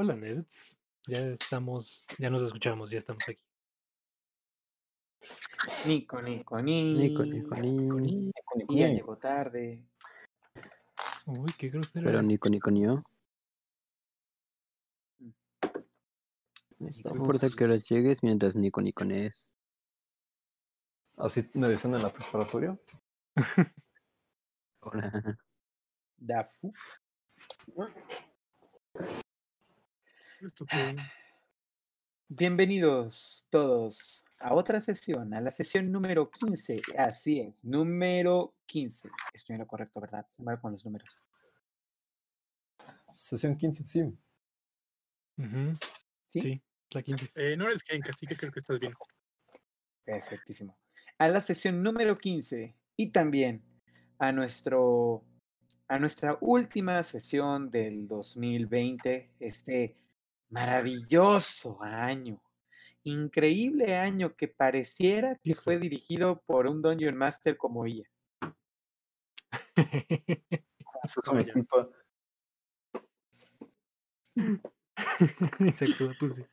[0.00, 0.74] Hola, nerds.
[1.08, 3.38] Ya estamos, ya nos escuchamos, ya estamos aquí.
[5.86, 8.00] Nico, Nico, Nico, Nico, Nico.
[8.00, 8.30] ni.
[8.70, 9.84] Ya llegó tarde.
[11.26, 12.02] Uy, qué grosero.
[12.06, 13.02] Pero Nico, Nico, ni yo.
[15.18, 15.32] Mm.
[16.78, 19.52] No Estamos- importa que horas llegues mientras Nico, Nico es.
[21.18, 22.80] Así me decían en la preparatoria.
[24.80, 25.38] Hola.
[26.16, 26.72] Dafu.
[32.28, 36.80] Bienvenidos todos a otra sesión, a la sesión número 15.
[36.96, 39.10] Así es, número 15.
[39.34, 40.26] Estoy en lo correcto, ¿verdad?
[40.30, 41.20] Se me va con los números.
[43.12, 44.18] Sesión 15, sí.
[46.22, 46.40] ¿Sí?
[46.40, 46.62] Sí,
[46.92, 47.24] la quinta.
[47.34, 48.94] Eh, no eres Genk, así que creo que estás bien.
[50.04, 50.78] Perfectísimo.
[51.18, 53.62] A la sesión número 15 y también
[54.18, 55.22] a nuestro
[55.88, 59.96] a nuestra última sesión del 2020, este
[60.50, 62.42] maravilloso año,
[63.02, 68.04] increíble año que pareciera que fue dirigido por un Dungeon Master como ella.
[71.02, 71.52] Eso es Vaya.
[71.52, 71.88] culpa.
[75.60, 76.44] Exacto, pues sí.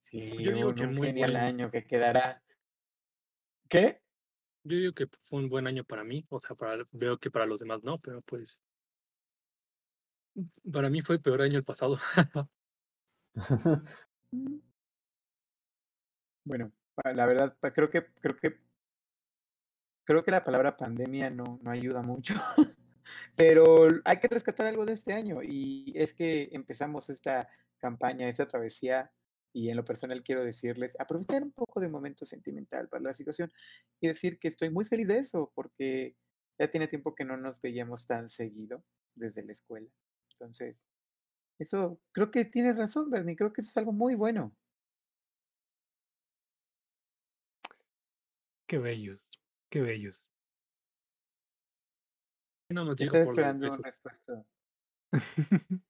[0.00, 1.46] Sí, Yo digo un, que un muy genial bueno.
[1.46, 2.42] año que quedará.
[3.68, 4.02] ¿Qué?
[4.64, 7.46] Yo digo que fue un buen año para mí, o sea, para, veo que para
[7.46, 8.60] los demás no, pero pues
[10.70, 11.98] para mí fue peor año el pasado.
[16.44, 16.72] Bueno,
[17.14, 18.58] la verdad, creo que, creo que,
[20.04, 22.34] creo que la palabra pandemia no, no ayuda mucho,
[23.36, 28.46] pero hay que rescatar algo de este año y es que empezamos esta campaña, esta
[28.46, 29.10] travesía
[29.54, 33.50] y en lo personal quiero decirles, aprovechar un poco de momento sentimental para la situación
[34.00, 36.16] y decir que estoy muy feliz de eso porque
[36.58, 39.90] ya tiene tiempo que no nos veíamos tan seguido desde la escuela.
[40.32, 40.86] Entonces,
[41.58, 44.54] eso, creo que tienes razón, Bernie, creo que eso es algo muy bueno.
[48.66, 49.28] Qué bellos,
[49.70, 50.20] qué bellos.
[52.70, 54.44] no Estaba esperando una respuesta.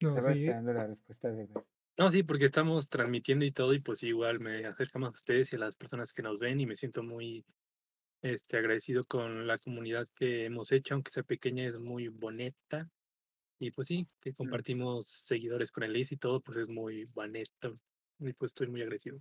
[0.00, 1.64] no, Estaba sí, esperando la respuesta de Bernie.
[1.96, 5.52] No, sí, porque estamos transmitiendo y todo, y pues igual me acerca más a ustedes
[5.52, 7.44] y a las personas que nos ven, y me siento muy
[8.22, 12.88] este, agradecido con la comunidad que hemos hecho, aunque sea pequeña, es muy bonita.
[13.60, 17.78] Y pues sí, que compartimos seguidores con el Liz y todo, pues es muy bonito.
[18.20, 19.18] Y pues estoy muy agradecido.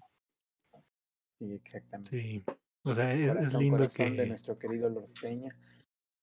[1.38, 2.22] Sí, exactamente.
[2.22, 2.44] sí.
[2.84, 5.50] O sea, es, lindo corazón de que nuestro querido Lord Peña.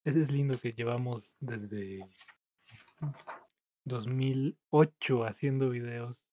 [0.03, 1.99] es, es lindo que llevamos desde
[3.83, 6.23] 2008 haciendo videos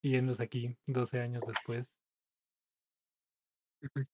[0.00, 1.96] y enos aquí 12 años después,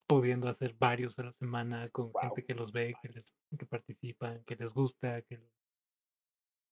[0.06, 3.26] pudiendo hacer varios a la semana con gente que los ve, que les
[3.58, 5.40] que participan, que les gusta, que,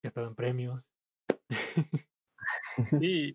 [0.03, 0.83] que hasta dan premios.
[3.01, 3.29] Y,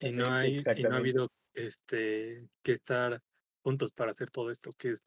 [0.00, 3.22] y no Exactamente, hay, y no ha habido este que estar
[3.62, 5.02] juntos para hacer todo esto, que es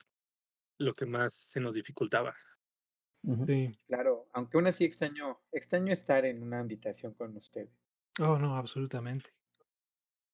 [0.79, 2.33] lo que más se nos dificultaba.
[3.45, 3.69] Sí.
[3.87, 7.71] Claro, aunque aún así extraño, extraño estar en una invitación con ustedes.
[8.19, 9.31] Oh, no, absolutamente.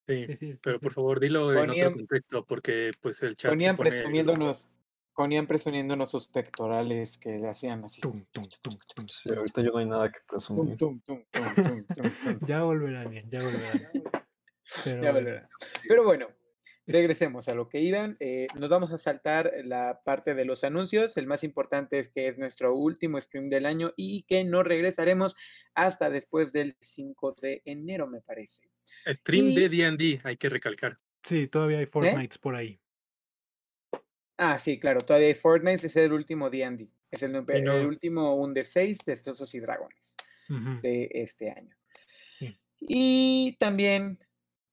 [0.08, 0.96] Sí, Sí, pero sí, por sí.
[0.96, 4.72] favor dilo en otro Ponían- contexto, porque pues el chat pone presumiéndonos,
[5.14, 8.00] con Ian presumiéndonos sus pectorales que le hacían así.
[8.02, 10.78] Tum, tum, tum, tum, Sí, tum, ahorita ya no hay nada que presumir.
[10.78, 12.40] tum, tum, tum, tum, tum, tum.
[12.48, 13.82] Ya volverán, Ian, ya volverán.
[14.84, 15.50] Pero Ya bueno, volverá.
[15.88, 16.28] Pero bueno,
[16.88, 18.16] regresemos a lo que iban.
[18.20, 21.18] eh, nos vamos a saltar la parte de los anuncios.
[21.18, 25.36] El más importante es que es nuestro último stream del año y que no regresaremos
[25.74, 28.70] hasta después del 5 de enero, me parece.
[29.08, 30.98] stream y- de D&D, hay que recalcar.
[31.24, 32.80] sí, todavía hay Fortnite por ahí.
[34.42, 36.94] Ah, sí, claro, todavía hay Fortnite, es el último D&D.
[37.12, 40.20] Es el, no- el último un de 6 destrozos y dragones
[40.82, 41.76] de este año.
[42.32, 42.60] Sí.
[42.80, 44.20] Y también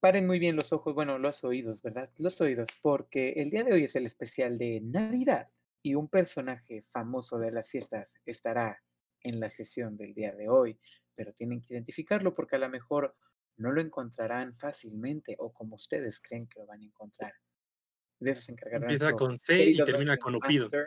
[0.01, 2.13] paren muy bien los ojos, bueno, los oídos, ¿verdad?
[2.19, 5.49] Los oídos, porque el día de hoy es el especial de Navidad
[5.83, 8.83] y un personaje famoso de las fiestas estará
[9.23, 10.81] en la sesión del día de hoy,
[11.15, 13.17] pero tienen que identificarlo porque a lo mejor
[13.57, 17.33] no lo encontrarán fácilmente o como ustedes creen que lo van a encontrar.
[18.19, 20.65] De eso se encargará Empieza nuestro con C y termina Dungeon con Upido.
[20.65, 20.87] Master.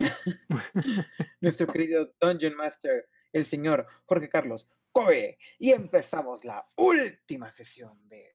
[1.40, 5.36] nuestro querido Dungeon Master, el señor Jorge Carlos Coe.
[5.58, 8.34] Y empezamos la última sesión de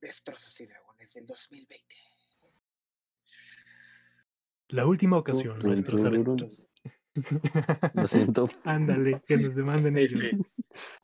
[0.00, 1.94] Destrozos y Dragones del 2020.
[4.68, 6.68] La última ocasión, nuestros aventuros.
[7.94, 8.48] Lo siento.
[8.64, 10.22] Ándale, que nos demanden ellos.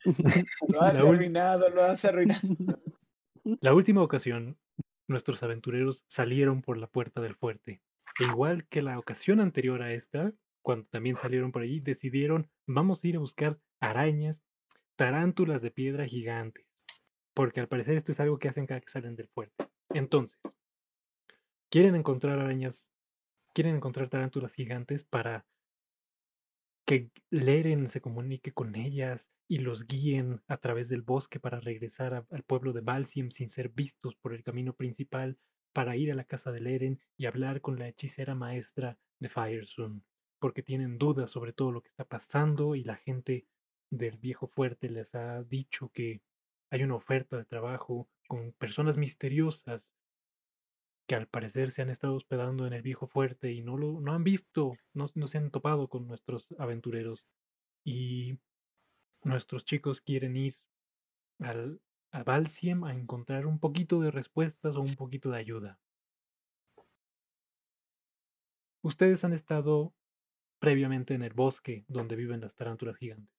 [0.04, 2.40] Este, Lo has La arruinado, lo has arruinado.
[3.60, 4.56] La última ocasión,
[5.08, 7.82] nuestros aventureros salieron por la puerta del fuerte.
[8.20, 10.32] E igual que la ocasión anterior a esta,
[10.62, 14.42] cuando también salieron por allí, decidieron, vamos a ir a buscar arañas,
[14.96, 16.66] tarántulas de piedra gigantes.
[17.34, 19.66] porque al parecer esto es algo que hacen cada que salen del fuerte.
[19.90, 20.38] Entonces,
[21.70, 22.88] quieren encontrar arañas,
[23.54, 25.46] quieren encontrar tarántulas gigantes para
[26.84, 32.26] que Leren se comunique con ellas y los guíen a través del bosque para regresar
[32.28, 35.38] al pueblo de Balsiem sin ser vistos por el camino principal,
[35.72, 40.04] para ir a la casa de Leren y hablar con la hechicera maestra de Firesun,
[40.38, 43.46] porque tienen dudas sobre todo lo que está pasando y la gente
[43.90, 46.22] del viejo fuerte les ha dicho que
[46.70, 49.86] hay una oferta de trabajo con personas misteriosas
[51.12, 54.14] que al parecer se han estado hospedando en el viejo fuerte y no lo no
[54.14, 57.26] han visto, no, no se han topado con nuestros aventureros.
[57.84, 58.38] Y
[59.22, 60.58] nuestros chicos quieren ir
[61.38, 61.82] al,
[62.12, 65.78] a Balsiem a encontrar un poquito de respuestas o un poquito de ayuda.
[68.80, 69.92] Ustedes han estado
[70.60, 73.36] previamente en el bosque donde viven las tarántulas gigantes.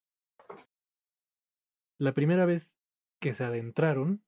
[1.98, 2.76] La primera vez
[3.20, 4.24] que se adentraron,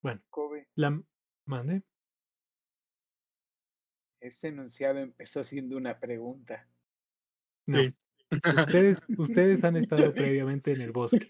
[0.00, 1.02] bueno, Kobe, la
[1.44, 1.82] mande.
[4.22, 6.68] Este enunciado empezó siendo una pregunta.
[7.66, 7.94] No, Sí.
[8.30, 9.76] ustedes, ustedes han
[10.10, 11.26] estado previamente en el bosque.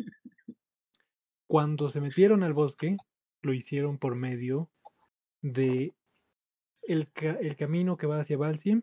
[1.47, 2.97] Cuando se metieron al bosque,
[3.43, 4.71] lo hicieron por medio
[5.43, 5.93] de
[6.89, 8.83] el, ca- el camino que va hacia Balsiem,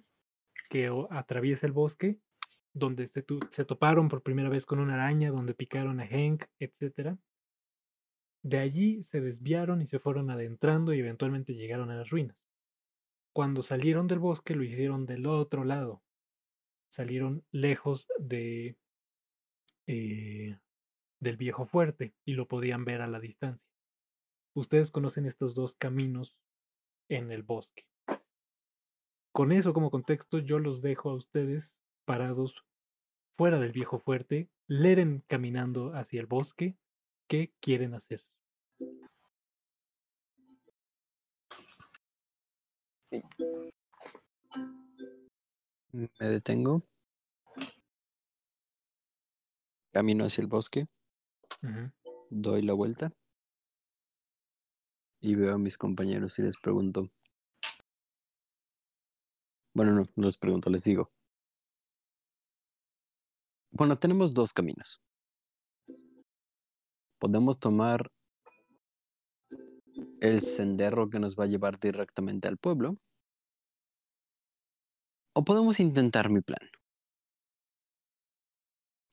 [0.70, 2.20] que atraviesa el bosque,
[2.74, 6.44] donde se, tu- se toparon por primera vez con una araña, donde picaron a Hank,
[6.60, 7.18] etc.
[8.44, 12.38] De allí se desviaron y se fueron adentrando y eventualmente llegaron a las ruinas.
[13.34, 16.02] Cuando salieron del bosque, lo hicieron del otro lado.
[16.92, 18.78] Salieron lejos de
[19.88, 20.58] eh,
[21.20, 23.68] del viejo fuerte y lo podían ver a la distancia.
[24.56, 26.36] Ustedes conocen estos dos caminos
[27.10, 27.86] en el bosque.
[29.32, 32.66] Con eso como contexto, yo los dejo a ustedes parados
[33.38, 36.78] fuera del viejo fuerte, Leren caminando hacia el bosque.
[37.28, 38.24] ¿Qué quieren hacer?
[45.92, 46.78] Me detengo.
[49.92, 50.86] Camino hacia el bosque,
[52.30, 53.12] doy la vuelta
[55.20, 57.10] y veo a mis compañeros y les pregunto.
[59.74, 61.10] Bueno, no, no les pregunto, les digo.
[63.72, 65.02] Bueno, tenemos dos caminos.
[67.18, 68.12] Podemos tomar
[70.22, 72.96] el sendero que nos va a llevar directamente al pueblo.
[75.34, 76.70] O podemos intentar mi plan.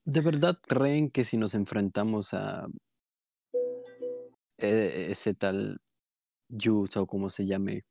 [0.04, 2.68] ¿De verdad creen que si nos enfrentamos a
[4.58, 5.80] e- ese tal
[6.48, 7.84] Yus o como se llame,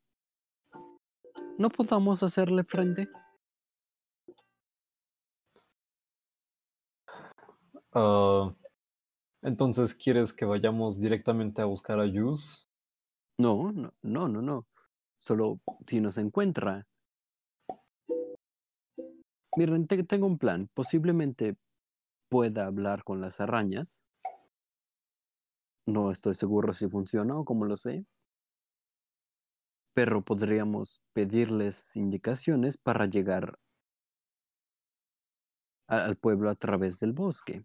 [1.58, 3.08] no podamos hacerle frente?
[7.94, 8.54] Ah,
[9.42, 12.68] entonces, ¿quieres que vayamos directamente a buscar a Yus?
[13.38, 14.66] No, no, no, no, no.
[15.18, 16.86] Solo si nos encuentra.
[19.58, 20.70] Miren, te- tengo un plan.
[20.74, 21.58] Posiblemente
[22.30, 24.02] pueda hablar con las arañas.
[25.88, 28.06] No estoy seguro si funciona o cómo lo sé.
[29.94, 33.58] Pero podríamos pedirles indicaciones para llegar
[35.88, 37.64] al pueblo a través del bosque.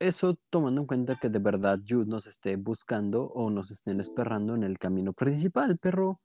[0.00, 4.54] Eso tomando en cuenta que de verdad Jude nos esté buscando o nos estén esperando
[4.54, 6.20] en el camino principal, pero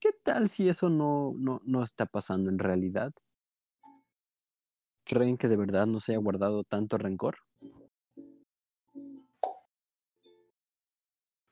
[0.00, 3.12] ¿qué tal si eso no, no, no está pasando en realidad?
[5.04, 7.38] ¿Creen que de verdad no se haya guardado tanto rencor?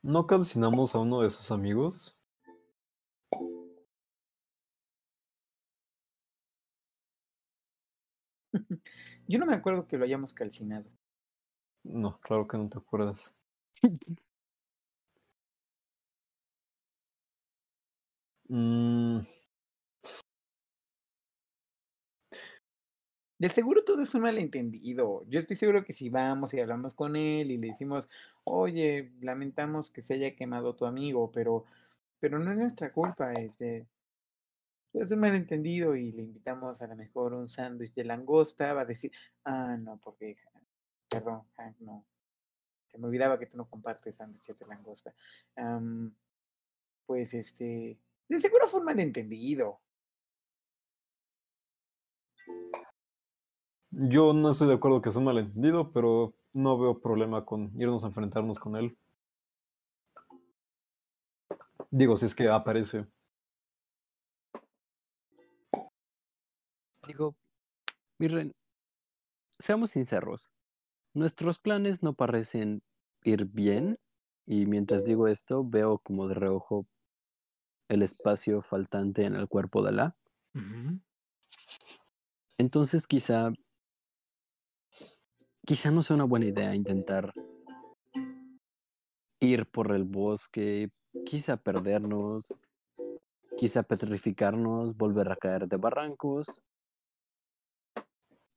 [0.03, 2.17] ¿No calcinamos a uno de sus amigos?
[9.27, 10.89] Yo no me acuerdo que lo hayamos calcinado.
[11.85, 13.37] No, claro que no te acuerdas.
[18.51, 19.25] Mm,
[23.39, 25.25] De seguro todo es un malentendido.
[25.27, 28.09] Yo estoy seguro que si vamos y hablamos con él y le decimos,
[28.45, 31.65] oye, lamentamos que se haya quemado tu amigo, pero,
[32.21, 33.89] pero no es nuestra culpa, este,
[34.93, 38.85] es un malentendido y le invitamos a lo mejor un sándwich de langosta, va a
[38.85, 39.11] decir,
[39.45, 40.37] ah, no, porque,
[41.11, 42.07] perdón, Hank, no.
[42.87, 45.15] Se me olvidaba que tú no compartes sándwiches de langosta.
[47.07, 47.99] Pues este,
[48.29, 49.81] de seguro fue un malentendido.
[53.91, 58.05] yo no estoy de acuerdo que sea un malentendido, pero no veo problema con irnos
[58.05, 58.97] a enfrentarnos con él.
[61.91, 63.07] Digo, si es que aparece.
[67.07, 67.35] Digo,
[68.19, 68.53] miren,
[69.59, 70.53] seamos sinceros,
[71.15, 72.83] nuestros planes no parecen
[73.25, 73.99] ir bien.
[74.47, 76.87] Y mientras digo esto, veo como de reojo
[77.89, 80.17] el espacio faltante en el cuerpo de la.
[80.55, 81.01] Ujú.
[82.59, 83.53] Entonces quizá,
[85.67, 87.33] quizá no sea una buena idea intentar
[89.41, 90.89] ir por el bosque,
[91.25, 92.61] quizá perdernos,
[93.57, 96.61] quizá petrificarnos, volver a caer de barrancos.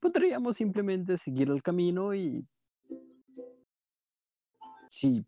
[0.03, 2.45] Podríamos simplemente seguir el camino y
[4.89, 5.25] si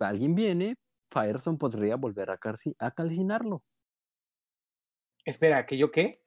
[0.00, 0.74] alguien viene,
[1.08, 2.40] Fireson podría volver a,
[2.80, 3.62] a calcinarlo.
[5.24, 6.20] Espera, ¿que yo qué?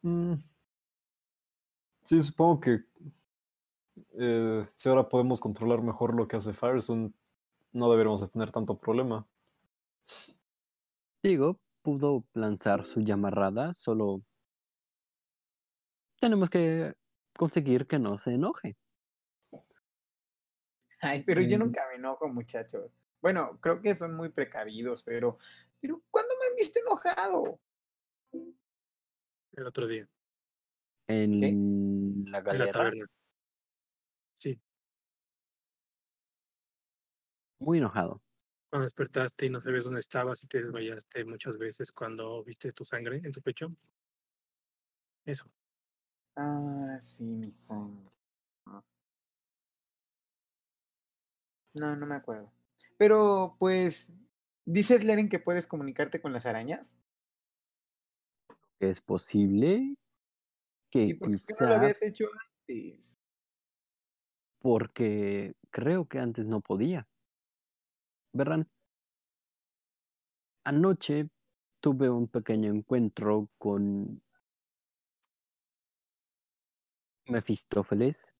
[0.00, 0.36] Mm.
[2.02, 2.84] Sí, supongo que
[4.18, 7.12] eh, si ahora podemos controlar mejor lo que hace Firestone,
[7.72, 9.28] no deberíamos de tener tanto problema.
[11.22, 14.22] Digo, pudo lanzar su llamarada, solo
[16.20, 16.94] tenemos que
[17.36, 18.76] conseguir que no se enoje.
[21.00, 22.92] Ay, pero yo nunca me enojo, muchachos.
[23.20, 25.36] Bueno, creo que son muy precavidos, pero,
[25.80, 27.60] pero ¿cuándo me han visto enojado?
[29.52, 30.08] El otro día,
[31.08, 33.06] En la en la galera, taberna.
[34.34, 34.60] Sí,
[37.58, 38.20] muy enojado.
[38.72, 42.86] Cuando despertaste y no sabías dónde estabas y te desmayaste muchas veces cuando viste tu
[42.86, 43.70] sangre en tu pecho.
[45.26, 45.44] Eso.
[46.36, 48.08] Ah, sí, mi sangre.
[48.64, 48.82] Ah.
[51.74, 52.50] No, no me acuerdo.
[52.96, 54.14] Pero, pues,
[54.64, 56.98] ¿dices, Leren, que puedes comunicarte con las arañas?
[58.80, 59.96] Es posible
[60.92, 63.18] ¿Y que por qué no lo habías hecho antes?
[64.60, 67.06] porque creo que antes no podía.
[68.32, 68.68] Verán,
[70.64, 71.28] anoche
[71.80, 74.22] tuve un pequeño encuentro con
[77.26, 78.32] Mefistófeles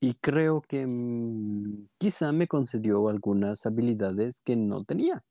[0.00, 5.24] y creo que mm, quizá me concedió algunas habilidades que no tenía.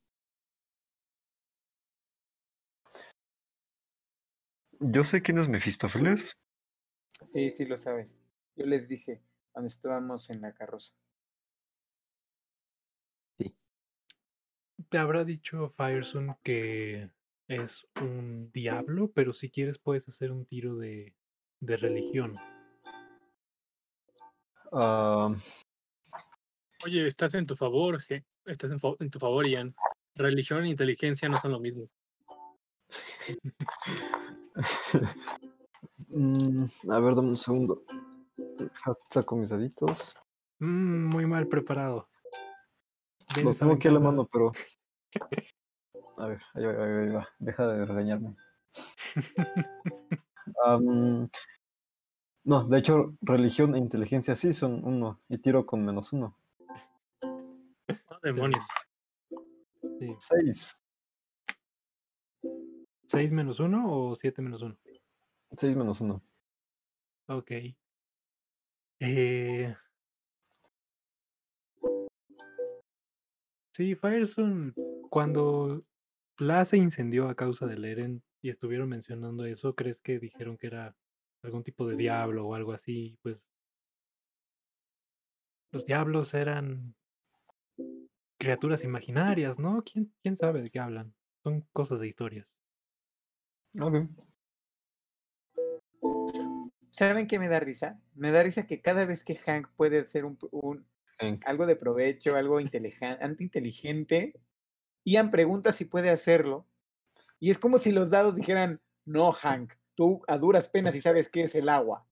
[4.79, 6.35] Yo sé quién es Mefistófeles.
[7.23, 8.19] Sí, sí lo sabes.
[8.55, 10.93] Yo les dije cuando estábamos en la carroza.
[14.89, 17.09] Te habrá dicho Fireson que
[17.47, 21.13] es un diablo, pero si quieres puedes hacer un tiro de,
[21.59, 22.33] de religión.
[24.71, 25.33] Ah,
[26.85, 27.97] Oye, estás en tu favor,
[28.45, 29.75] estás en, fa- en tu favor, Ian.
[30.15, 31.89] Religión e inteligencia no son lo mismo.
[36.09, 37.83] mm, a ver, dame un segundo.
[39.09, 40.13] Saco mis daditos.
[40.59, 42.07] Mm, muy mal preparado.
[43.43, 44.51] Los tengo aquí a la mano, pero.
[46.17, 47.29] A ver, ahí va, ahí va, ahí va.
[47.39, 48.35] Deja de regañarme.
[52.47, 55.19] No, de hecho, religión e inteligencia sí son uno.
[55.27, 56.37] Y tiro con menos uno.
[58.23, 58.65] Demonios.
[59.81, 60.07] Sí.
[60.17, 60.81] Seis.
[63.07, 64.77] ¿6 menos 1 o 7 menos 1?
[65.57, 66.21] Seis menos uno.
[67.27, 67.51] Ok.
[68.99, 69.75] Eh...
[73.71, 74.73] Sí, Firestone,
[75.09, 75.81] cuando
[76.37, 80.67] la se incendió a causa del Eren y estuvieron mencionando eso, ¿crees que dijeron que
[80.67, 80.95] era
[81.43, 83.17] algún tipo de diablo o algo así?
[83.21, 83.43] Pues
[85.71, 86.95] los diablos eran
[88.39, 89.83] criaturas imaginarias, ¿no?
[89.83, 91.13] ¿Quién, quién sabe de qué hablan?
[91.43, 92.53] Son cosas de historias.
[93.79, 94.09] Ok.
[96.89, 98.01] ¿Saben qué me da risa?
[98.15, 100.37] Me da risa que cada vez que Hank puede hacer un,
[101.45, 104.33] algo de provecho, algo inteligen- antiinteligente,
[105.07, 106.67] Ian pregunta si puede hacerlo.
[107.39, 111.29] Y es como si los dados dijeran, no, Hank, tú a duras penas y sabes
[111.29, 112.05] qué es el agua.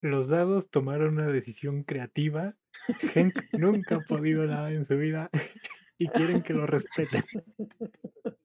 [0.00, 2.56] Los dados tomaron una decisión creativa.
[3.14, 5.28] Hank nunca ha podido nada en su vida
[5.98, 7.22] y quieren que lo respeten.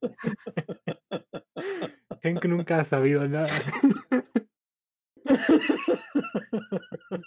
[2.23, 3.47] Hank nunca ha sabido nada.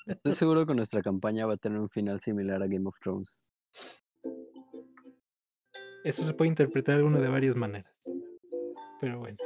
[0.09, 3.43] Estoy seguro que nuestra campaña va a tener un final similar a Game of Thrones.
[6.05, 7.93] Eso se puede interpretar de una de varias maneras.
[9.01, 9.39] Pero bueno,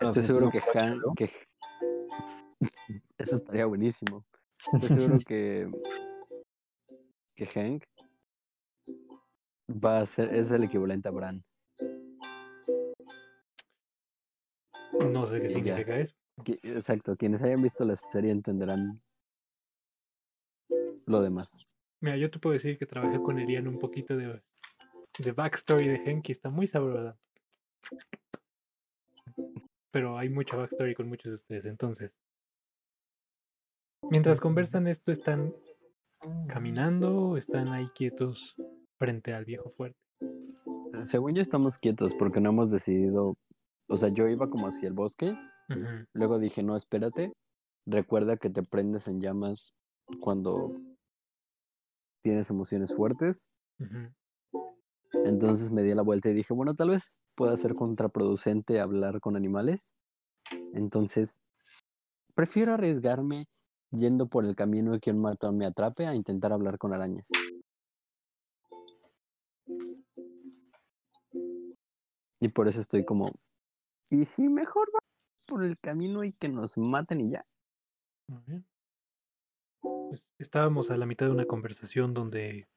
[0.00, 1.30] Estoy seguro que Han, que
[3.18, 4.24] eso estaría buenísimo.
[4.72, 5.66] Estoy seguro que
[7.34, 7.84] que Hank
[9.84, 11.44] va a ser es el equivalente a Bran.
[15.12, 16.14] no sé qué significa eso.
[16.62, 19.02] Exacto, quienes hayan visto la serie entenderán
[21.06, 21.66] lo demás.
[22.00, 24.40] Mira, yo te puedo decir que trabajé con Elian un poquito de,
[25.18, 27.16] de backstory de Hank y está muy sabrosa.
[29.90, 32.20] Pero hay mucha backstory con muchos de ustedes, entonces
[34.10, 35.52] Mientras conversan esto, están
[36.48, 38.54] caminando o están ahí quietos
[38.98, 39.98] frente al viejo fuerte.
[41.02, 43.36] Según yo estamos quietos porque no hemos decidido,
[43.88, 45.36] o sea, yo iba como hacia el bosque,
[46.14, 47.32] luego dije, no, espérate,
[47.86, 49.74] recuerda que te prendes en llamas
[50.20, 50.72] cuando
[52.22, 53.48] tienes emociones fuertes.
[53.78, 54.10] ujú.
[55.12, 59.36] Entonces me di la vuelta y dije, bueno, tal vez pueda ser contraproducente hablar con
[59.36, 59.94] animales.
[60.74, 61.42] Entonces,
[62.34, 63.48] prefiero arriesgarme
[63.90, 67.26] yendo por el camino y que un matón me atrape a intentar hablar con arañas.
[72.40, 73.32] Y por eso estoy como,
[74.10, 75.00] ¿y si mejor va
[75.46, 77.44] por el camino y que nos maten y ya?
[78.28, 78.66] Muy bien.
[79.80, 82.68] Pues estábamos a la mitad de una conversación donde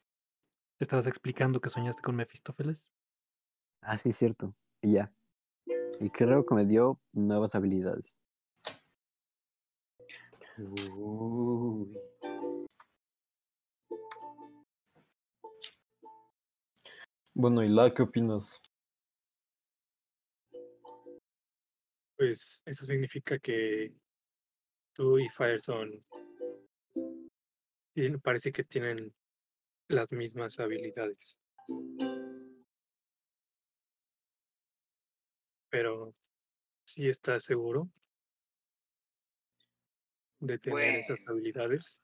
[0.83, 2.83] estabas explicando que soñaste con Mefistófeles.
[3.81, 4.55] Ah, sí, cierto.
[4.81, 5.13] Y ya.
[5.99, 8.21] Y creo que me dio nuevas habilidades.
[10.57, 11.93] Uy.
[17.33, 18.61] Bueno, ¿y la qué opinas?
[22.17, 23.93] Pues eso significa que
[24.93, 25.89] tú y Fireson
[27.95, 29.11] tien- parece que tienen
[29.91, 31.37] las mismas habilidades.
[35.69, 36.13] Pero
[36.85, 37.89] ¿sí estás seguro
[40.39, 41.31] de tener esas Bueno.
[41.31, 42.01] habilidades?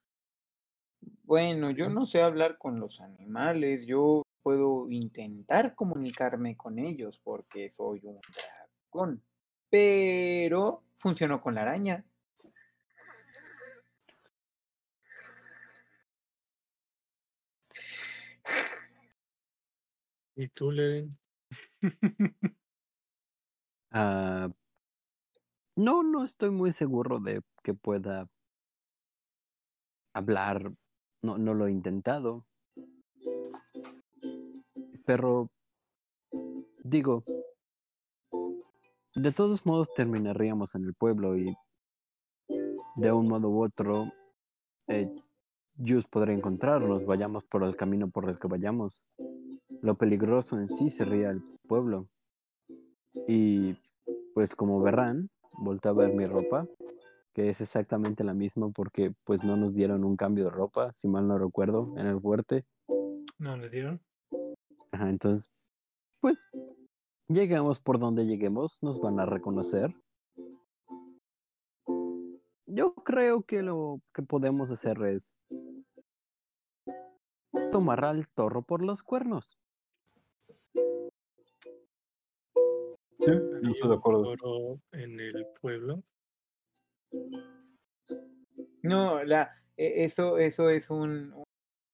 [1.24, 7.70] Bueno, yo no sé hablar con los animales, yo puedo intentar comunicarme con ellos porque
[7.70, 8.20] soy un
[8.92, 9.24] dragón,
[9.70, 12.06] pero funcionó con la araña.
[20.38, 21.18] ¿Y tú, Leren?
[23.90, 24.50] Ah,
[25.76, 28.30] no, no estoy muy seguro de que pueda
[30.14, 30.74] hablar.
[31.24, 32.46] No, no lo he intentado.
[35.06, 35.50] Pero
[36.84, 37.24] digo,
[39.16, 41.56] de todos modos terminaríamos en el pueblo y
[42.98, 44.12] de un modo u otro,
[44.90, 45.10] eh,
[45.78, 49.02] Jus podrá encontrarnos, vayamos por el camino por el que vayamos.
[49.82, 52.08] Lo peligroso en sí sería el pueblo.
[53.28, 53.76] Y
[54.34, 56.68] pues como verán, volteé a ver mi ropa,
[57.34, 61.08] que es exactamente la misma porque pues no nos dieron un cambio de ropa, si
[61.08, 62.66] mal no recuerdo, en el fuerte.
[63.38, 64.02] ¿No les dieron?
[64.92, 65.52] Ajá, entonces,
[66.20, 66.48] pues
[67.28, 69.94] llegamos por donde lleguemos, nos van a reconocer.
[72.66, 75.38] Yo creo que lo que podemos hacer es
[77.72, 79.58] tomar al toro por los cuernos.
[83.28, 84.80] Sí, ¿Había estoy de acuerdo.
[84.94, 86.02] en el pueblo?
[88.84, 91.44] No, la, e- eso, eso es un, un-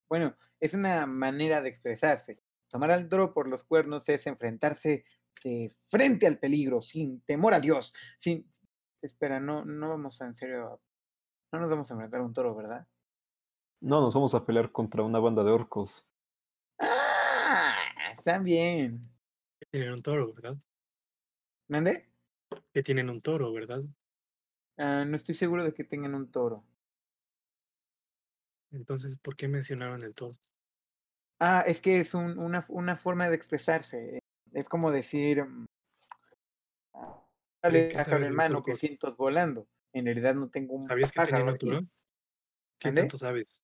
[0.07, 2.39] bueno, es una manera de expresarse.
[2.69, 5.05] Tomar al toro por los cuernos es enfrentarse
[5.43, 8.47] de frente al peligro, sin temor a Dios, sin,
[9.01, 10.81] espera, no, no vamos a, en serio,
[11.51, 12.87] no nos vamos a enfrentar a un toro, ¿verdad?
[13.81, 16.15] No, nos vamos a pelear contra una banda de orcos.
[16.79, 17.75] Ah,
[18.11, 19.01] están bien.
[19.71, 20.57] Tienen un toro, ¿verdad?
[21.73, 22.07] ¿Mande?
[22.71, 23.81] Que tienen un toro, ¿verdad?
[24.77, 26.63] Ah, no estoy seguro de que tengan un toro.
[28.69, 30.37] Entonces, ¿por qué mencionaron el toro?
[31.39, 34.19] Ah, es que es un- una, una forma de expresarse.
[34.51, 35.65] Es como decir, mm,
[37.63, 39.67] dale pájaro sabes de en los mano que sientos volando.
[39.93, 41.81] En realidad no tengo un ¿Sabías que pájaro un toro?
[42.77, 43.63] ¿Qué tanto sabes?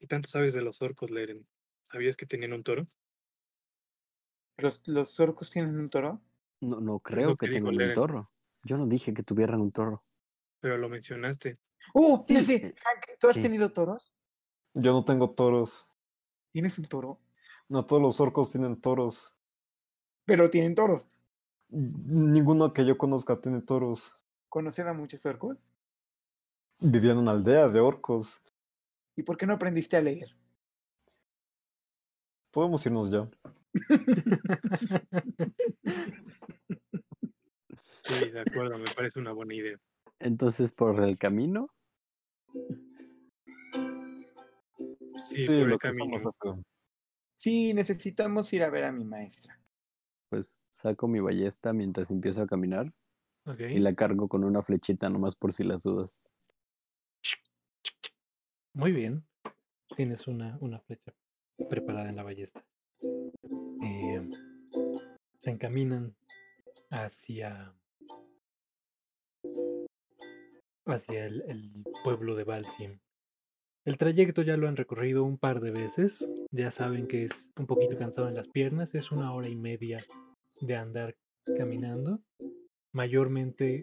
[0.00, 1.46] ¿Qué tanto sabes de los orcos, Leren?
[1.82, 2.88] ¿Sabías que tenían un toro?
[4.56, 6.22] ¿Los, los orcos tienen un toro?
[6.62, 8.30] No, no creo que que tengan un toro.
[8.62, 10.04] Yo no dije que tuvieran un toro.
[10.60, 11.58] Pero lo mencionaste.
[11.92, 12.24] ¡Uh!
[12.28, 13.42] Sí, eh, Hank, ¿Tú has ¿qué?
[13.42, 14.14] tenido toros?
[14.72, 15.88] Yo no tengo toros.
[16.52, 17.18] ¿Tienes un toro?
[17.68, 19.34] No todos los orcos tienen toros.
[20.24, 21.10] Pero tienen toros.
[21.68, 24.16] Ninguno que yo conozca tiene toros.
[24.48, 25.58] ¿Conocen a muchos orcos?
[26.78, 28.40] Vivía en una aldea de orcos.
[29.16, 30.28] ¿Y por qué no aprendiste a leer?
[32.52, 33.28] Podemos irnos ya.
[38.02, 39.78] Sí, de acuerdo, me parece una buena idea.
[40.18, 41.68] Entonces, por el camino,
[45.18, 46.32] Sí, Sí, por el camino.
[47.36, 49.58] Sí, necesitamos ir a ver a mi maestra.
[50.28, 52.92] pues saco mi ballesta mientras empiezo a caminar
[53.44, 53.60] ok.
[53.60, 56.24] y la cargo con una flechita nomás por si las dudas.
[58.74, 59.26] Muy bien.
[59.96, 61.12] Tienes una, una flecha
[61.68, 62.64] preparada en la ballesta.
[63.82, 64.30] Eh,
[65.38, 66.16] se encaminan
[66.90, 67.74] hacia
[70.86, 73.00] hacia el, pueblo de Balsim.
[73.84, 77.66] El trayecto ya lo han recorrido un par de veces, ya saben que es un
[77.66, 79.98] poquito cansado en las piernas, es una hora y media
[80.60, 81.16] de andar
[81.56, 82.22] caminando,
[82.92, 83.82] mayormente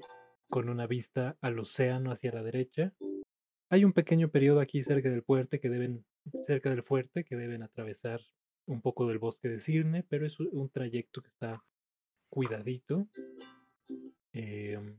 [0.49, 2.93] con una vista al océano hacia la derecha.
[3.69, 6.05] Hay un pequeño periodo aquí cerca del fuerte que deben,
[6.45, 8.21] cerca del fuerte que deben atravesar
[8.65, 11.63] un poco del bosque de Cirne, pero es un trayecto que está
[12.29, 13.07] cuidadito.
[14.31, 14.97] Em,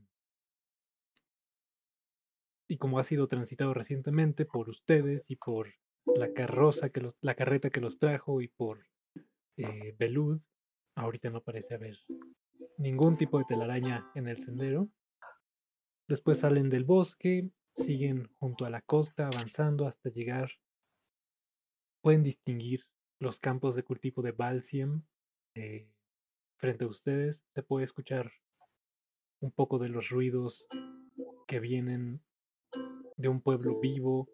[2.71, 5.73] y como ha sido transitado recientemente por ustedes y por
[6.05, 8.87] la carroza que los, la carreta que los trajo y por
[9.57, 10.41] eh, Belud,
[10.95, 11.97] ahorita no parece haber
[12.77, 14.87] ningún tipo de telaraña en el sendero.
[16.07, 20.49] Después salen del bosque, siguen junto a la costa, avanzando hasta llegar.
[22.01, 22.85] Pueden distinguir
[23.19, 25.03] los campos de cultivo de Balsiem
[25.55, 25.91] eh,
[26.55, 27.43] frente a ustedes.
[27.53, 28.31] Se puede escuchar
[29.41, 30.65] un poco de los ruidos
[31.47, 32.23] que vienen
[33.17, 34.27] de un pueblo vivo,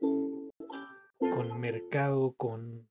[1.20, 2.88] con mercado, con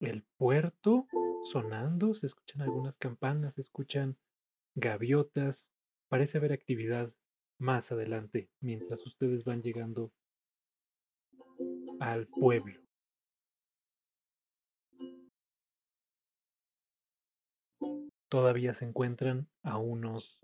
[0.00, 1.06] el puerto
[1.50, 2.14] sonando.
[2.14, 4.16] Se escuchan algunas campanas, se escuchan
[4.74, 5.66] gaviotas.
[6.08, 7.12] Parece haber actividad
[7.58, 10.12] más adelante mientras ustedes van llegando
[12.00, 12.80] al pueblo.
[18.28, 20.38] Todavía se encuentran a unos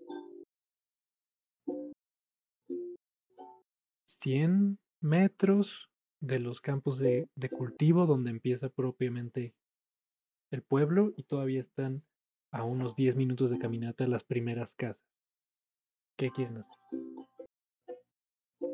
[4.25, 9.53] 100 metros de los campos de, de cultivo donde empieza propiamente
[10.49, 12.03] el pueblo y todavía están
[12.51, 15.05] a unos 10 minutos de caminata las primeras casas.
[16.17, 16.73] ¿Qué quieren hacer?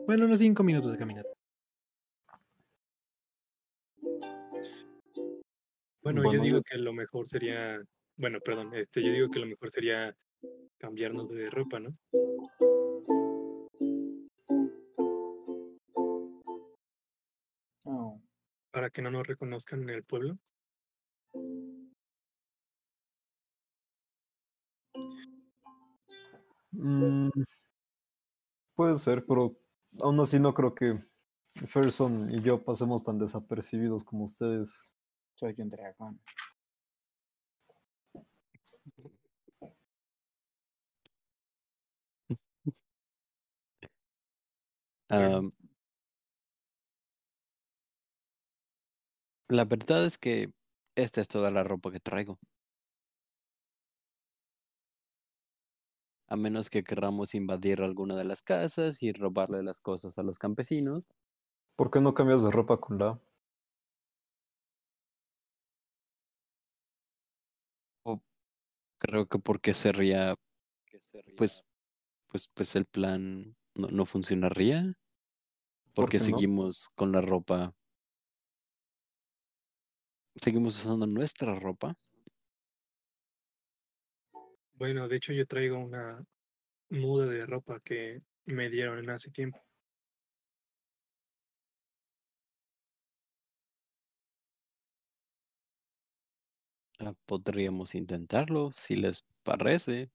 [0.07, 1.29] Bueno, unos 5 minutos de caminata.
[6.01, 7.77] Bueno, Bueno, yo digo que lo mejor sería,
[8.15, 10.15] bueno, perdón, este, yo digo que lo mejor sería
[10.77, 11.93] cambiarnos de ropa, ¿no?
[18.71, 20.37] Para que no nos reconozcan en el pueblo.
[26.71, 27.29] Mm,
[28.75, 29.57] puede ser, pero
[29.99, 30.99] aún así no creo que
[31.67, 34.93] Ferson y yo pasemos tan desapercibidos como ustedes.
[35.35, 36.19] soy un dragón.
[49.51, 50.51] la verdad es que
[50.95, 52.39] esta es toda la ropa que traigo.
[56.27, 60.39] A menos que querramos invadir alguna de las casas y robarle las cosas a los
[60.39, 61.07] campesinos.
[61.75, 63.19] ¿Por qué no cambias de ropa con la?
[68.99, 70.35] Creo que porque sería,
[71.35, 71.65] pues,
[72.29, 74.93] pues, pues el plan no, no funcionaría.
[75.97, 76.25] ¿Por Porque no?
[76.25, 77.73] seguimos con la ropa.
[80.35, 81.95] Seguimos usando nuestra ropa.
[84.73, 86.23] Bueno, de hecho yo traigo una
[86.89, 89.59] muda de ropa que me dieron hace tiempo.
[96.99, 100.11] Ah, Podríamos intentarlo, si les parece.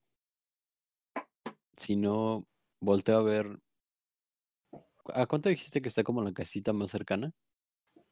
[1.75, 2.43] Si no,
[2.79, 3.59] volteo a ver.
[5.13, 7.31] ¿A cuánto dijiste que está como la casita más cercana?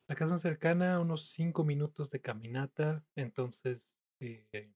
[0.08, 4.72] La casa cercana, unos 5 minutos de caminata, entonces eh,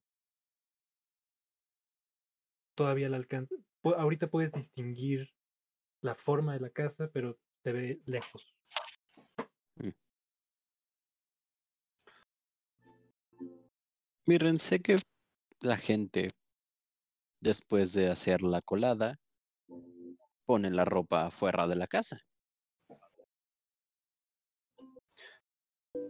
[2.75, 3.53] todavía la alcanza.
[3.83, 5.29] Ahorita puedes distinguir
[6.01, 8.55] la forma de la casa, pero se ve lejos.
[14.25, 14.97] Miren, sé que
[15.59, 16.29] la gente,
[17.41, 19.15] después de hacer la colada,
[20.45, 22.19] pone la ropa afuera de la casa.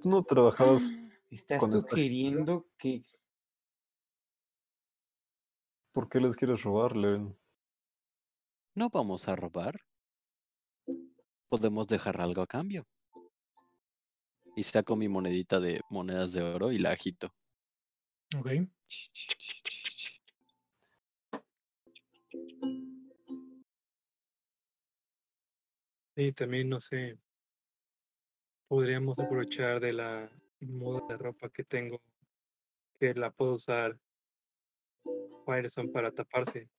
[0.01, 0.89] Tú no trabajabas.
[1.29, 3.03] ¿Estás con esta que
[5.91, 7.37] ¿Por qué les quieres robar, Len?
[8.75, 9.81] No vamos a robar.
[11.49, 12.87] Podemos dejar algo a cambio.
[14.55, 17.33] Y saco mi monedita de monedas de oro y la agito.
[18.37, 18.47] Ok.
[26.15, 27.17] Sí, también no sé.
[28.69, 30.29] Podríamos aprovechar de la
[30.59, 31.99] muda de ropa que tengo,
[32.99, 33.97] que la puedo usar
[35.43, 36.69] Fireson para taparse.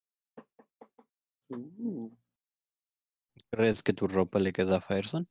[1.49, 2.09] Uh,
[3.49, 5.27] ¿Crees que tu ropa le queda a Fireson?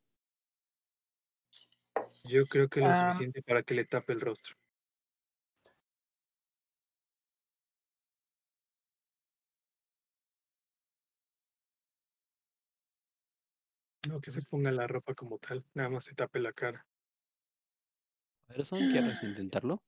[2.24, 3.08] Yo creo que lo Ah.
[3.12, 4.54] suficiente para que le tape el rostro.
[14.08, 16.86] No que se ponga la ropa como tal, nada más se tape la cara.
[18.46, 19.82] ¿quieres intentarlo?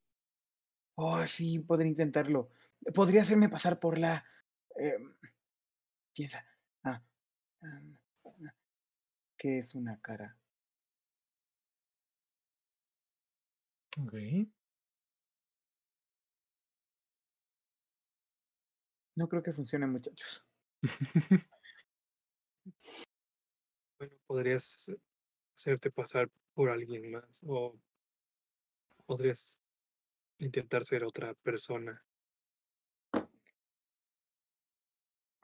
[0.96, 2.50] Oh, sí, podría intentarlo.
[2.94, 4.24] Podría hacerme pasar por la.
[4.76, 5.02] em,
[6.14, 6.46] piensa.
[6.84, 7.02] Ah,
[7.62, 8.54] am, ah,
[9.36, 10.36] ¿Qué es una cara?
[13.98, 14.14] Ok.
[19.16, 20.46] No creo que funcione, muchachos.
[24.02, 24.90] Bueno, podrías
[25.54, 27.78] hacerte pasar por alguien más o
[29.06, 29.60] podrías
[30.38, 32.04] intentar ser otra persona.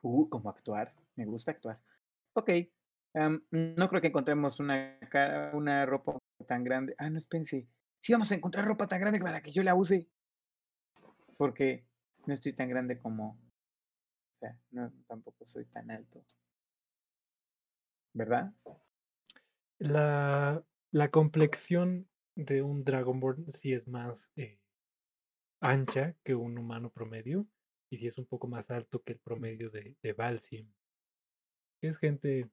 [0.03, 0.93] Uh, ¿cómo actuar?
[1.15, 1.81] Me gusta actuar.
[2.33, 2.51] Ok.
[3.53, 4.99] no creo que encontremos una
[5.53, 6.97] una ropa tan grande.
[6.99, 7.69] Ah, no, espérense.
[8.01, 10.11] Sí vamos a encontrar ropa tan grande para que yo la use.
[11.37, 11.87] Porque
[12.27, 13.39] no estoy tan grande como.
[14.33, 16.25] O sea, no, tampoco soy tan alto.
[18.13, 18.51] ¿Verdad?
[19.79, 24.61] La, la complexión de un Dragonborn sí es más eh,
[25.61, 27.47] ancha que un humano promedio
[27.91, 30.73] y sí es un poco más alto que el promedio de, de Valsim.
[31.81, 32.51] Que es gente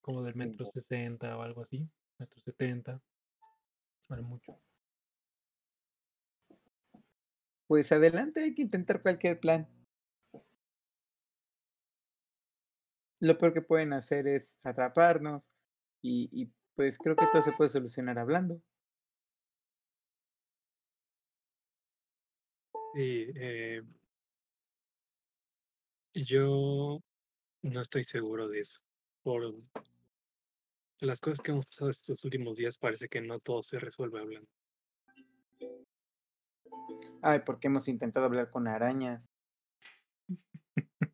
[0.00, 1.88] como del metro sesenta o algo así,
[2.18, 3.00] metro setenta,
[4.08, 4.60] a lo mucho.
[7.66, 9.66] Pues adelante, hay que intentar cualquier plan.
[13.24, 15.48] Lo peor que pueden hacer es atraparnos
[16.02, 18.60] y, y pues creo que todo se puede solucionar hablando.
[22.94, 23.82] Y eh,
[26.12, 27.00] yo
[27.62, 28.80] no estoy seguro de eso.
[29.22, 29.54] Por
[31.00, 34.50] las cosas que hemos pasado estos últimos días, parece que no todo se resuelve hablando.
[37.22, 39.30] Ay, porque hemos intentado hablar con arañas.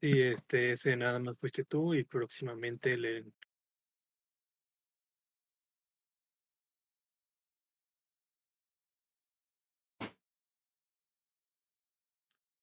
[0.01, 3.25] Y este, ese nada más fuiste tú y próximamente le...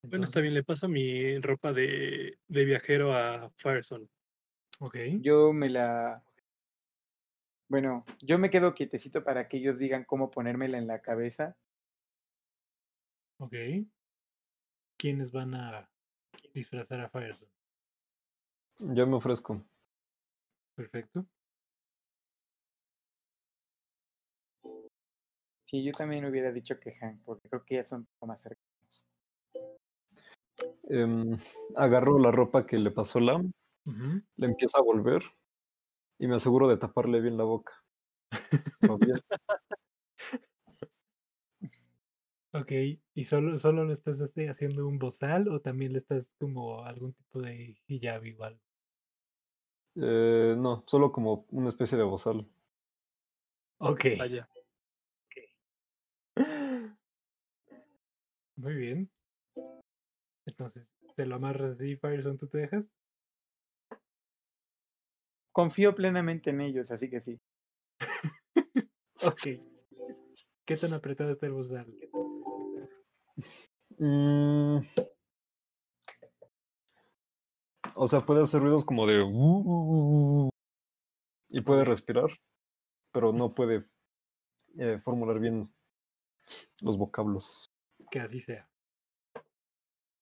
[0.10, 4.10] Bueno, está bien, Entonces, le paso mi ropa de, de viajero a Fireson.
[4.80, 6.24] Ok, Yo me la...
[7.70, 11.58] Bueno, yo me quedo quietecito para que ellos digan cómo ponérmela en la cabeza.
[13.40, 13.54] ok.
[14.98, 15.90] ¿Quiénes van a
[16.58, 17.52] disfrazar a Firestone?
[18.80, 19.64] Yo me ofrezco.
[20.76, 21.26] Perfecto.
[25.66, 28.42] Sí, yo también hubiera dicho que Hank, porque creo que ya son un poco más
[28.42, 29.06] cercanos.
[30.90, 31.38] Em,
[31.76, 33.52] agarro la ropa que le pasó Lam,
[33.86, 35.24] le empiezo a volver
[36.20, 37.74] y me aseguro de taparle bien la boca.
[42.54, 42.72] Ok,
[43.14, 47.42] ¿y solo, solo lo estás haciendo un bozal o también le estás como algún tipo
[47.42, 48.60] de hijab igual?
[49.96, 52.48] Eh, no, solo como una especie de bozal.
[53.80, 54.06] Ok.
[54.18, 54.48] Vaya.
[58.56, 59.12] Muy bien.
[60.46, 62.90] Entonces, ¿te lo amarras así, Firestone, tú te dejas?
[65.52, 67.40] Confío plenamente en ellos, así que sí.
[69.24, 69.48] Ok.
[70.64, 71.88] ¿Qué tan apretado está el bozal?
[74.00, 74.80] Mm.
[77.96, 79.24] O sea, puede hacer ruidos como de...
[81.50, 82.30] Y puede respirar,
[83.12, 83.86] pero no puede
[84.78, 85.74] eh, formular bien
[86.82, 87.72] los vocablos.
[88.12, 88.70] Que así sea.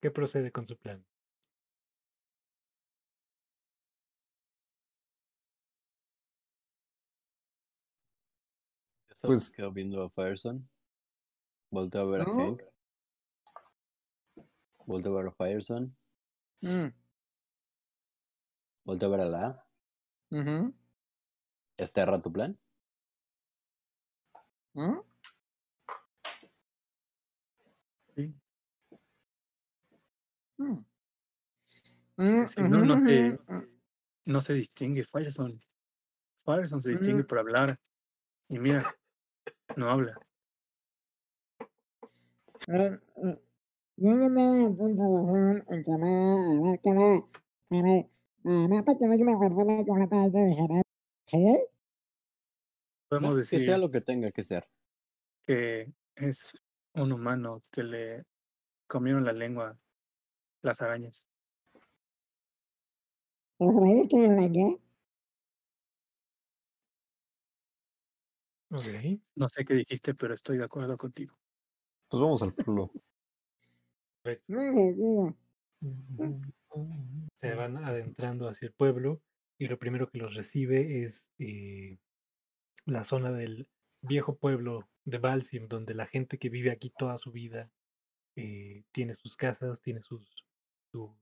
[0.01, 1.05] ¿Qué procede con su plan?
[9.21, 10.69] Pues- me quedo viendo a Fireson.
[11.71, 12.25] Volteo a ver a.
[12.25, 12.61] Hank.
[14.85, 15.95] Volteo a ver a Fireson.
[16.61, 16.87] Mm,
[18.83, 19.67] Volteo a ver a la.
[20.31, 20.73] ujú,
[21.77, 22.57] ¿Este era tu plan?
[24.73, 24.99] ¿mm?
[28.15, 28.33] Sí.
[30.57, 30.85] Mm.
[32.47, 33.39] Si no, no ujú, mm.
[34.25, 35.61] No se distingue Fireson.
[36.45, 37.27] Fireson se distingue Mm.
[37.27, 37.79] por hablar.
[38.49, 38.83] Y mira,
[39.75, 40.17] no habla.
[43.97, 44.93] Pero, me acordé
[51.31, 51.65] de.
[53.07, 54.67] Podemos decir Que sea lo que tenga que ser.
[55.45, 56.57] que es
[56.93, 58.25] un humano que le
[58.87, 59.79] comieron la lengua
[60.61, 61.27] las arañas.
[63.59, 64.77] ¿Los reyes tienen la qué?
[68.71, 69.21] Ok.
[69.35, 71.37] No sé qué dijiste, pero estoy de acuerdo contigo.
[72.09, 72.91] Pues vamos al pueblo.
[72.91, 72.95] Perfecto.
[72.95, 73.01] No, no, no.
[77.37, 79.21] Se van adentrando hacia el pueblo
[79.57, 81.97] y lo primero que los recibe es eh,
[82.85, 83.67] la zona del
[84.01, 87.71] viejo pueblo de Balsim, donde la gente que vive aquí toda su vida
[88.35, 90.43] eh, tiene sus casas, tiene sus,
[90.91, 91.15] su-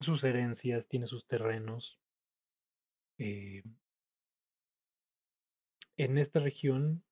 [0.00, 1.98] sus herencias, tiene sus terrenos.
[3.18, 3.62] Eh,
[5.96, 7.04] en esta región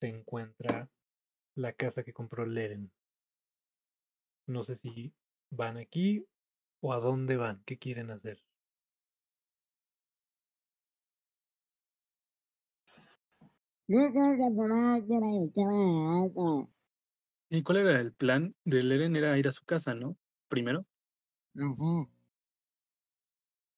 [0.00, 0.88] se encuentra
[1.60, 2.90] la casa que compró Leren.
[4.46, 5.12] No sé si
[5.50, 6.26] van aquí
[6.80, 8.42] o a dónde van, qué quieren hacer.
[17.48, 19.16] ¿Y cuál era el plan del Eren?
[19.16, 20.16] Era ir a su casa, ¿no?
[20.48, 20.86] Primero.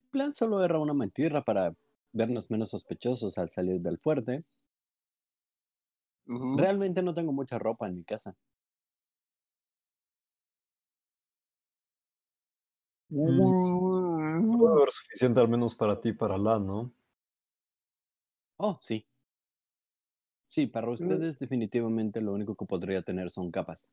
[0.02, 1.74] El plan solo era una mentira para
[2.12, 4.44] vernos menos sospechosos al salir del fuerte.
[6.54, 8.36] Realmente no tengo mucha ropa en mi casa.
[14.56, 16.92] Puede haber suficiente al menos para ti y para la, ¿no?
[18.58, 19.04] Oh, sí.
[20.50, 23.88] Sí, para ustedes definitivamente lo único que podría tener son capas.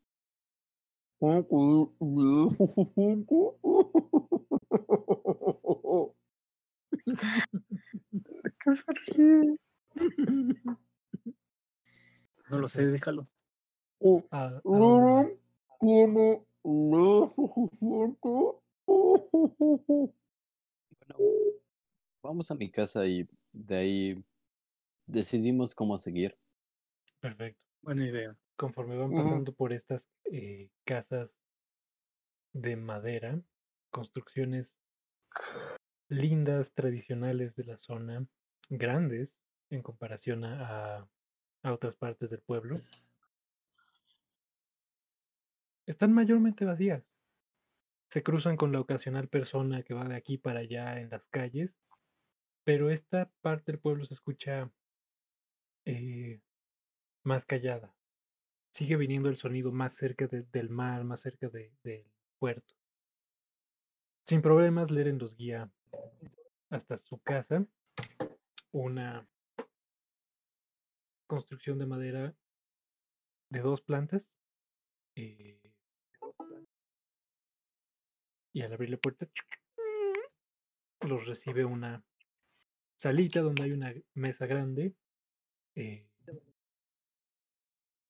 [12.49, 13.27] No lo sé, déjalo.
[14.31, 15.27] ¿A- a dónde van?
[15.79, 18.29] tiene lo suficiente.
[21.07, 21.17] Bueno,
[22.23, 24.23] vamos a mi casa y de ahí
[25.05, 26.37] decidimos cómo seguir.
[27.19, 27.65] Perfecto.
[27.81, 28.35] Buena idea.
[28.55, 31.37] Conforme van pasando por estas eh, casas
[32.53, 33.41] de madera,
[33.89, 34.73] construcciones
[36.09, 38.25] lindas, tradicionales de la zona,
[38.69, 39.37] grandes
[39.69, 41.07] en comparación a,
[41.63, 42.75] a- otras partes del pueblo,
[45.85, 47.03] están mayormente vacías.
[48.09, 51.77] Se cruzan con la ocasional persona que va de aquí para allá en las calles,
[52.63, 54.71] pero esta parte del pueblo se escucha
[55.85, 56.41] eh,
[57.23, 57.95] más callada.
[58.71, 62.05] Sigue viniendo el sonido más cerca de- del mar, más cerca de- del
[62.37, 62.75] puerto.
[64.27, 65.71] Sin problemas, Leren los guía
[66.69, 67.65] hasta su casa,
[68.71, 69.27] una
[71.29, 72.35] construcción de madera
[73.51, 74.29] de dos plantas.
[75.15, 75.61] eh,
[78.51, 79.27] y al abrir la puerta,
[81.01, 82.03] los recibe una
[82.97, 84.95] salita donde hay una mesa grande,
[85.75, 86.09] eh,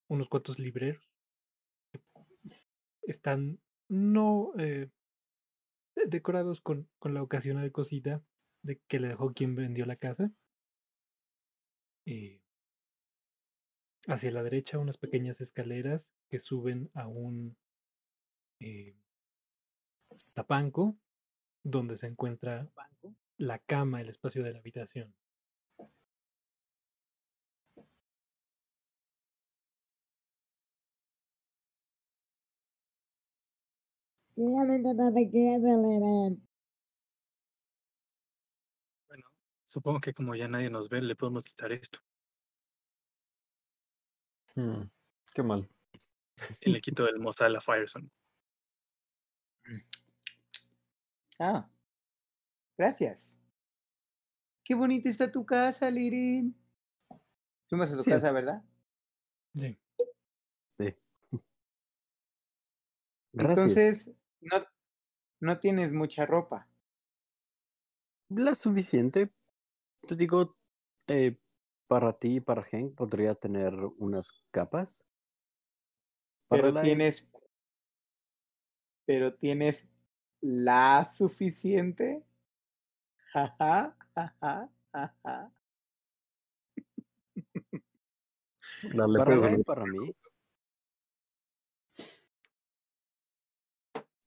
[0.07, 1.03] unos cuantos libreros.
[3.01, 4.89] Están no eh,
[5.95, 8.23] de- decorados con, con la ocasional cosita
[8.63, 10.31] de que le dejó quien vendió la casa.
[12.05, 12.38] Eh,
[14.07, 17.57] hacia la derecha unas pequeñas escaleras que suben a un
[18.59, 18.95] eh,
[20.33, 20.97] tapanco
[21.63, 22.69] donde se encuentra
[23.37, 25.13] la cama, el espacio de la habitación.
[39.07, 39.25] Bueno,
[39.65, 41.99] supongo que como ya nadie nos ve, le podemos quitar esto.
[44.55, 44.83] Hmm,
[45.33, 45.69] Qué mal.
[46.61, 48.09] Y le quito el mozal a Fireson.
[51.39, 51.69] Ah,
[52.77, 53.39] gracias.
[54.63, 56.55] Qué bonita está tu casa, Lirin.
[57.67, 58.35] Fuimos a tu Sí casa, es.
[58.35, 58.63] ¿verdad?
[59.55, 59.77] Sí.
[63.31, 63.67] Gracias.
[63.67, 64.65] Entonces, no,
[65.39, 66.67] no tienes mucha ropa.
[68.29, 69.31] La suficiente.
[70.07, 70.57] Te digo,
[71.07, 71.37] eh,
[71.89, 75.09] para ti y para Hank podría tener unas capas.
[76.47, 77.31] Para Pero la- tienes.
[79.05, 79.89] Pero tienes
[80.39, 82.23] la suficiente.
[83.33, 85.51] Jaja, jaja, jaja.
[88.93, 90.15] La le para para mí.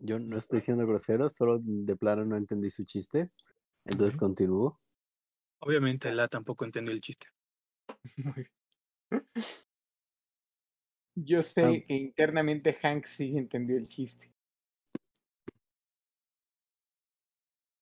[0.01, 3.31] Yo no estoy siendo grosero, solo de plano no entendí su chiste.
[3.85, 4.81] Entonces continúo.
[5.61, 7.29] Obviamente, la tampoco entendió el chiste.
[8.17, 8.51] Muy bien.
[11.15, 11.85] Yo sé Ah.
[11.87, 14.35] que internamente Hank sí entendió el chiste.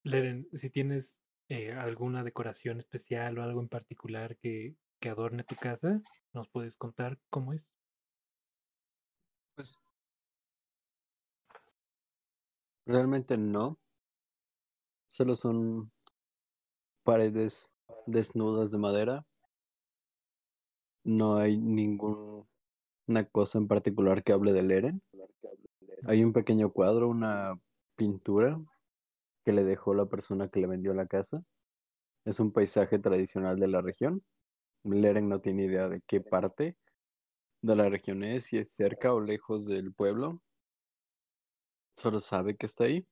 [0.04, 5.56] Leren, si tienes eh, alguna decoración especial o algo en particular que, que adorne tu
[5.56, 6.02] casa,
[6.34, 7.66] ¿nos puedes contar cómo es?
[9.54, 9.84] Pues
[12.86, 13.78] realmente no.
[15.08, 15.92] Solo son
[17.04, 19.26] paredes desnudas de madera.
[21.10, 22.46] No hay ninguna
[23.32, 25.02] cosa en particular que hable del Eren.
[26.06, 27.60] Hay un pequeño cuadro, una
[27.96, 28.60] pintura
[29.44, 31.42] que le dejó la persona que le vendió la casa.
[32.24, 34.22] Es un paisaje tradicional de la región.
[34.84, 36.76] Leren no tiene idea de qué parte
[37.60, 40.40] de la región es, si es cerca o lejos del pueblo.
[41.96, 43.04] Solo sabe que está ahí.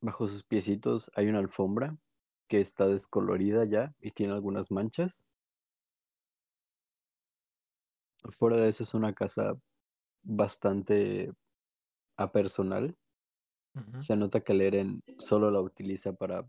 [0.00, 1.94] Bajo sus piecitos hay una alfombra
[2.48, 5.26] que está descolorida ya y tiene algunas manchas.
[8.30, 9.56] Fuera de eso es una casa
[10.22, 11.32] bastante
[12.16, 12.96] apersonal.
[13.98, 16.48] Se nota que Leren solo la utiliza para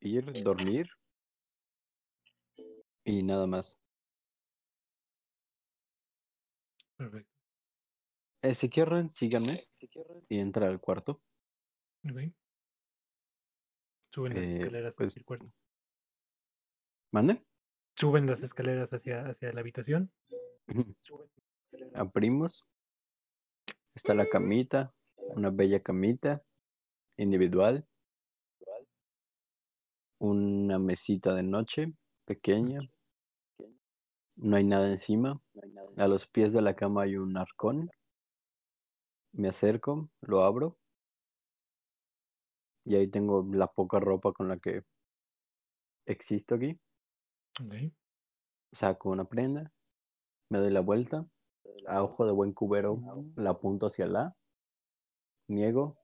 [0.00, 0.88] ir, dormir
[3.04, 3.80] y nada más.
[6.96, 7.30] Perfecto.
[8.42, 9.60] Eh, si quieren, síganme
[10.28, 11.20] y entra al cuarto.
[12.04, 12.32] Ok.
[14.16, 15.52] Suben las Eh, escaleras pues- hacia el cuarto.
[17.12, 17.44] ¿Mande?
[17.96, 20.10] Suben las escaleras hacia, hacia la habitación.
[21.92, 22.70] Abrimos.
[23.94, 26.42] Está la camita, una bella camita
[27.18, 27.86] individual.
[30.18, 31.92] Una mesita de noche
[32.24, 32.80] pequeña.
[34.36, 35.42] No hay nada encima.
[35.98, 37.90] A los pies de la cama hay un arcón.
[39.32, 40.78] Me acerco, lo abro.
[42.86, 44.84] Y ahí tengo la poca ropa con la que
[46.06, 46.78] existo aquí.
[48.72, 49.72] Saco una prenda,
[50.50, 51.26] me doy la vuelta,
[51.86, 53.02] a ojo de buen cubero
[53.34, 54.36] la apunto hacia la,
[55.48, 55.98] niego,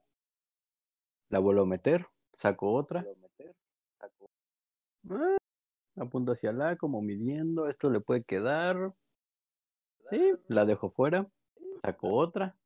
[1.28, 3.06] la vuelvo a meter, saco otra,
[5.10, 5.36] ah,
[5.96, 8.94] apunto hacia la como midiendo, esto le puede quedar,
[10.10, 11.28] sí, la dejo fuera,
[11.82, 12.56] saco otra,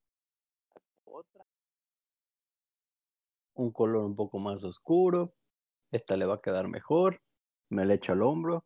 [3.56, 5.34] un color un poco más oscuro,
[5.90, 7.22] esta le va a quedar mejor,
[7.68, 8.64] me la echo al hombro,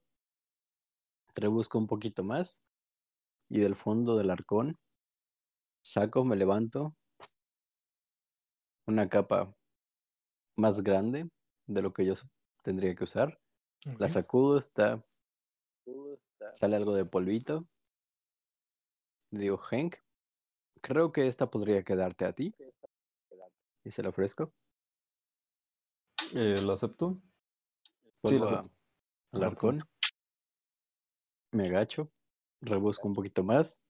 [1.35, 2.65] rebusco un poquito más
[3.49, 4.79] y del fondo del arcón
[5.83, 6.95] saco, me levanto
[8.87, 9.55] una capa
[10.57, 11.29] más grande
[11.67, 12.15] de lo que yo
[12.63, 13.41] tendría que usar.
[13.99, 15.03] La sacudo, está,
[16.57, 17.67] sale algo de polvito.
[19.31, 19.97] Digo, Hank,
[20.83, 22.55] creo que esta podría quedarte a ti.
[23.85, 24.53] Y se la ofrezco.
[26.35, 27.21] Eh, ¿La acepto?
[28.25, 28.71] Sí, la acepto.
[29.33, 29.83] al Al arcón.
[31.53, 32.13] Me agacho,
[32.61, 33.83] rebusco un poquito más,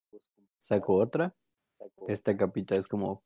[0.59, 1.34] saco otra.
[2.09, 3.22] Esta capita es como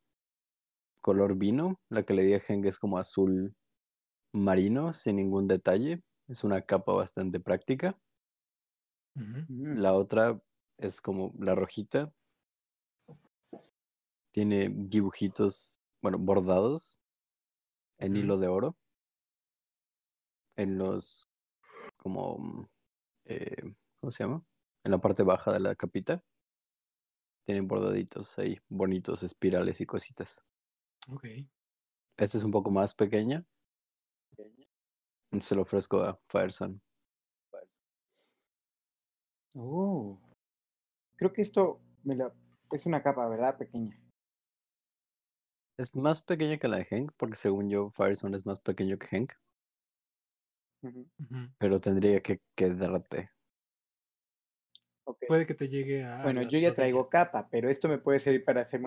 [1.00, 1.80] color vino.
[1.88, 3.54] La que le di a Hank es como azul
[4.32, 6.02] marino, sin ningún detalle.
[6.26, 7.96] Es una capa bastante práctica.
[9.14, 10.40] La otra
[10.78, 12.12] es como la rojita.
[14.32, 16.98] Tiene dibujitos, bueno, bordados
[17.98, 18.76] en hilo de oro.
[20.57, 21.28] En los,
[21.96, 22.66] como, mm,
[23.26, 24.44] eh, ¿cómo se llama?
[24.84, 26.22] En la parte baja de la capita.
[27.46, 30.44] Tienen bordaditos ahí, bonitos espirales y cositas.
[31.09, 31.24] Ok.
[32.16, 33.44] Esta es un poco más pequeña.
[35.40, 36.80] Se lo ofrezco a Firesun.
[39.57, 40.18] Oh.
[41.16, 42.32] Creo que esto me la...
[42.70, 43.57] es una capa, ¿verdad?
[43.57, 44.00] Pequeña.
[45.76, 49.07] Es más pequeña que la de Hank, porque según yo, Firesun es más pequeño que
[49.09, 49.32] Hank.
[51.59, 53.30] Pero tendría que quedarte.
[55.28, 56.22] Puede que te llegue a.
[56.22, 58.80] Bueno, yo ya traigo capa, pero esto me puede servir para hacer.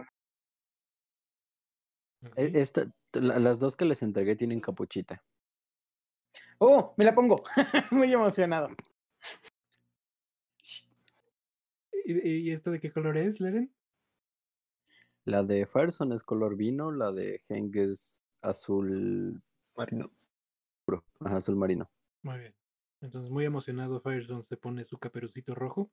[2.35, 5.23] E- Esta, la- las dos que les entregué tienen capuchita.
[6.57, 6.93] ¡Oh!
[6.97, 7.43] ¡Me la pongo!
[7.91, 8.69] Muy emocionado.
[12.05, 13.73] ¿Y, y esto de qué color es, Leren?
[15.25, 19.41] La de Fireson es color vino, la de Hank es azul
[19.75, 20.09] Marino.
[21.19, 21.89] Ajá, azul marino.
[22.23, 22.55] Muy bien.
[23.01, 25.91] Entonces, muy emocionado, Firestone se pone su caperucito rojo.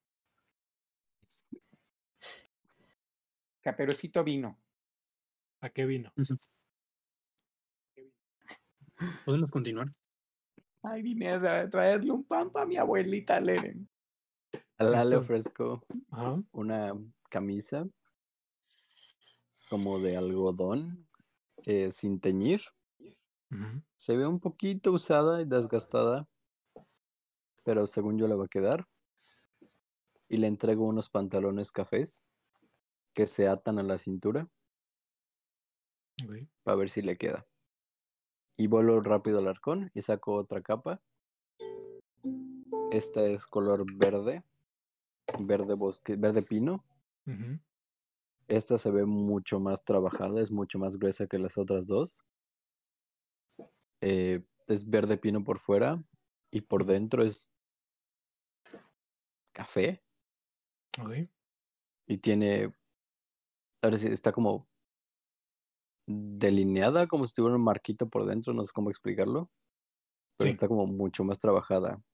[3.60, 4.58] Caperucito vino.
[5.60, 6.12] ¿A qué vino?
[9.24, 9.92] ¿Podemos continuar?
[10.82, 13.88] Ay, vine a traerle un pan para mi abuelita Leren.
[14.76, 16.42] A la le ofrezco Ajá.
[16.52, 16.92] una
[17.30, 17.88] camisa
[19.70, 21.08] como de algodón
[21.64, 22.62] eh, sin teñir.
[23.96, 26.28] Se ve un poquito usada y desgastada,
[27.64, 28.86] pero según yo le va a quedar.
[30.28, 32.26] Y le entrego unos pantalones cafés
[33.12, 34.48] que se atan a la cintura
[36.62, 37.46] para ver si le queda.
[38.56, 41.00] Y vuelo rápido al arcón y saco otra capa.
[42.90, 44.44] Esta es color verde,
[45.40, 46.84] verde bosque, verde pino.
[48.48, 52.24] Esta se ve mucho más trabajada, es mucho más gruesa que las otras dos.
[54.06, 56.04] Eh, es verde pino por fuera
[56.50, 57.56] y por dentro es
[59.52, 60.04] café
[62.06, 62.74] y tiene,
[63.80, 64.68] ahora sí, está como
[66.06, 69.50] delineada como si tuviera un marquito por dentro, no sé cómo explicarlo.
[70.36, 70.54] Pero Sí.
[70.54, 72.04] está como mucho más trabajada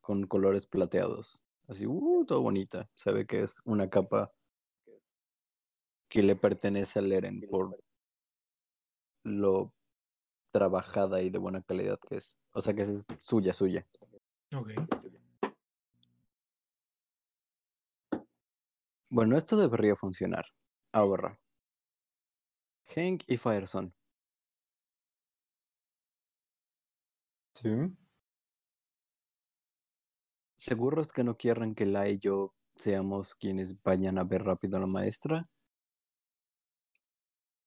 [0.00, 1.46] con colores plateados.
[1.68, 2.90] Así, uh, todo bonita.
[2.96, 4.32] Se ve que es una capa
[6.08, 7.78] que le pertenece al Eren por
[9.22, 9.72] lo
[10.54, 12.38] trabajada y de buena calidad que es.
[12.52, 13.84] O sea que es suya, suya.
[14.54, 14.70] Ok.
[19.08, 20.44] Bueno, esto debería funcionar.
[20.92, 21.40] Ahora.
[22.94, 23.92] Hank y Fireson.
[27.54, 27.68] Sí.
[30.56, 34.80] ¿Seguros que no quieran que La y yo seamos quienes vayan a ver rápido a
[34.80, 35.48] la maestra?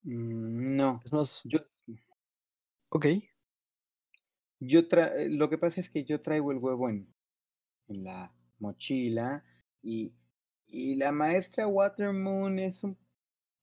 [0.04, 1.60] Mm, No, Es más, yo,
[2.90, 3.06] ok.
[4.60, 7.14] yo tra- eh, lo que pasa es que yo traigo el huevo en,
[7.88, 9.46] en la mochila
[9.84, 10.16] y,
[10.68, 12.98] y la maestra Watermoon es un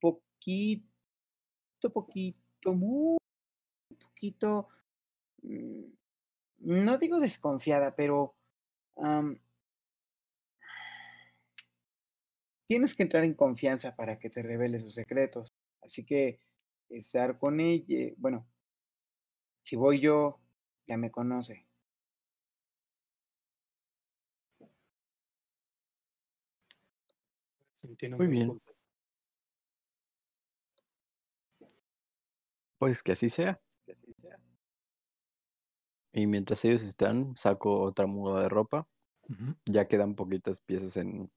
[0.00, 0.88] poquito,
[1.92, 3.16] poquito, muy
[4.00, 4.68] poquito,
[5.42, 5.84] mm,
[6.84, 8.36] no digo desconfiada, pero
[12.66, 15.52] tienes que entrar en confianza para que te revele sus secretos.
[15.82, 16.40] Así que
[16.88, 18.46] estar con ella, bueno,
[19.64, 20.38] si voy yo,
[20.86, 21.66] ya me conoce.
[28.18, 28.60] Muy bien.
[32.78, 33.58] Pues que así sea.
[36.12, 38.86] Y mientras ellos están, saco otra muda de ropa.
[39.64, 41.32] Ya quedan poquitas piezas en,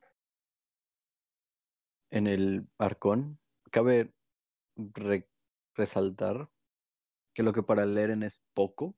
[2.10, 3.40] en el arcón.
[3.72, 4.14] Cabe
[4.76, 5.30] re-
[5.76, 6.50] resaltar
[7.38, 8.96] que lo que para el Eren es poco,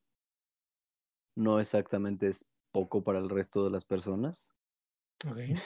[1.35, 4.57] no exactamente es poco para el resto de las personas.
[5.29, 5.59] Ok.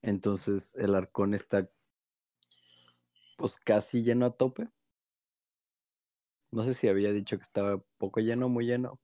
[0.00, 1.70] Entonces el arcón está
[3.36, 4.70] pues casi lleno a tope.
[6.50, 8.98] No sé si había dicho que estaba poco lleno, muy lleno.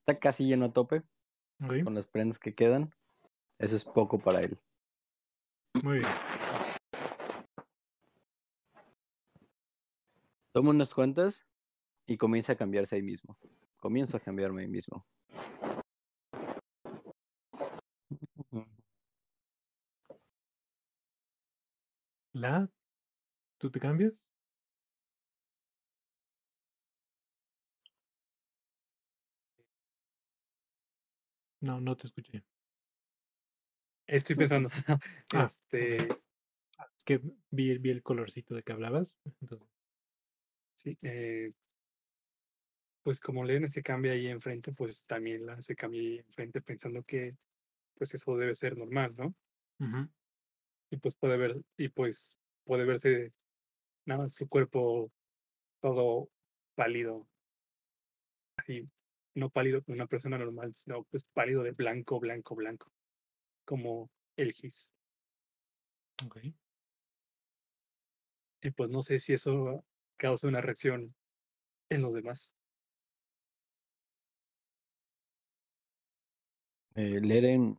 [0.00, 1.04] Está casi lleno a tope
[1.84, 2.92] con las prendas que quedan.
[3.60, 4.58] Eso es poco para él.
[5.80, 6.10] Muy bien.
[10.52, 11.48] Toma unas cuentas
[12.06, 13.38] y comienza a cambiarse ahí mismo.
[13.78, 15.06] Comienzo a cambiarme ahí mismo.
[22.34, 22.70] La,
[23.58, 24.12] ¿tú te cambias?
[31.60, 32.44] No, no te escuché.
[34.06, 34.68] Estoy pensando.
[35.32, 36.08] Ah, este,
[36.96, 39.14] Es que vi, vi el colorcito de que hablabas.
[39.40, 39.71] Entonces,
[40.74, 41.52] sí, eh,
[43.02, 47.02] pues como Len se cambia ahí enfrente, pues también la se cambia ahí enfrente pensando
[47.04, 47.36] que
[47.96, 49.34] pues eso debe ser normal, ¿no?
[49.80, 50.08] ujú,
[50.90, 53.32] Y pues puede ver, y pues puede verse
[54.06, 55.12] nada más su cuerpo
[55.80, 56.30] todo
[56.76, 57.28] pálido,
[58.56, 58.88] así,
[59.34, 62.92] no pálido como una persona normal, sino pues pálido de blanco, blanco, blanco,
[63.66, 64.94] como el gis.
[66.26, 66.36] ok.
[68.62, 69.84] Y pues no sé si eso
[70.22, 71.12] causa una reacción
[71.90, 72.52] en los demás.
[76.94, 77.76] Eh, el Eren.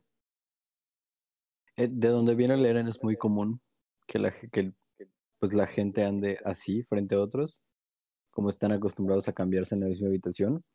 [1.77, 3.61] eh, de donde viene el Eren es muy común
[4.07, 4.73] que la, que
[5.39, 7.69] pues la gente ande así frente a otros,
[8.31, 10.65] como están acostumbrados a cambiarse en la misma habitación.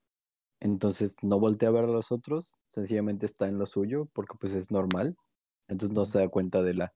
[0.60, 4.54] Entonces no voltea a ver a los otros, sencillamente está en lo suyo, porque pues
[4.54, 5.16] es normal.
[5.68, 6.94] Entonces no se da cuenta de la.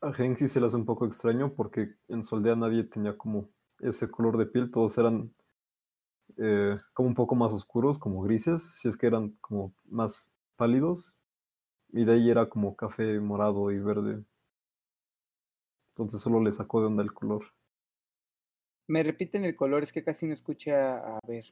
[0.00, 3.16] A Hank sí se le hace un poco extraño porque en su aldea nadie tenía
[3.16, 5.32] como ese color de piel, todos eran
[6.38, 11.16] eh, como un poco más oscuros, como grises, si es que eran como más pálidos,
[11.90, 14.24] y de ahí era como café, morado y verde.
[15.90, 17.44] Entonces solo le sacó de onda el color.
[18.88, 21.44] Me repiten el color, es que casi no escuché a, a ver.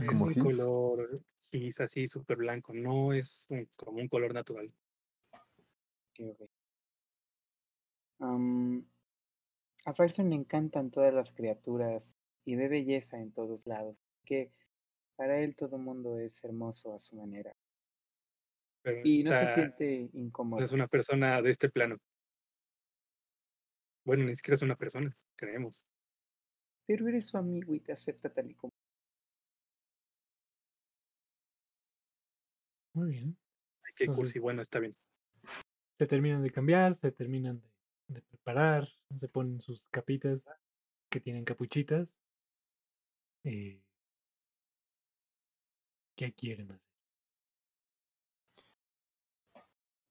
[0.00, 0.36] Es Como un gis.
[0.36, 4.72] color gis así súper blanco, no es un- como un color natural.
[6.10, 6.50] Ok, ok.
[8.20, 8.86] Am,
[9.86, 14.02] a Ferson le encantan todas las criaturas y ve belleza en todos lados.
[14.24, 14.52] Que
[15.16, 17.52] para él todo mundo es hermoso a su manera.
[18.82, 20.62] Pero Y no se siente no incómodo.
[20.64, 21.96] es una persona de este plano.
[24.04, 25.84] Bueno, ni siquiera es una persona, creemos.
[26.86, 28.72] Pero eres su amigo y te acepta tal y como.
[32.94, 33.38] Muy bien.
[33.84, 34.96] Ay, qué Entonces- cursi, bueno, está bien.
[35.98, 37.69] Se terminan de cambiar, se terminan de,
[38.10, 38.88] de preparar,
[39.18, 40.46] se ponen sus capitas
[41.08, 42.12] que tienen capuchitas.
[43.44, 43.80] Eh,
[46.16, 46.90] ¿Qué quieren hacer?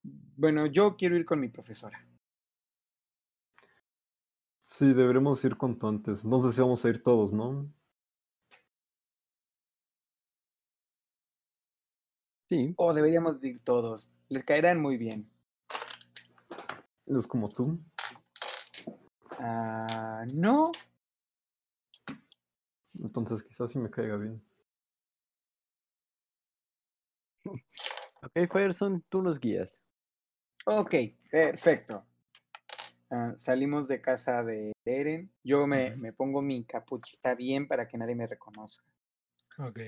[0.01, 1.99] Bueno, yo quiero ir con mi profesora.
[4.63, 6.23] Sí, deberemos ir cuanto antes.
[6.23, 7.69] No sé si vamos a ir todos, ¿no?
[12.49, 14.09] Sí, O deberíamos ir todos.
[14.29, 15.29] Les caerán muy bien.
[17.09, 17.79] Es como tú.
[19.39, 20.71] Ah, no.
[23.01, 24.43] Entonces quizás sí me caiga bien.
[27.45, 29.81] ok, Fireson, tú nos guías.
[30.65, 30.93] Ok,
[31.31, 32.05] perfecto.
[33.09, 35.31] Ah, salimos de casa de Eren.
[35.43, 38.85] Yo me, me pongo mi capuchita bien para que nadie me reconozca.
[39.57, 39.79] Ok.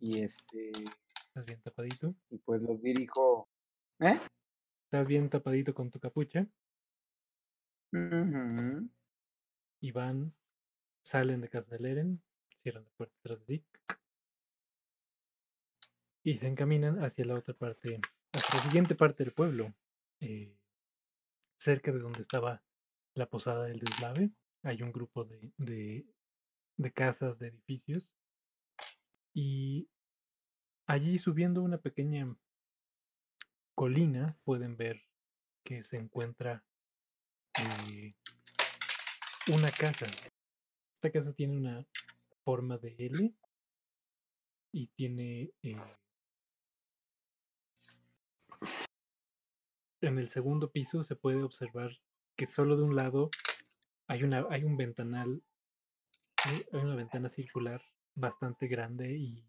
[0.00, 0.70] Y este,
[1.28, 2.14] Estás bien tapadito.
[2.30, 3.48] y pues los dirijo.
[4.00, 4.18] ¿Eh?
[4.88, 6.48] Estás bien tapadito con tu capucha.
[9.82, 10.34] Y van,
[11.04, 12.22] salen de casa del Eren,
[12.62, 13.66] cierran la puerta tras de sí.
[16.24, 18.00] Y se encaminan hacia la otra parte,
[18.32, 19.74] hacia la siguiente parte del pueblo.
[20.20, 20.56] eh,
[21.58, 22.64] cerca de donde estaba
[23.14, 24.30] la posada del deslave,
[24.62, 26.06] hay un grupo de, de,
[26.78, 28.08] de casas, de edificios.
[29.34, 29.90] Y
[30.86, 32.34] allí subiendo una pequeña
[33.78, 35.04] colina pueden ver
[35.62, 36.64] que se encuentra
[37.92, 38.12] eh,
[39.54, 40.04] una casa.
[40.96, 41.86] Esta casa tiene una
[42.42, 43.32] forma de L
[44.72, 45.76] y tiene eh,
[50.00, 52.00] en el segundo piso se puede observar
[52.36, 53.30] que solo de un lado
[54.08, 55.40] hay una hay un ventanal
[56.44, 57.80] hay hay una ventana circular
[58.16, 59.44] bastante grande y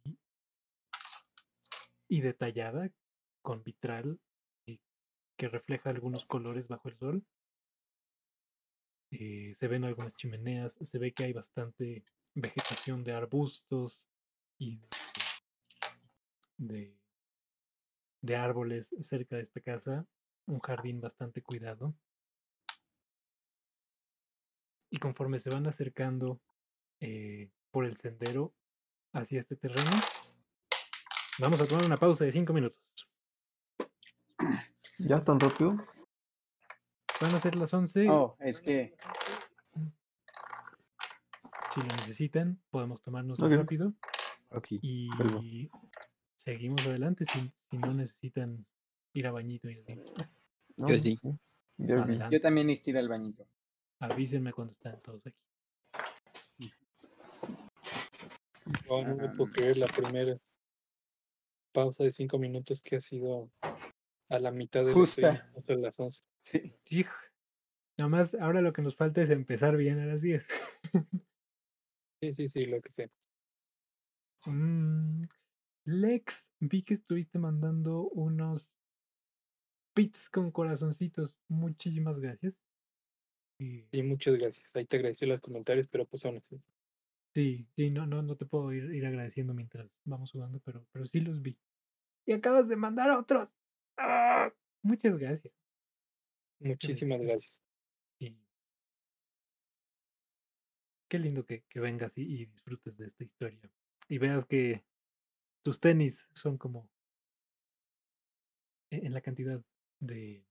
[2.07, 2.91] y detallada
[3.49, 4.19] con vitral
[4.67, 4.79] y
[5.35, 7.25] que refleja algunos colores bajo el sol.
[9.09, 12.03] Eh, se ven algunas chimeneas, se ve que hay bastante
[12.35, 14.05] vegetación de arbustos
[14.59, 14.79] y
[16.57, 16.95] de,
[18.37, 20.05] árboles cerca de esta casa,
[20.45, 21.95] un jardín bastante cuidado.
[24.91, 26.39] Y conforme se van acercando
[26.99, 28.53] eh, por el sendero
[29.11, 29.89] hacia este terreno,
[31.39, 33.08] vamos a tomar una pausa de cinco minutos.
[34.99, 35.71] ¿Ya tan rápido?
[37.21, 38.09] Van a ser las 11.
[38.09, 38.95] Oh, es que
[41.73, 43.93] Si lo necesitan, podemos tomarnos rápido
[44.49, 44.67] Ok.
[44.81, 45.41] y Vuelvo.
[46.35, 48.65] seguimos adelante si, si no necesitan
[49.13, 49.95] ir a bañito y así.
[50.77, 51.17] No, Yo sí.
[51.79, 52.35] Adelante.
[52.35, 53.45] yo también necesito ir al bañito.
[53.99, 55.37] Avísenme cuando están todos aquí.
[58.87, 60.37] Wow, no me puedo creer la primera
[61.71, 63.49] pausa de cinco minutos que ha sido
[64.29, 65.51] a la mitad de Justa.
[65.67, 66.23] las 11.
[66.39, 66.75] Sí.
[67.97, 70.47] Nada más, ahora lo que nos falta es empezar bien a las 10.
[72.21, 73.09] Sí, sí, sí, lo que sé.
[74.45, 75.23] Mm,
[75.85, 78.69] Lex, vi que estuviste mandando unos
[79.95, 81.37] pits con corazoncitos.
[81.47, 82.61] Muchísimas gracias.
[83.57, 84.75] Y Y muchas gracias.
[84.75, 86.61] Ahí te agradecí los comentarios, pero pues aún así.
[87.33, 91.05] Sí, sí, no, no, no te puedo ir, ir agradeciendo mientras vamos jugando, pero, pero
[91.05, 91.57] sí los vi.
[92.25, 93.58] Y acabas de mandar otros.
[93.99, 94.51] ¡Ah!
[94.81, 95.53] Muchas gracias.
[96.59, 97.61] Muchísimas gracias.
[98.17, 98.37] Sí.
[101.09, 103.59] Qué lindo que, que vengas y, y disfrutes de esta historia.
[104.07, 104.85] Y veas que
[105.63, 106.89] tus tenis son como
[108.89, 109.61] e- en la cantidad
[109.99, 110.45] de,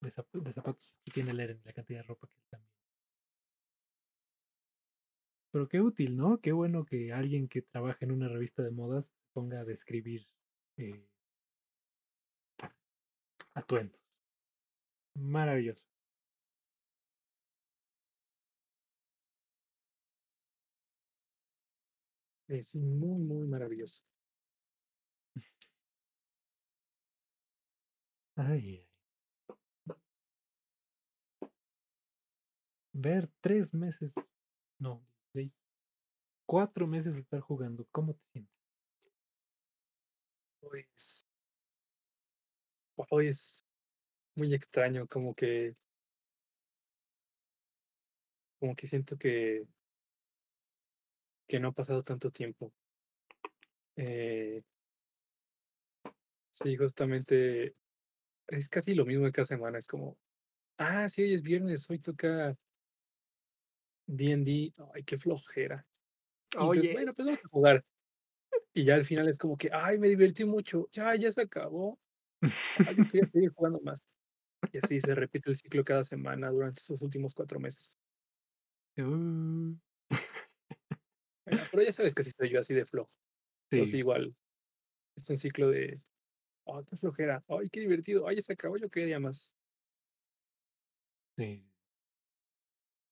[0.00, 2.72] de, zap- de zapatos que tiene Leren, la cantidad de ropa que también.
[5.50, 6.40] Pero qué útil, ¿no?
[6.40, 10.26] Qué bueno que alguien que trabaja en una revista de modas ponga a describir
[10.76, 11.08] eh,
[13.58, 13.98] atuendos.
[15.16, 15.84] Maravilloso.
[22.48, 24.02] Es muy, muy maravilloso.
[28.36, 28.86] Ay.
[32.92, 34.12] Ver tres meses,
[34.78, 35.02] no,
[35.32, 35.56] seis,
[36.46, 38.54] cuatro meses de estar jugando, ¿cómo te sientes?
[40.60, 41.27] Pues.
[42.98, 43.64] Wow, es
[44.34, 45.74] muy extraño, como que.
[48.58, 49.66] Como que siento que.
[51.46, 52.72] que no ha pasado tanto tiempo.
[53.96, 54.62] Eh,
[56.50, 57.74] sí, justamente.
[58.48, 59.78] Es casi lo mismo de cada semana.
[59.78, 60.18] Es como.
[60.78, 62.56] Ah, sí, hoy es viernes, hoy toca.
[64.06, 64.72] DD.
[64.94, 65.86] Ay, qué flojera.
[66.52, 67.84] Entonces, bueno, pues vamos a jugar.
[68.72, 70.88] Y ya al final es como que, ay, me divertí mucho.
[70.92, 71.98] Ya, ya se acabó.
[72.42, 74.02] Ah, yo quería seguir jugando más.
[74.72, 77.96] Y así se repite el ciclo cada semana durante estos últimos cuatro meses.
[78.96, 79.76] Uh,
[81.44, 83.10] Bueno, pero ya sabes que así soy yo, así de flojo.
[83.70, 84.34] Sí, sí, igual.
[85.16, 86.00] Es un ciclo de,
[86.64, 89.52] oh, qué flojera, ay, qué divertido, ay, ya se acabó, yo quería más.
[91.36, 91.64] Sí.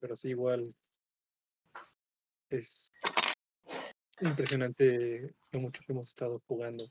[0.00, 0.74] Pero sí, igual
[2.50, 2.92] es
[4.20, 6.84] impresionante lo mucho que hemos estado jugando.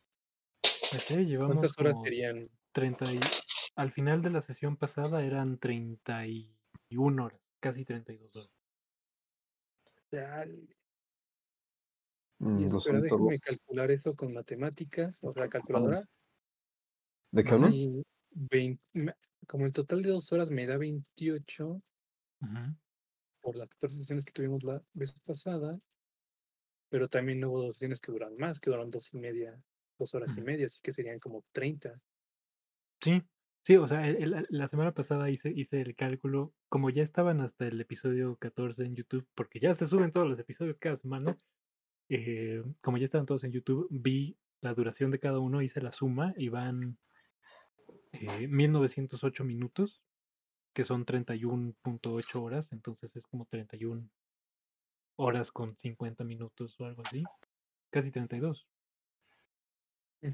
[0.92, 2.50] Llevamos ¿Cuántas horas serían?
[2.72, 3.20] 30 y...
[3.76, 8.52] Al final de la sesión pasada eran 31 horas, casi 32 horas.
[10.12, 10.46] Ya,
[12.38, 16.02] Mm, sí, dos espera, déjame calcular eso con matemáticas, o sea, calculadora.
[17.32, 17.72] ¿De qué hablan?
[17.72, 19.16] Sí, vein- me-
[19.48, 21.82] como el total de dos horas me da 28
[22.42, 22.76] Ujú.
[23.42, 25.80] por las 14 sesiones que tuvimos la vez pasada,
[26.90, 29.58] pero también hubo dos sesiones que duraron más, que duraron dos y media,
[29.98, 32.02] dos horas y media, así que serían como 30.
[33.02, 33.22] Sí,
[33.64, 37.42] sí, o sea, el- el- la semana pasada hice, hice el cálculo, como ya estaban
[37.42, 41.38] hasta el episodio 14 en YouTube, porque ya se suben todos los episodios cada semana,
[42.10, 45.92] eh, como ya estaban todos en YouTube, vi la duración de cada uno, hice la
[45.92, 46.98] suma y van
[48.14, 50.02] eh, 1908 minutos,
[50.74, 54.10] que son 31.8 horas, entonces es como 31
[55.18, 57.24] horas con 50 minutos o algo así,
[57.92, 58.68] casi 32.
[60.22, 60.32] Sí,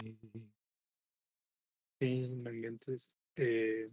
[0.00, 0.50] sí, sí.
[3.36, 3.90] Eh,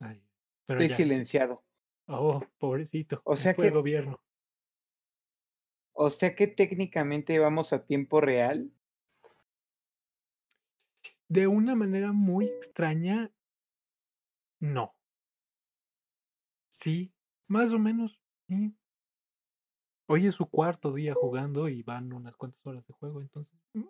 [0.00, 0.22] Ay,
[0.66, 0.96] pero Estoy ya.
[0.96, 1.64] silenciado.
[2.06, 3.20] Oh, pobrecito.
[3.24, 4.20] O se sea fue el que- gobierno.
[5.96, 8.72] O sea que técnicamente vamos a tiempo real.
[11.28, 13.30] De una manera muy extraña,
[14.60, 14.94] no.
[16.68, 17.12] Sí,
[17.48, 18.20] más o menos.
[18.48, 18.74] sí.
[20.06, 23.58] Hoy es su cuarto día jugando y van unas cuantas horas de juego, entonces.
[23.72, 23.84] mm.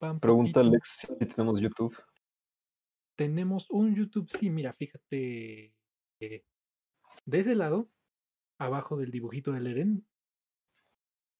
[0.00, 0.60] Van Pregunta poquito.
[0.60, 1.96] Alex si tenemos YouTube.
[3.14, 5.74] Tenemos un YouTube, sí, mira, fíjate.
[6.20, 6.44] eh,
[7.26, 7.88] de ese lado,
[8.58, 10.06] abajo del dibujito del Eren.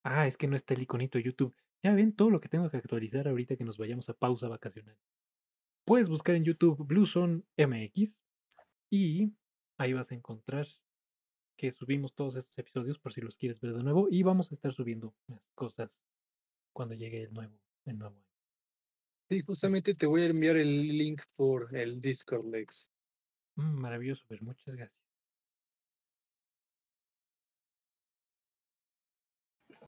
[0.05, 1.55] Ah, es que no está el iconito de YouTube.
[1.83, 4.97] Ya ven todo lo que tengo que actualizar ahorita que nos vayamos a pausa vacacional.
[5.85, 8.15] Puedes buscar en YouTube Bluezone MX
[8.91, 9.33] y
[9.79, 10.67] ahí vas a encontrar
[11.63, 14.55] que subimos todos estos episodios por si los quieres ver de nuevo y vamos a
[14.57, 15.93] estar subiendo las cosas
[16.73, 18.27] cuando llegue el nuevo, el nuevo año.
[19.29, 22.91] sí, justamente te voy a enviar el link por el Discord, Lex.
[23.55, 25.01] Mm, maravilloso, ver, muchas gracias.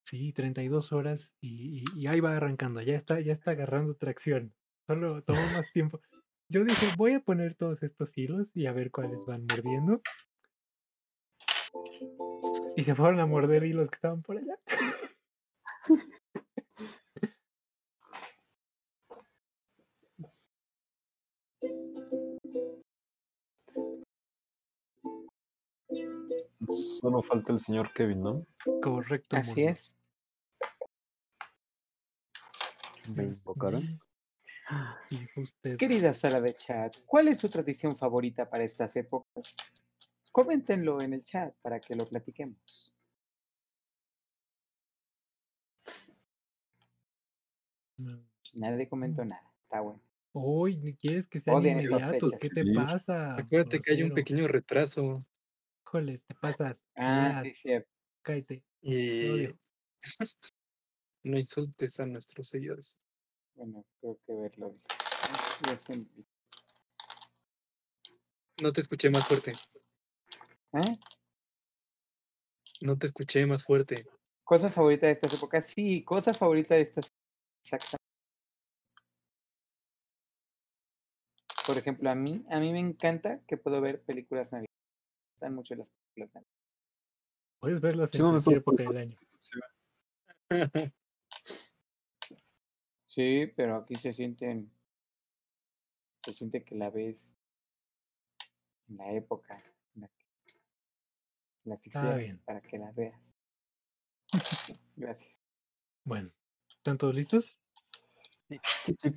[0.05, 4.55] Sí, 32 horas y, y- y ahí va arrancando, ya está, ya está agarrando tracción.
[4.87, 6.01] Solo tomó más tiempo.
[6.49, 10.03] Yo dije, voy a poner todos estos hilos y a ver cuáles van mordiendo.
[12.77, 14.59] Y se fueron a morder hilos que estaban por allá.
[26.69, 28.47] Solo falta el señor Kevin, ¿no?
[28.83, 29.37] Correcto.
[29.37, 29.97] Así es.
[33.15, 34.01] ¿Me invocaron?
[35.79, 39.57] Querida sala de chat, ¿cuál es su tradición favorita para estas épocas?
[40.35, 42.93] Coméntenlo en el chat para que lo platiquemos.
[47.99, 48.19] Mm.
[48.55, 49.49] Nadie comentó nada.
[49.63, 50.01] Está bueno.
[50.33, 52.37] Uy, ¿ni ¿quieres que sean Odian inmediatos?
[52.41, 52.75] ¿Qué te Sí.
[52.75, 53.37] pasa?
[53.37, 55.25] Acuérdate que hay un pequeño retraso
[55.87, 56.83] Híjole, te pasas.
[56.97, 57.89] Ah, sí, cierto.
[58.23, 58.65] Cállate.
[58.83, 59.55] y
[61.23, 62.99] no insultes a nuestros seguidores.
[63.55, 64.73] Bueno, creo que verlo.
[64.75, 66.05] Se-
[68.61, 69.53] No te escuché más fuerte.
[70.75, 70.99] ¿Eh?
[72.81, 74.07] No te escuché más fuerte.
[74.43, 75.67] Cosa favorita de estas épocas.
[75.67, 77.09] Sí, cosa favorita de estas.
[77.65, 77.97] Exacto.
[81.67, 84.69] Por ejemplo, a mí, a mí me encanta que puedo ver películas navideñas.
[84.69, 86.55] Me gustan mucho las películas navideñas.
[87.61, 89.19] Puedes verlas Sí, en ¿dónde cualquier época del año.
[93.07, 94.73] Sí, pero aquí se sienten.
[96.25, 97.33] Se siente que la ves
[98.89, 99.57] en la época
[101.65, 102.43] las hicieron bien.
[102.45, 103.37] para que las veas.
[104.97, 105.41] Gracias.
[106.05, 106.31] Bueno,
[106.69, 107.57] ¿están todos listos?
[108.49, 109.11] Sí, sí.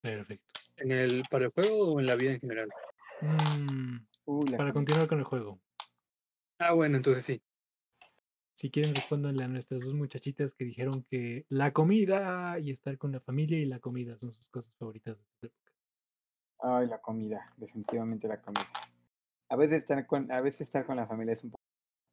[0.00, 0.60] Perfecto.
[0.76, 2.68] ¿En el, ¿Para el juego o en la vida en general?
[3.20, 5.60] Mm, Uy, la para continuar con el juego,
[6.58, 7.42] Ah, bueno, entonces sí.
[8.54, 13.12] si quieren respóndanle a nuestras dos muchachitas que dijeron que la comida y estar con
[13.12, 15.72] la familia y la comida son sus cosas favoritas de esta época.
[16.58, 18.62] Ay, la comida, definitivamente la comida.
[19.52, 21.62] A veces estar con, a veces estar con la familia es un poco.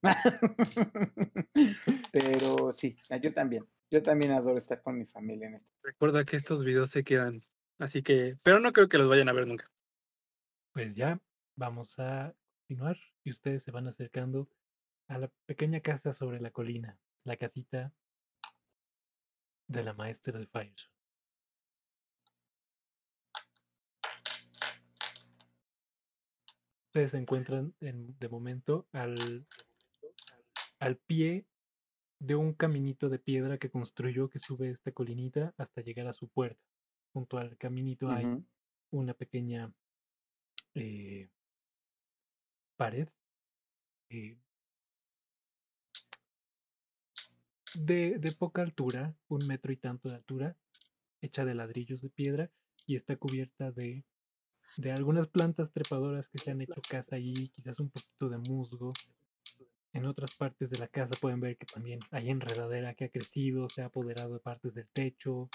[2.11, 3.65] Pero sí, ah, yo también.
[3.89, 5.71] Yo también adoro estar con mi familia en este.
[5.81, 7.41] Recuerda que estos videos se quedan.
[7.77, 9.71] Así que, pero no creo que los vayan a ver nunca.
[10.73, 11.21] Pues ya,
[11.55, 12.35] vamos a
[12.67, 14.49] continuar y ustedes se van acercando
[15.07, 17.93] a la pequeña casa sobre la colina, la casita
[19.67, 20.98] de la maestra de Firestone.
[26.89, 29.45] Ustedes se encuentran en- de momento al,
[30.79, 31.45] al pie
[32.19, 36.29] de un caminito de piedra que construyó que sube esta colinita hasta llegar a su
[36.29, 36.59] puerta.
[37.13, 38.25] Junto al caminito hay
[38.89, 39.71] una pequeña
[40.73, 41.29] eh,
[42.75, 43.07] pared
[44.09, 44.39] eh,
[47.85, 50.57] de, de poca altura, un metro y tanto de altura,
[51.21, 52.51] hecha de ladrillos de piedra
[52.87, 54.05] y está cubierta de,
[54.77, 58.93] de algunas plantas trepadoras que se han hecho casa ahí, quizás un poquito de musgo.
[59.91, 63.67] En otras partes de la casa pueden ver que también hay enredadera que ha crecido,
[63.69, 65.49] se ha apoderado de partes del techo,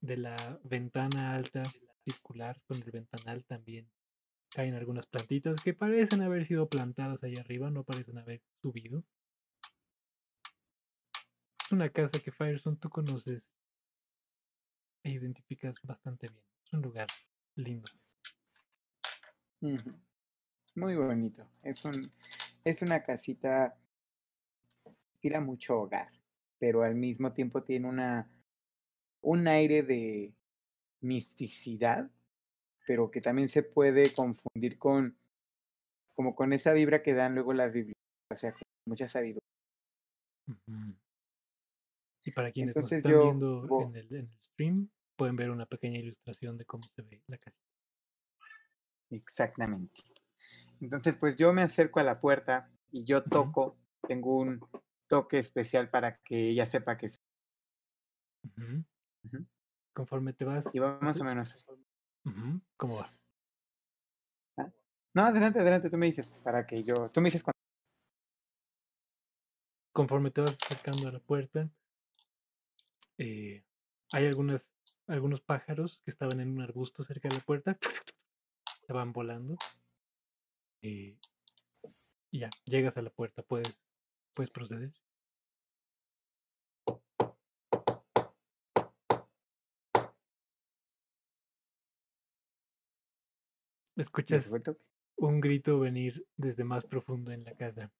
[0.00, 1.62] de la ventana alta
[2.04, 3.88] circular con el ventanal también.
[4.50, 9.04] Caen algunas plantitas que parecen haber sido plantadas ahí arriba, no parecen haber subido.
[11.64, 13.48] Es una casa que Firestone tú conoces
[15.04, 16.44] e identificas bastante bien.
[16.64, 17.06] Es un lugar
[17.56, 17.90] lindo.
[20.76, 21.46] Muy bonito.
[21.62, 22.10] Es un,
[22.64, 23.76] es una casita,
[25.20, 26.08] tira mucho hogar,
[26.58, 28.30] pero al mismo tiempo tiene una,
[29.20, 30.34] un aire de
[31.00, 32.10] misticidad,
[32.86, 35.16] pero que también se puede confundir con,
[36.14, 37.98] como con esa vibra que dan luego las bibliotecas,
[38.30, 39.40] o sea, con mucha sabiduría.
[42.24, 44.90] Y para quienes nos Entonces están yo viendo vo- en el, en el stream,
[45.20, 47.68] pueden ver una pequeña ilustración de cómo se ve la casita.
[49.10, 50.00] Exactamente.
[50.80, 53.76] Entonces, pues yo me acerco a la puerta y yo toco,
[54.08, 54.66] tengo un
[55.08, 57.10] toque especial para que ella sepa que.
[58.46, 59.46] Ujú.
[59.92, 60.74] Conforme te vas.
[60.74, 61.66] Y va más o menos
[62.78, 63.10] ¿Cómo va?
[65.12, 67.58] No, adelante, adelante, tú me dices, para que yo, tú me dices cuando.
[69.92, 71.70] Conforme te vas acercando a la puerta,
[73.22, 73.62] eh,
[74.12, 74.70] hay algunas,
[75.10, 77.78] algunos pájaros que estaban en un arbusto cerca de la puerta.
[78.88, 79.56] Van volando.
[80.82, 81.16] eh,
[82.32, 83.82] y ya, llegas a la puerta, puedes,
[84.34, 84.92] puedes proceder.
[93.96, 94.50] ¿Me Escuchas
[95.16, 97.92] un grito venir desde más profundo en la casa.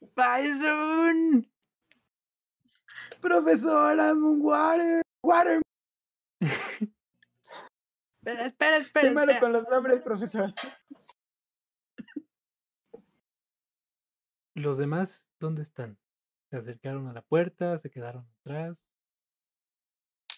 [0.00, 1.51] ¡Bison!
[3.22, 5.62] Profesora, water, water.
[6.40, 9.12] Espera, espera, espera.
[9.12, 9.40] malo espera.
[9.40, 10.52] con los nombres, profesor.
[14.54, 15.96] ¿Los demás dónde están?
[16.50, 17.78] ¿Se acercaron a la puerta?
[17.78, 18.84] ¿Se quedaron atrás?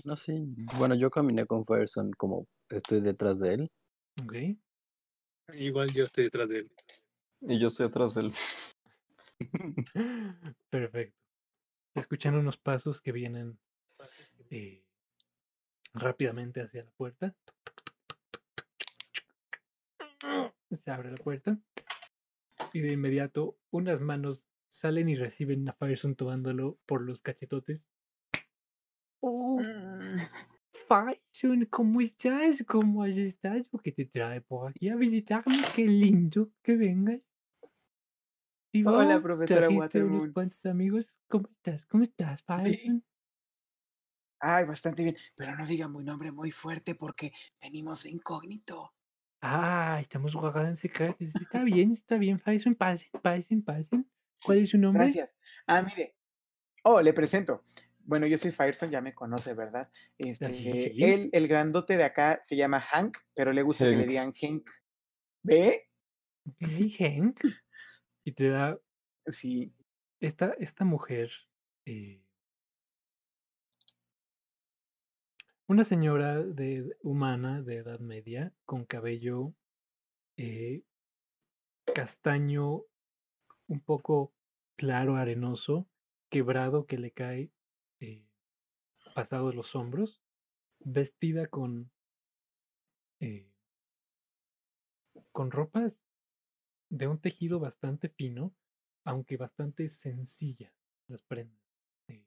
[0.04, 0.54] No, sí.
[0.78, 3.72] Bueno, yo caminé con Ferson como estoy detrás de él.
[4.22, 4.34] Ok.
[5.54, 6.70] Igual yo estoy detrás de él.
[7.40, 8.30] Y yo estoy atrás del.
[10.70, 11.23] Perfecto.
[11.94, 13.58] Se escuchan unos pasos que vienen
[14.50, 14.84] eh,
[15.94, 17.36] rápidamente hacia la puerta.
[20.72, 21.56] Se abre la puerta
[22.72, 27.86] y de inmediato unas manos salen y reciben a Fireson tomándolo por los cachetotes.
[29.20, 30.20] Oh, Mm,
[30.72, 32.64] Fireson, ¿cómo estás?
[32.66, 33.64] ¿Cómo has estado?
[33.82, 35.56] ¿Qué te trae por aquí a visitarme?
[35.74, 37.20] Qué lindo que vengas.
[38.74, 40.32] ¿Y Hola, profesora ¿Trajiste unos Watermoon.
[40.32, 41.06] cuantos amigos?
[41.28, 41.86] ¿Cómo estás?
[41.86, 43.04] ¿Cómo estás, Fireson?
[44.40, 45.16] Ay, bastante bien.
[45.36, 47.30] Pero no diga mi nombre muy fuerte porque
[47.62, 48.92] venimos de incógnito.
[49.40, 51.16] Ah, estamos guardados en secreto.
[51.20, 52.74] Está bien, está bien, Fireson.
[52.74, 54.10] Pasen, pasen, pasen.
[54.44, 55.04] ¿Cuál es su nombre?
[55.04, 55.36] Gracias.
[55.68, 56.16] Ah, mire.
[56.82, 57.62] Oh, le presento.
[58.00, 59.88] Bueno, yo soy Fireson, ya me conoce, ¿verdad?
[60.18, 60.96] Este, sí.
[60.98, 64.68] él, el grandote de acá, se llama Hank, pero le gusta que le digan Hank.
[65.44, 65.88] ¿Ve?
[66.44, 66.68] Ok,
[66.98, 67.38] Hank.
[68.24, 68.80] Y te da
[69.26, 69.72] Sí.
[70.20, 71.30] esta, esta mujer,
[71.86, 72.22] eh,
[75.66, 79.54] una señora de, humana de edad media, con cabello
[80.36, 80.82] eh,
[81.94, 82.82] castaño,
[83.66, 84.32] un poco
[84.76, 85.88] claro, arenoso,
[86.30, 87.50] quebrado que le cae
[88.00, 88.26] eh,
[89.14, 90.22] pasado los hombros,
[90.80, 91.90] vestida con,
[93.20, 93.50] eh,
[95.32, 96.00] con ropas
[96.94, 98.54] de un tejido bastante fino,
[99.04, 100.72] aunque bastante sencillas
[101.08, 101.60] las prendas.
[102.06, 102.24] Eh,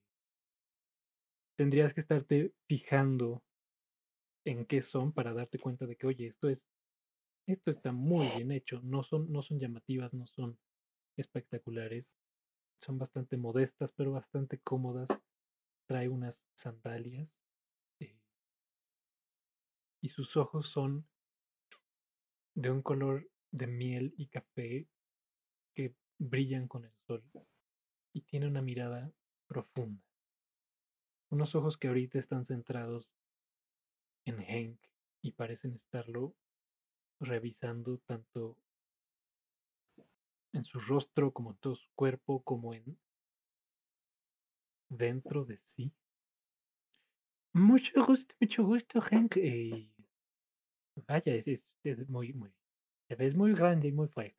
[1.55, 3.45] tendrías que estarte fijando
[4.45, 6.67] en qué son para darte cuenta de que, oye, esto es,
[7.47, 8.81] esto está muy bien hecho.
[8.83, 10.59] No son, no son llamativas, no son
[11.15, 12.11] espectaculares.
[12.81, 15.07] Son bastante modestas, pero bastante cómodas.
[15.87, 17.33] Trae unas sandalias.
[18.01, 18.19] eh,
[20.01, 21.07] y sus ojos son
[22.53, 24.87] de un color de miel y café
[25.75, 27.23] que brillan con el sol
[28.13, 29.11] y tiene una mirada
[29.47, 30.03] profunda.
[31.29, 33.11] Unos ojos que ahorita están centrados
[34.25, 34.79] en Hank
[35.21, 36.35] y parecen estarlo
[37.19, 38.57] revisando tanto
[40.53, 42.97] en su rostro como en todo su cuerpo como en
[44.89, 45.93] dentro de sí.
[47.53, 49.37] Mucho gusto, mucho gusto, Hank.
[49.37, 49.91] Eh,
[51.07, 52.53] vaya, es, es, es muy, muy,
[53.07, 54.37] te ves muy grande y muy fuerte.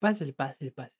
[0.00, 0.96] Pásale, pásale, pásale.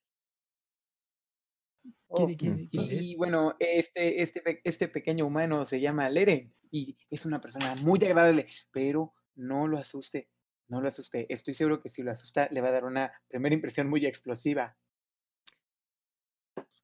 [2.09, 3.07] Oh, ¿Quién- quién- quién es?
[3.09, 7.99] Y bueno, este, este, este pequeño humano se llama Leren y es una persona muy
[8.05, 10.31] agradable, pero no lo asuste,
[10.69, 11.27] no lo asuste.
[11.33, 14.77] Estoy seguro que si lo asusta le va a dar una primera impresión muy explosiva.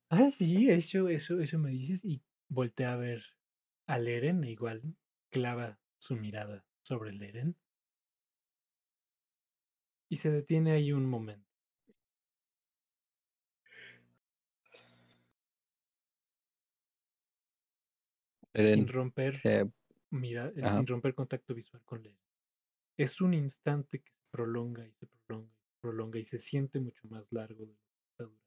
[0.08, 3.22] Ah, sí, eso, eso, eso me dices y voltea a ver
[3.86, 4.96] a Leren e igual
[5.30, 7.56] clava su mirada sobre Leren
[10.08, 11.46] y se detiene ahí un momento.
[18.54, 19.70] sin romper se-
[20.10, 20.78] mira, eh, Ajá.
[20.78, 22.18] sin romper contacto visual con Leren.
[22.96, 26.80] Es un instante que se prolonga y se prolonga y se prolonga y se siente
[26.80, 28.42] mucho más largo de lo que está durando.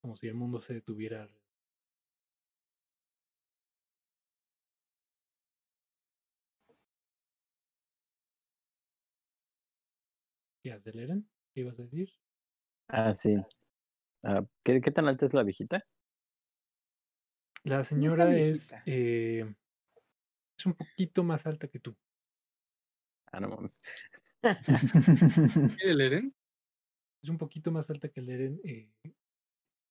[0.00, 1.22] Como si el mundo se detuviera.
[1.22, 1.43] alrededor.
[10.64, 11.28] ¿Qué hace Leren?
[11.52, 12.08] ¿Qué ibas a decir?
[12.88, 13.36] Ah, sí.
[14.22, 15.84] Ah, ¿qué, qué tan alta es la viejita?
[17.64, 19.44] La señora es, eh,
[20.58, 21.94] es un poquito más alta que tú.
[23.30, 23.78] Ah, no mames.
[25.76, 26.34] ¿Quiere Leren?
[27.22, 28.90] Es un poquito más alta que Leren eh,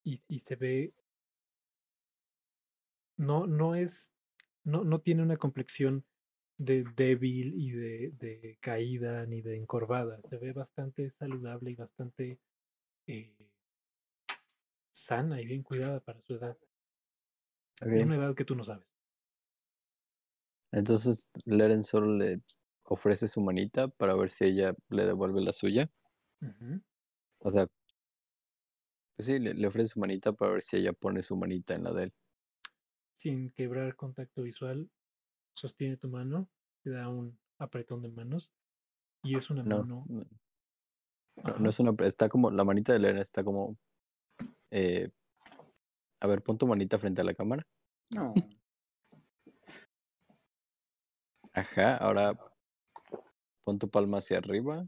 [0.03, 0.95] y, y se ve.
[3.17, 4.15] No, no es.
[4.63, 6.03] No, no tiene una complexión
[6.57, 10.21] de débil y de, de caída ni de encorvada.
[10.29, 12.39] Se ve bastante saludable y bastante
[13.07, 13.49] eh,
[14.91, 16.57] sana y bien cuidada para su edad.
[17.81, 17.87] Ok.
[17.87, 18.87] Es una edad que tú no sabes.
[20.71, 22.41] Entonces, Leren solo le
[22.83, 25.89] ofrece su manita para ver si ella le devuelve la suya.
[27.39, 27.65] O sea,
[29.15, 31.83] pues sí, le, le ofrece su manita para ver si ella pone su manita en
[31.83, 32.13] la de él.
[33.13, 34.89] Sin quebrar contacto visual,
[35.53, 36.49] sostiene tu mano,
[36.81, 38.51] te da un apretón de manos
[39.23, 40.05] y es una No, mano.
[40.07, 40.25] no, no,
[41.43, 41.59] Ajá.
[41.59, 41.93] no es una.
[42.05, 42.51] Está como.
[42.51, 43.77] La manita de Leren está como.
[44.71, 45.09] eh,
[46.19, 47.65] a ver, pon tu manita frente a la cámara.
[48.11, 48.33] No.
[51.53, 52.33] Ajá, ahora
[53.63, 54.87] pon tu palma hacia arriba.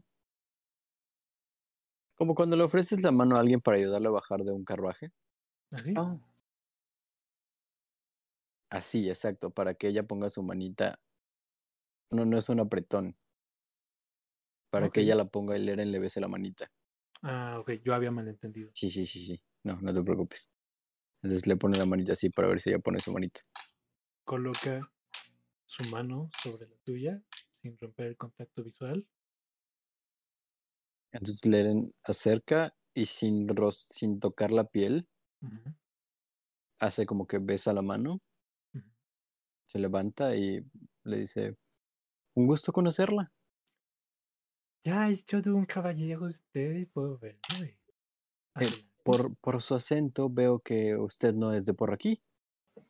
[2.16, 5.12] Como cuando le ofreces la mano a alguien para ayudarle a bajar de un carruaje.
[5.70, 5.92] ¿Así?
[5.96, 6.18] Oh,
[8.70, 11.00] Así, exacto, para que ella ponga su manita.
[12.10, 13.16] No, no es un apretón.
[14.70, 16.70] Para que ella la ponga y Leren le bese la manita.
[17.22, 18.70] Ah, ok, yo había malentendido.
[18.74, 19.42] Sí, sí, sí, sí.
[19.64, 20.52] No, no te preocupes.
[21.22, 23.40] Entonces le pone la manita así para ver si ella pone su manita.
[24.24, 24.92] Coloca
[25.66, 29.06] su mano sobre la tuya sin romper el contacto visual.
[31.12, 35.08] Entonces Leren acerca y sin, sin tocar la piel,
[36.78, 38.18] hace como que besa la mano.
[39.66, 40.64] Se levanta y
[41.04, 41.56] le dice,
[42.34, 43.32] un gusto conocerla.
[44.84, 47.40] Ya es todo un caballero usted, puedo verlo.
[47.64, 47.76] eh.
[49.02, 52.20] Por, por su acento veo que usted no es de por aquí.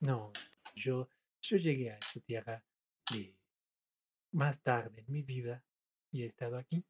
[0.00, 0.32] No,
[0.74, 1.08] yo,
[1.42, 2.64] yo llegué a esta tierra
[3.14, 3.36] eh,
[4.32, 5.62] más tarde en mi vida
[6.10, 6.84] y he estado aquí.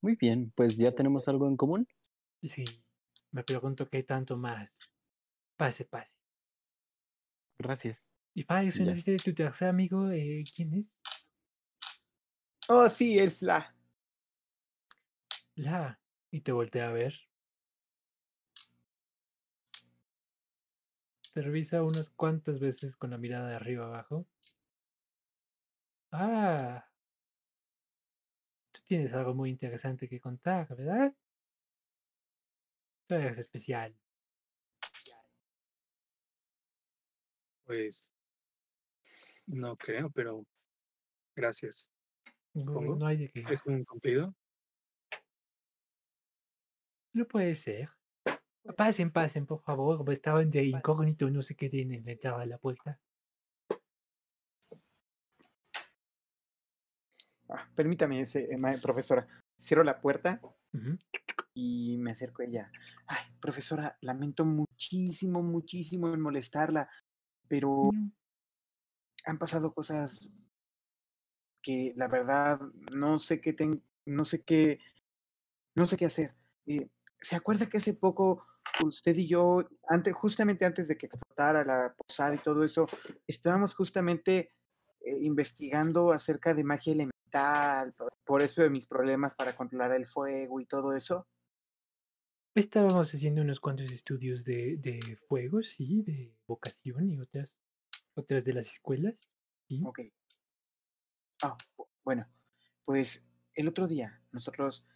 [0.00, 1.88] Muy bien, pues ya tenemos algo en común.
[2.42, 2.64] Sí,
[3.32, 4.70] me pregunto qué tanto más.
[5.56, 6.15] Pase, pase.
[7.58, 8.10] Gracias.
[8.34, 8.86] Y para eso Ya.
[8.86, 10.92] necesité tu tercer amigo, eh, ¿quién es?
[12.68, 13.74] oh, sí, es la.
[15.54, 15.98] La.
[16.30, 17.14] Y te voltea a ver.
[21.32, 24.26] Te revisa unas cuantas veces con la mirada de arriba abajo.
[26.12, 26.86] Ah.
[28.72, 31.14] Tú tienes algo muy interesante que contar, ¿verdad?
[33.06, 33.96] Tú eres especial.
[37.66, 38.12] Pues
[39.46, 40.44] no creo, pero
[41.34, 41.90] gracias.
[42.54, 43.44] No, no hay de qué.
[43.50, 44.34] Es un cumplido.
[47.12, 47.90] Lo puede ser.
[48.76, 50.08] Pasen, pasen, por favor.
[50.10, 53.00] Estaban de incógnito, no sé qué tienen la entrada a la puerta.
[57.48, 59.26] Ah, permítame, ese, eh, profesora.
[59.58, 60.40] Cierro la puerta
[61.54, 62.70] y me acerco a ella.
[63.06, 66.88] Ay, profesora, lamento muchísimo, muchísimo en molestarla,
[67.48, 67.90] pero
[69.24, 70.30] han pasado cosas
[71.62, 72.60] que la verdad
[72.92, 74.78] no sé qué ten- no sé qué,
[75.74, 76.34] no sé qué hacer.
[76.66, 76.88] Eh,
[77.18, 78.46] ¿Se acuerda que hace poco
[78.84, 82.86] usted y yo, antes, justamente antes de que explotara la posada y todo eso,
[83.26, 84.52] estábamos justamente
[85.00, 90.06] eh, investigando acerca de magia elemental, por, por eso de mis problemas para controlar el
[90.06, 91.26] fuego y todo eso?
[92.56, 94.98] Estábamos haciendo unos cuantos estudios de, de
[95.28, 97.54] fuego, sí, de vocación y otras,
[98.14, 99.14] otras de las escuelas.
[99.68, 99.82] Sí.
[99.84, 100.00] Ok.
[101.42, 102.26] Ah, bu- bueno,
[102.84, 104.86] pues el otro día nosotros,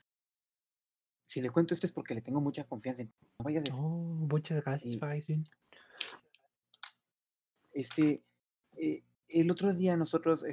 [1.21, 3.79] si le cuento esto es porque le tengo mucha confianza en no vaya a decir,
[3.79, 5.45] Oh, muchas gracias, Faison.
[7.73, 8.23] este,
[8.79, 10.45] eh, el otro día nosotros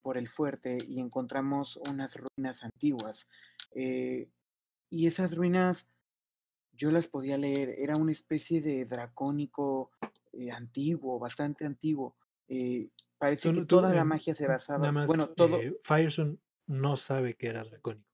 [0.00, 3.28] por el fuerte y encontramos unas ruinas antiguas.
[3.74, 4.28] eh,
[4.88, 5.90] y esas ruinas
[6.76, 9.90] yo las podía leer, era una especie de dracónico
[10.32, 12.16] eh, antiguo, bastante antiguo.
[12.48, 15.60] eh, parece Tú que tú, toda la em, magia se Nada basaba, más, bueno, todo,
[15.60, 18.06] eh, Fireson no sabe que era dracónico.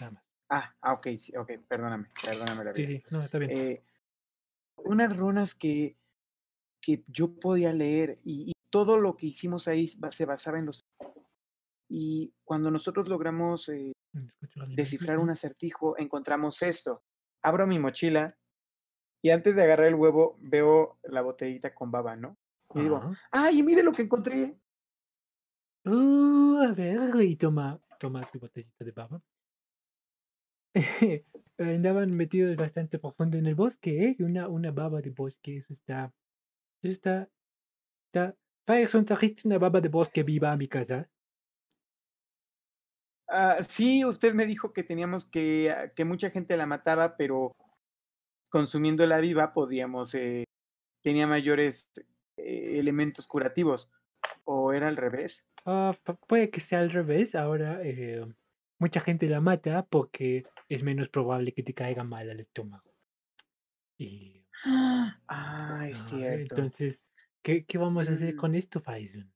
[0.00, 0.24] Nada más.
[0.50, 2.88] ah, ah, ok, sí, ok, perdóname, perdóname la vida.
[2.88, 3.50] sí, no, está bien.
[3.50, 3.82] eh,
[4.76, 5.96] unas runas que,
[6.80, 10.80] que yo podía leer y, y todo lo que hicimos ahí se basaba en los...
[11.88, 13.92] Y cuando nosotros logramos eh,
[14.76, 17.02] descifrar un acertijo, encontramos esto.
[17.42, 18.28] Abro mi mochila
[19.22, 22.38] y antes de agarrar el huevo veo la botellita con baba, ¿no?
[22.74, 23.10] Y digo, Ajá.
[23.32, 24.58] ¡ay, mire lo que encontré!
[25.84, 29.22] Uh, a ver, y toma, toma tu botellita de baba.
[31.58, 34.16] Andaban metidos bastante profundo en el bosque, ¿eh?
[34.20, 36.12] Una, una baba de bosque, eso está.
[36.82, 37.30] Eso está.
[38.06, 38.36] está.
[38.66, 41.08] Fireson, ¿trajiste una baba de bosque viva a mi casa?
[43.28, 47.52] Ah, sí, usted me dijo que teníamos que, ah, que mucha gente la mataba, pero
[48.50, 50.44] consumiéndola viva podíamos, eh,
[51.02, 51.90] tenía mayores
[52.36, 53.90] eh, elementos curativos.
[54.44, 55.46] ¿O era al revés?
[55.66, 57.34] Ah, pu- puede que sea al revés.
[57.34, 58.24] Ahora, eh,
[58.78, 62.90] mucha gente la mata porque es menos probable que te caiga mal al estómago.
[63.98, 64.46] Y.
[64.64, 66.54] Ah, es cierto.
[66.54, 67.02] entonces,
[67.42, 68.38] ¿qué, qué vamos a hacer Mm.
[68.38, 69.30] con esto, Faison?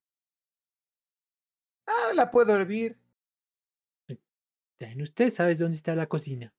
[1.86, 2.96] Ah, la puedo hervir.
[4.78, 6.52] Ten, Usted sabe dónde está la cocina.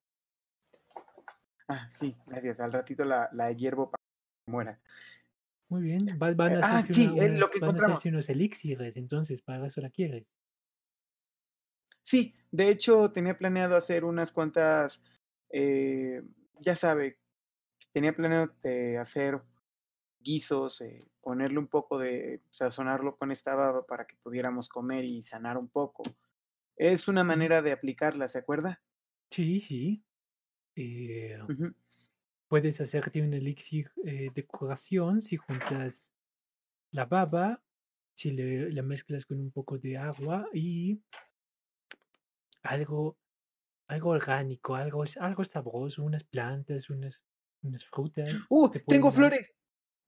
[1.67, 2.59] Ah, sí, gracias.
[2.59, 4.01] Al ratito la, la hiervo para
[4.45, 4.79] que muera.
[5.69, 7.97] Muy bien, va- van Eh, a ah, sí, eh, lo que van a encontramos.
[7.99, 10.25] hacerse unos elixires, entonces, para eso la quieres.
[12.01, 15.01] Sí, de hecho tenía planeado hacer unas cuantas,
[15.49, 16.21] eh,
[16.59, 17.17] ya sabe,
[17.91, 19.41] tenía planeado de hacer
[20.19, 25.21] guisos, eh, ponerle un poco de, sazonarlo con esta baba para que pudiéramos comer y
[25.21, 26.03] sanar un poco.
[26.75, 28.81] Es una manera de aplicarla, ¿se acuerda?
[29.29, 30.03] Sí, sí.
[30.75, 31.39] Eh,
[32.47, 36.07] puedes hacerte un elixir eh, de curación si juntas
[36.91, 37.63] la baba,
[38.15, 41.01] si le, la mezclas con un poco de agua y
[42.63, 43.17] algo,
[43.87, 47.21] algo orgánico, algo, algo sabroso, unas plantas, unas,
[47.61, 48.33] unas frutas.
[48.49, 48.69] ¡Uh!
[48.69, 49.55] te Tengo dar flores.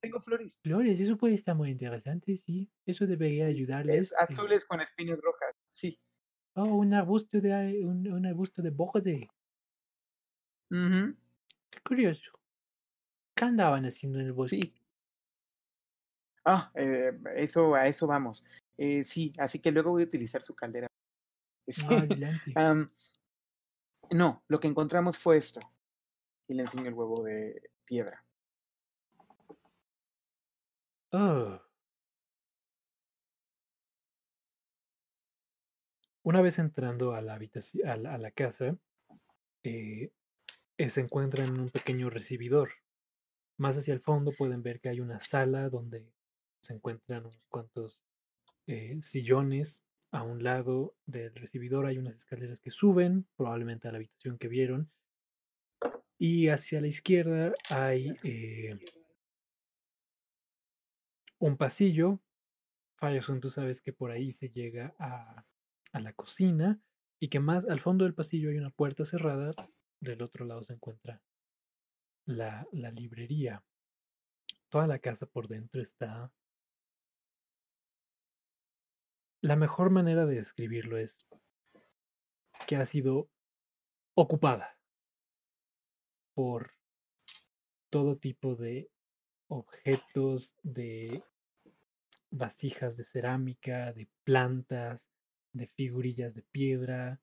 [0.02, 0.60] Tengo flores.
[0.62, 2.70] flores, eso puede estar muy interesante, sí.
[2.86, 4.12] Eso debería ayudarles.
[4.12, 5.54] Es azules con espinas rojas.
[5.70, 6.00] Sí.
[6.56, 9.30] Oh, un arbusto de, un, un arbusto de borde.
[10.72, 11.16] Ujú,
[11.70, 12.32] Qué curioso.
[13.36, 14.58] ¿Qué andaban haciendo en el bosque?
[14.62, 14.74] Sí.
[16.46, 18.44] Ah, eh, eso, a eso vamos.
[18.78, 20.88] Eh, sí, así que luego voy a utilizar su caldera.
[21.90, 22.54] Ah, adelante.
[24.12, 25.60] No, lo que encontramos fue esto.
[26.48, 28.24] Y le enseño el huevo de piedra.
[31.12, 31.65] Oh.
[36.26, 38.76] Una vez entrando a la habitación, a la, casa,
[39.62, 40.10] eh,
[40.76, 42.72] eh, se encuentran en un pequeño recibidor.
[43.60, 46.12] Más hacia el fondo pueden ver que hay una sala donde
[46.62, 48.02] se encuentran unos cuantos
[48.66, 49.84] eh, sillones.
[50.10, 54.48] A un lado del recibidor hay unas escaleras que suben, probablemente a la habitación que
[54.48, 54.90] vieron.
[56.18, 58.18] Y hacia la izquierda hay
[61.38, 62.20] un pasillo.
[62.96, 65.46] Fireson, tú sabes que por ahí se llega a,
[65.96, 66.82] a la cocina
[67.22, 69.52] y que más al fondo del pasillo hay una puerta cerrada.
[70.02, 71.22] Del otro lado se encuentra
[72.26, 73.64] la, la librería.
[74.70, 76.32] Toda la casa por dentro está...
[79.42, 81.16] La mejor manera de describirlo es
[82.68, 83.30] que ha sido
[84.16, 84.78] ocupada
[86.34, 86.74] por
[87.90, 88.92] todo tipo de
[89.48, 91.24] objetos, de
[92.32, 95.15] vasijas de cerámica, de plantas,
[95.56, 97.22] de figurillas de piedra,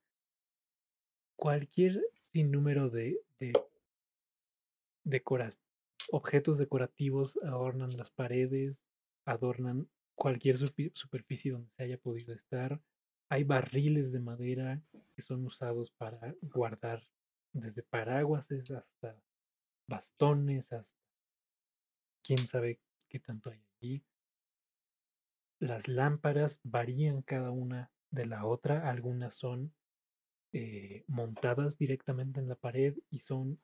[1.36, 2.00] cualquier
[2.32, 5.22] sinnúmero de, de
[6.10, 8.86] objetos decorativos adornan las paredes,
[9.26, 12.80] adornan cualquier superficie donde se haya podido estar.
[13.28, 14.82] Hay barriles de madera
[15.14, 17.06] que son usados para guardar
[17.52, 19.22] desde paraguases hasta
[19.86, 20.96] bastones, hasta
[22.22, 22.80] quién sabe
[23.10, 24.02] qué tanto hay allí.
[25.58, 29.74] Las lámparas varían cada una de la otra, algunas son
[30.52, 33.58] eh, montadas directamente en la pared y son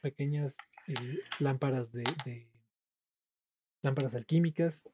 [0.00, 0.56] pequeñas
[0.86, 0.94] eh,
[1.40, 2.48] lámparas de, de
[3.82, 4.88] lámparas alquímicas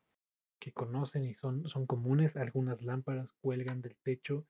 [0.58, 2.36] que conocen y son, son comunes.
[2.36, 4.46] Algunas lámparas cuelgan del techo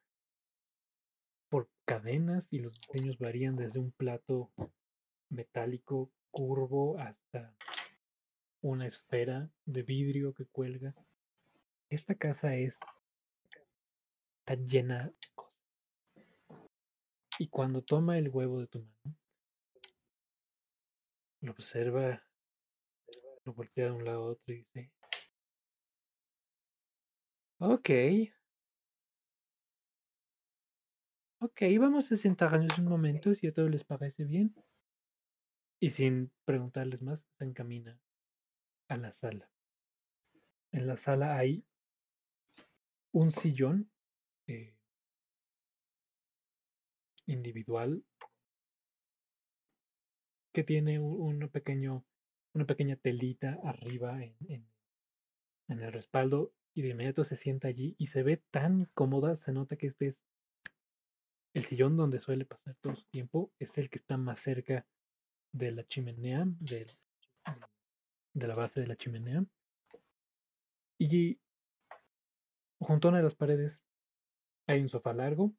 [1.48, 4.52] por cadenas y los diseños varían desde un plato
[5.28, 7.56] metálico curvo hasta
[8.60, 10.94] una esfera de vidrio que cuelga.
[11.89, 12.78] Esta casa es
[14.47, 15.52] está llena de cosas.
[17.39, 19.18] Y cuando toma el huevo de tu mano,
[21.40, 22.24] lo observa,
[23.44, 24.93] lo voltea de un lado a otro y dice,
[27.59, 27.90] ok,
[31.40, 34.55] ok, vamos a sentarnos un momento si a todos les parece bien.
[35.81, 38.01] Y sin preguntarles más, se encamina
[38.89, 39.51] a la sala.
[40.70, 41.66] En la sala hay
[43.12, 43.90] un sillón
[44.47, 44.77] eh,
[47.27, 48.05] individual
[50.52, 52.05] que tiene un, pequeño,
[52.55, 54.36] una pequeña telita arriba en,
[55.68, 59.52] en, el respaldo y de inmediato se sienta allí y se ve tan cómoda, se
[59.52, 60.23] nota que este es
[61.52, 64.86] el sillón donde suele pasar todo su tiempo, es el que está más cerca
[65.52, 66.97] de la chimenea, del,
[68.35, 69.44] de la base de la chimenea.
[70.98, 71.40] Y
[72.78, 73.82] junto a una de las paredes
[74.66, 75.55] hay un sofá largo,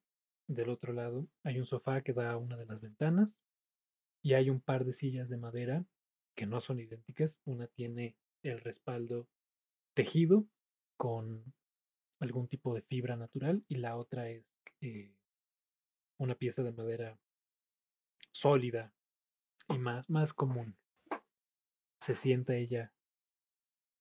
[0.48, 3.38] del otro lado hay un sofá que da a una de las ventanas
[4.22, 5.86] y hay un par de sillas de madera
[6.36, 7.40] que no son idénticas.
[7.46, 9.28] Una tiene el respaldo
[9.94, 10.48] tejido
[10.96, 11.54] con
[12.20, 14.46] algún tipo de fibra natural y la otra es
[14.82, 15.16] eh,
[16.18, 17.20] una pieza de madera
[18.32, 18.94] sólida
[19.70, 20.78] y más, más común.
[22.00, 22.94] Se sienta ella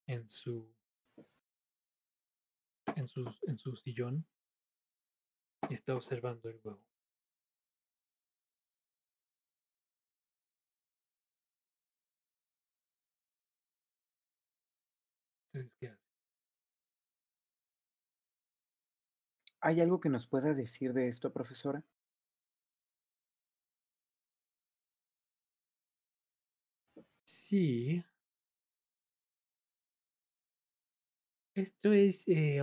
[0.07, 0.74] en su
[2.95, 4.27] en su, en su sillón
[5.74, 6.80] está observando el huevo.
[15.52, 15.97] Entonces, ¿qué hace?
[19.60, 21.84] ¿Hay algo que nos pueda decir de esto, profesora?
[27.24, 28.02] Sí.
[31.55, 32.22] Esto es...
[32.28, 32.62] Eh,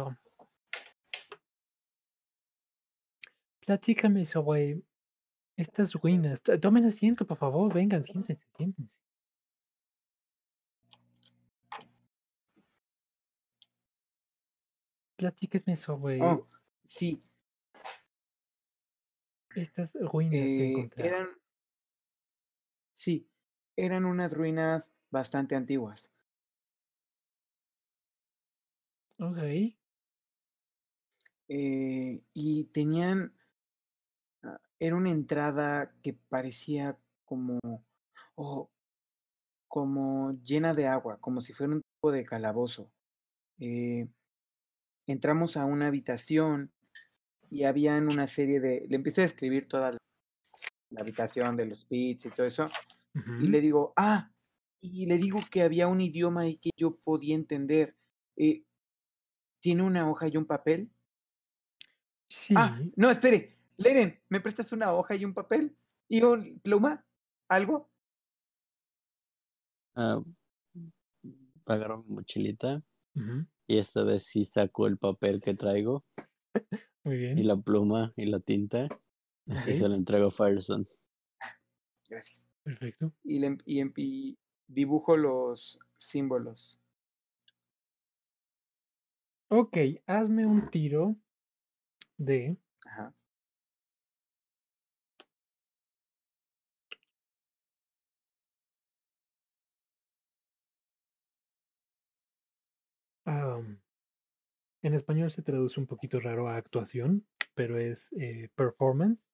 [3.66, 4.82] platícame sobre
[5.56, 6.42] estas ruinas.
[6.42, 7.74] T- Tomen asiento, por favor.
[7.74, 8.96] Vengan, siéntense, siéntense.
[15.16, 16.48] Platíquenme sobre Oh,
[16.84, 17.20] sí,
[19.56, 21.14] estas ruinas que eh, encontraron.
[21.14, 21.28] eran,
[22.92, 23.30] sí,
[23.76, 26.12] eran unas ruinas bastante antiguas.
[29.20, 29.38] Ok.
[31.48, 33.34] eh, y tenían,
[34.84, 37.58] era una entrada que parecía como,
[38.36, 38.70] oh,
[39.70, 42.92] como llena de agua, como si fuera un tipo de calabozo.
[43.60, 44.10] Eh,
[45.08, 46.74] entramos a una habitación
[47.50, 49.98] y habían una serie de, le empiezo a describir toda la,
[50.90, 52.70] la habitación de los pits y todo eso,
[53.40, 54.32] y le digo, ah,
[54.82, 57.96] y le digo que había un idioma ahí que yo podía entender.
[58.36, 58.66] eh,
[59.62, 60.92] ¿tiene una hoja y un papel?
[62.56, 62.94] Ah, Sí.
[62.98, 65.76] no, espere, Leren, ¿me prestas una hoja y un papel?
[66.08, 67.06] ¿Y un pluma?
[67.48, 67.90] ¿Algo?
[69.96, 70.22] Ah,
[71.68, 72.84] agarro mi mochilita
[73.68, 76.04] y esta vez sí saco el papel que traigo
[77.04, 77.48] Muy y bien.
[77.48, 78.88] la pluma y la tinta
[79.46, 80.88] y se la entrego a Fireson.
[82.10, 82.48] Gracias.
[82.64, 83.14] Perfecto.
[83.24, 84.38] Y, le, em- y em- y
[84.68, 86.80] dibujo los símbolos.
[89.50, 89.78] Ok,
[90.08, 91.16] hazme un tiro
[92.18, 93.14] de Ajá.
[103.26, 109.32] En español se traduce un poquito raro a actuación, pero es eh, performance.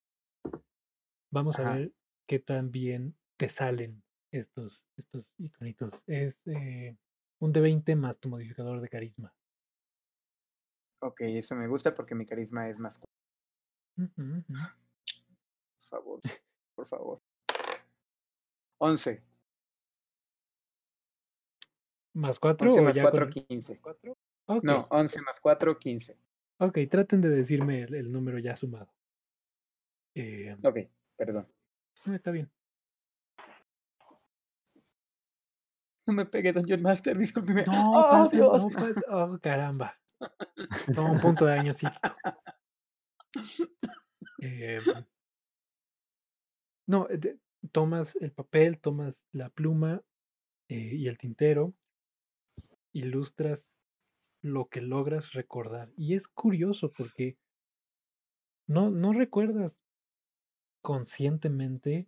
[1.32, 1.94] Vamos a ver
[2.28, 6.04] qué tan bien te salen estos, estos iconitos.
[6.08, 6.98] Es eh,
[7.40, 9.34] un de 20 más tu modificador de carisma.
[11.02, 13.02] Ok, eso me gusta porque mi carisma es más.
[13.96, 14.16] Por
[15.80, 16.20] favor,
[16.76, 17.22] por favor.
[18.80, 19.29] 11.
[22.20, 23.32] ¿Más 4 11 o más ya 4, con...
[23.46, 23.80] 15.
[24.46, 26.18] Ok, No, 11 más 4, 15.
[26.58, 28.94] ok, traten de decirme el, el número ya sumado.
[30.16, 30.78] Eh, Ok,
[31.16, 31.48] perdón.
[32.06, 32.52] no, está bien.
[36.08, 37.64] No me pegue Dungeon Master, discúlpeme.
[37.66, 38.64] No, ¡Oh, pasa, Dios!
[38.64, 39.02] no pasa.
[39.10, 39.96] Oh, caramba.
[40.96, 42.10] Toma un punto de daño psíquico.
[44.42, 44.84] Em,
[46.88, 47.40] no, eh, de-
[47.72, 50.02] tomas el papel, tomas la pluma
[50.68, 51.74] eh, y el tintero,
[52.94, 53.68] ilustras
[54.42, 55.92] lo que logras recordar.
[55.98, 57.38] Y es curioso porque
[58.68, 59.80] no, no recuerdas
[60.82, 62.08] conscientemente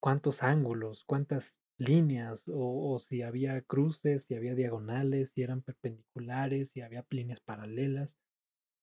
[0.00, 6.70] cuántos ángulos, cuántas líneas, o, o si había cruces, si había diagonales, si eran perpendiculares,
[6.70, 8.16] si había líneas paralelas.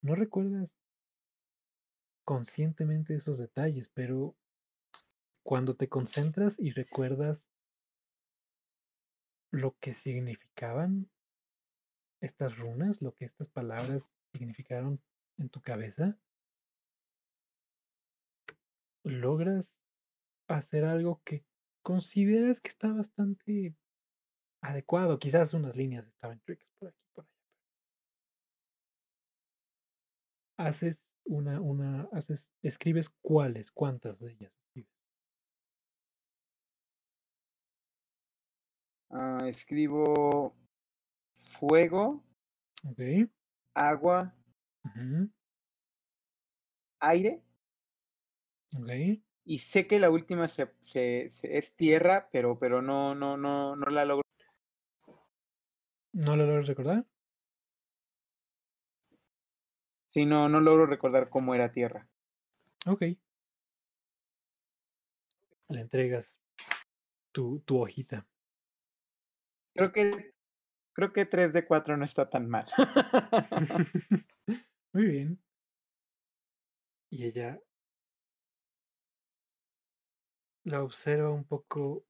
[0.01, 0.77] No recuerdas
[2.23, 4.35] conscientemente esos detalles, pero
[5.43, 7.45] cuando te concentras y recuerdas
[9.53, 11.11] lo que significaban
[12.21, 14.99] estas runas, lo que estas palabras significaron
[15.37, 16.17] en tu cabeza,
[19.03, 19.75] logras
[20.47, 21.45] hacer algo que
[21.83, 23.75] consideras que está bastante
[24.59, 25.19] adecuado.
[25.19, 27.31] Quizás unas líneas estaban chuecas por aquí, por allá.
[30.57, 34.62] Haces una, una, haces, escribes cuáles, cuántas de ellas
[39.15, 40.55] Ah, escribo
[41.35, 42.23] fuego,
[43.75, 44.33] agua,
[46.99, 47.43] aire.
[49.45, 53.75] Y sé que la última se, se- se- es tierra, pero, pero no, no, no,
[53.75, 54.23] no la logro.
[56.13, 57.05] ¿No lo logras recordar?
[60.07, 62.09] Sí, no, no logro recordar cómo era tierra.
[62.87, 63.01] Ok.
[65.69, 66.31] Le entregas
[67.31, 68.27] tu, tu hojita.
[69.75, 70.33] Creo que,
[70.93, 72.65] creo que 3 de 4 no está tan mal.
[74.93, 75.43] Muy bien.
[77.09, 77.59] Y ella
[80.63, 82.05] la observa un poco.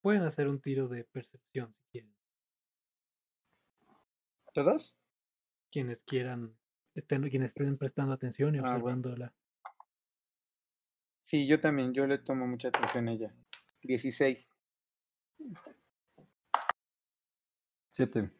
[0.00, 2.16] Pueden hacer un tiro de percepción si quieren.
[4.54, 4.98] ¿Todos?
[5.70, 6.56] Quienes quieran,
[6.94, 9.02] estén, quienes estén prestando atención y Ah, bueno.
[11.26, 13.34] Sí, yo también, yo le tomo mucha atención a ella.
[13.82, 14.60] 16.
[17.90, 18.30] Siete.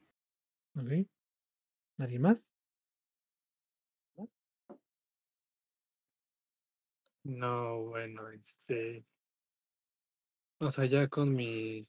[0.76, 1.08] ¿Ok?
[1.98, 2.44] ¿Alguien más?
[7.24, 9.04] No, bueno, este.
[10.60, 11.88] O sea, ya con mi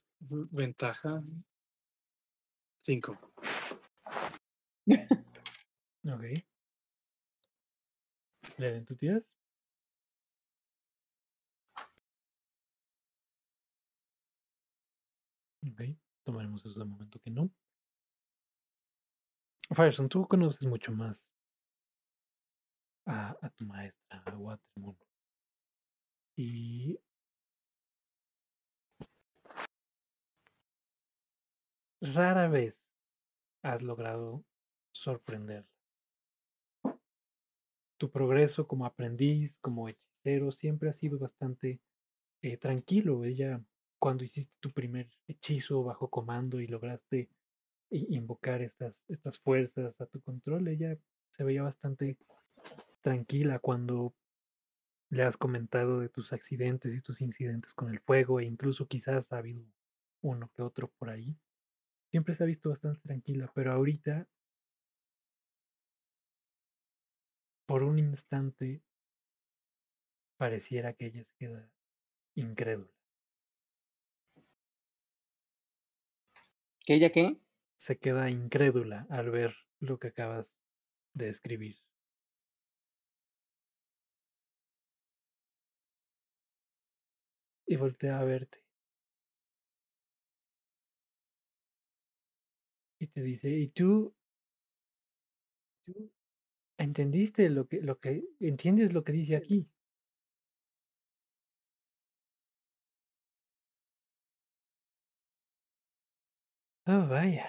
[0.50, 1.22] ventaja.
[2.82, 3.16] Cinco.
[6.04, 6.24] Ok.
[8.56, 9.37] Leren, ¿tú tiras?
[15.66, 15.80] Ok,
[16.24, 17.50] tomaremos eso de momento que no.
[19.74, 21.22] Firestone, tú conoces mucho más
[23.06, 24.96] a, a tu maestra, a Watermoon.
[26.36, 26.98] Y
[32.00, 32.80] rara vez
[33.62, 34.44] has logrado
[34.92, 35.68] sorprenderla.
[37.98, 41.80] Tu progreso como aprendiz, como hechicero, siempre ha sido bastante
[42.42, 43.24] eh, tranquilo.
[43.24, 43.60] Ella,
[43.98, 47.28] cuando hiciste tu primer hechizo bajo comando y lograste
[47.90, 50.96] invocar estas, estas fuerzas a tu control, ella
[51.30, 52.18] se veía bastante
[53.00, 54.14] tranquila cuando
[55.10, 59.32] le has comentado de tus accidentes y tus incidentes con el fuego e incluso quizás
[59.32, 59.64] ha habido
[60.20, 61.38] uno que otro por ahí.
[62.10, 64.28] Siempre se ha visto bastante tranquila, pero ahorita,
[67.66, 68.82] por un instante,
[70.36, 71.70] pareciera que ella se queda
[72.34, 72.97] incrédula.
[76.88, 77.36] ¿Que ella qué?
[77.76, 80.54] Se queda incrédula al ver lo que acabas
[81.12, 81.76] de escribir.
[87.66, 88.64] Y voltea a verte.
[92.98, 94.14] Y te dice, ¿y tú?
[95.82, 96.10] ¿Tú
[96.78, 99.68] entendiste lo que, lo que, entiendes lo que dice aquí?
[106.90, 107.46] Oh, vaya.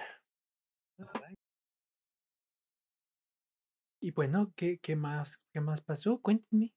[4.02, 6.22] Y bueno, ¿qué, qué más, qué más pasó?
[6.22, 6.74] Cuéntenme.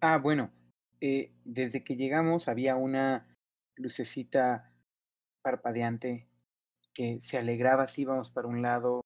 [0.00, 0.52] Ah, bueno,
[1.00, 3.36] eh, desde que llegamos había una
[3.74, 4.72] lucecita
[5.42, 6.28] parpadeante
[6.94, 9.00] que se alegraba si íbamos para un lado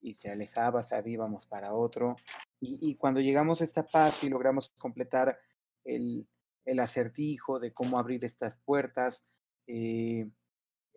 [0.00, 2.16] y se alejaba si íbamos para otro.
[2.60, 5.38] Y, y cuando llegamos a esta parte y logramos completar
[5.84, 6.26] el,
[6.64, 9.28] el acertijo de cómo abrir estas puertas,
[9.66, 10.30] eh,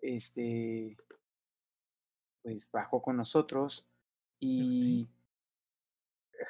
[0.02, 0.98] este,
[2.44, 3.88] pues bajó con nosotros
[4.40, 5.10] y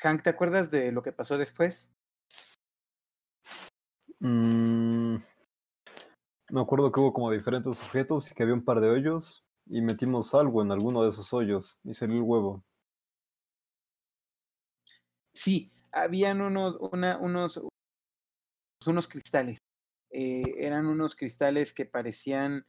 [0.02, 1.90] Hank, ¿te acuerdas de lo que pasó después?
[4.20, 5.18] Mm,
[6.52, 9.82] me acuerdo que hubo como diferentes objetos y que había un par de hoyos y
[9.82, 12.64] metimos algo en alguno de esos hoyos y salió el huevo.
[15.34, 17.62] Sí, habían unos, una, unos,
[18.86, 19.58] unos cristales.
[20.18, 22.66] Eh, eran unos cristales que parecían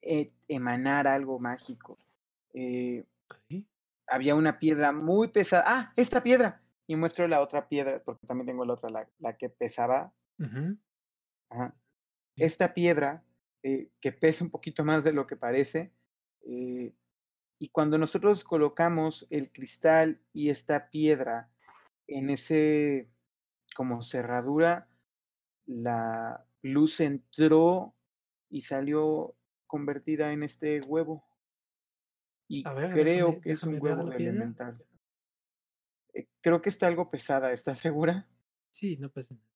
[0.00, 1.98] eh, emanar algo mágico.
[2.54, 3.04] Eh,
[4.06, 5.62] había una piedra muy pesada.
[5.66, 5.92] ¡Ah!
[5.94, 6.62] ¡Esta piedra!
[6.86, 10.14] Y muestro la otra piedra, porque también tengo la otra, la, la que pesaba.
[11.50, 11.76] Ajá.
[12.36, 13.26] Esta piedra,
[13.62, 15.92] que pesa un poquito más de lo que parece,
[16.40, 21.50] y cuando nosotros colocamos el cristal y esta piedra
[22.06, 23.10] en ese
[23.76, 24.88] como cerradura,
[25.66, 27.94] la luz entró
[28.48, 29.34] y salió
[29.66, 31.24] convertida en este huevo.
[32.48, 34.84] Y ver, creo déjame- que es un huevo la de elemental.
[36.14, 38.28] Eh, creo que está algo pesada, ¿estás segura?
[38.70, 39.46] Sí, no pasa nada.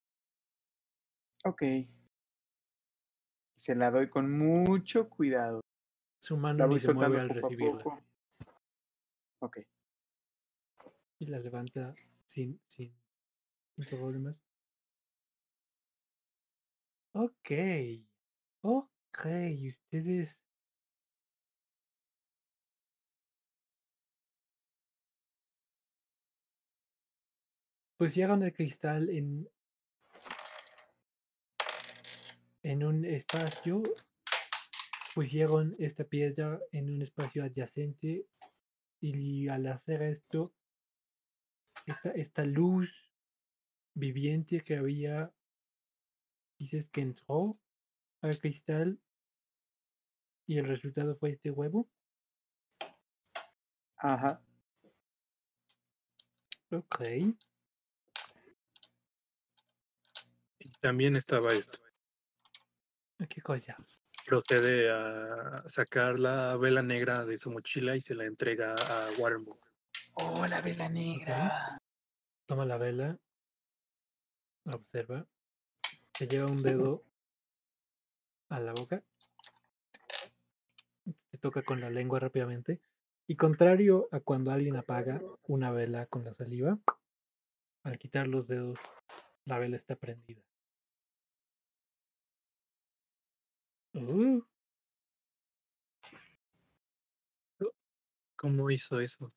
[1.44, 1.62] Ok.
[3.52, 5.60] Se la doy con mucho cuidado.
[6.18, 7.82] Su La mano voy ni se mueve al poco a recibirla.
[7.84, 8.02] poco.
[9.40, 9.58] Ok.
[11.18, 11.92] Y la levanta
[12.26, 12.94] sin, sin,
[13.78, 14.36] sin problemas.
[17.18, 17.50] Ok.
[18.60, 19.26] Ok,
[19.66, 20.42] ustedes.
[27.96, 29.48] Pusieron el cristal en.
[32.62, 33.82] En un espacio.
[35.14, 38.26] Pusieron esta piedra en un espacio adyacente.
[39.00, 40.52] Y al hacer esto,
[41.86, 43.10] esta, esta luz
[43.94, 45.32] viviente que había,
[46.66, 47.56] dices que entró
[48.22, 49.00] al cristal
[50.48, 51.88] y el resultado fue este huevo.
[53.98, 54.42] Ajá.
[56.72, 57.00] Ok.
[60.58, 61.78] Y también estaba esto.
[63.28, 63.76] ¿Qué cosa?
[64.26, 69.56] Procede a sacar la vela negra de su mochila y se la entrega a Waterboy.
[70.14, 71.78] Oh, la vela negra.
[72.46, 73.16] Toma la vela,
[74.64, 75.26] la observa,
[76.16, 77.04] se lleva un dedo
[78.48, 79.02] a la boca,
[81.30, 82.80] se toca con la lengua rápidamente
[83.26, 86.78] y contrario a cuando alguien apaga una vela con la saliva,
[87.82, 88.78] al quitar los dedos,
[89.44, 90.42] la vela está prendida.
[93.92, 94.40] Uh,
[98.36, 99.34] ¿Cómo hizo eso?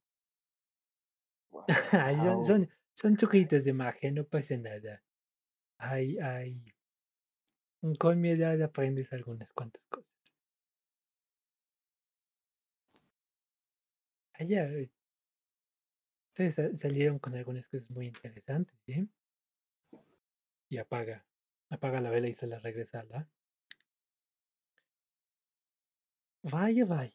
[1.91, 5.03] son, son, son truquitos de magia, no pasa nada.
[5.79, 6.53] Ay, ay.
[7.97, 10.15] Con mi edad aprendes algunas cuantas cosas.
[14.39, 14.89] Allá, eh,
[16.31, 19.07] ustedes sa- salieron con algunas cosas muy interesantes, ¿sí?
[20.67, 21.27] Y apaga,
[21.69, 23.29] apaga la vela y se la regresa a la.
[26.43, 27.13] Vaya, vaya.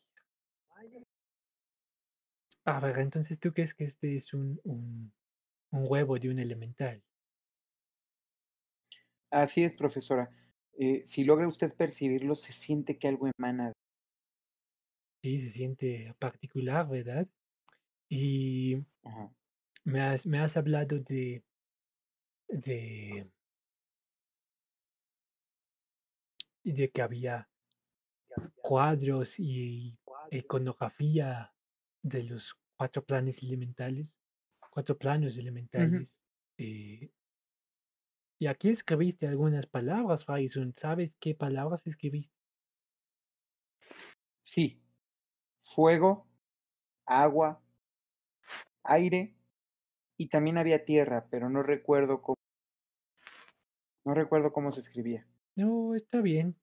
[2.66, 5.14] A ver, entonces tú crees que este es un, un,
[5.72, 7.02] un huevo de un elemental.
[9.34, 10.30] Así es, profesora.
[10.78, 13.72] Eh, si logra usted percibirlo, se siente que algo emana.
[15.22, 17.26] Sí, se siente particular, ¿verdad?
[18.08, 19.30] Y Ajá.
[19.84, 21.42] me has, me has hablado de,
[22.48, 23.26] de,
[26.64, 27.48] de que había
[28.56, 29.96] cuadros y
[30.30, 31.52] iconografía
[32.02, 34.16] de los cuatro planes elementales,
[34.70, 36.14] cuatro planos elementales.
[36.58, 37.10] eh,
[38.44, 40.74] y aquí escribiste algunas palabras, Faison.
[40.74, 42.36] ¿Sabes qué palabras escribiste?
[44.42, 44.82] Sí.
[45.56, 46.28] Fuego,
[47.06, 47.62] agua,
[48.82, 49.34] aire
[50.18, 52.36] y también había tierra, pero no recuerdo cómo.
[54.04, 55.26] No recuerdo cómo se escribía.
[55.56, 56.54] No, está bien.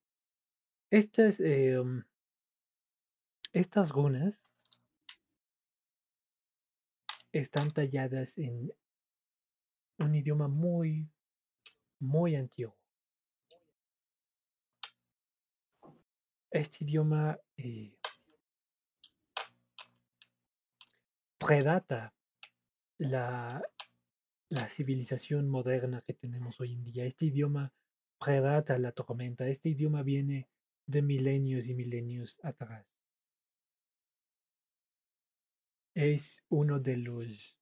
[0.91, 2.03] Estas, eh, um,
[3.53, 4.39] estas runas
[7.31, 8.71] están talladas en
[9.97, 11.09] un idioma muy,
[12.01, 12.75] muy antiguo.
[16.49, 17.97] Este idioma eh,
[21.37, 22.13] predata
[22.97, 23.63] la,
[24.49, 27.05] la civilización moderna que tenemos hoy en día.
[27.05, 27.71] Este idioma
[28.19, 29.47] predata la tormenta.
[29.47, 30.49] Este idioma viene
[30.85, 32.85] de milenios y milenios atrás.
[35.93, 37.60] Es uno de los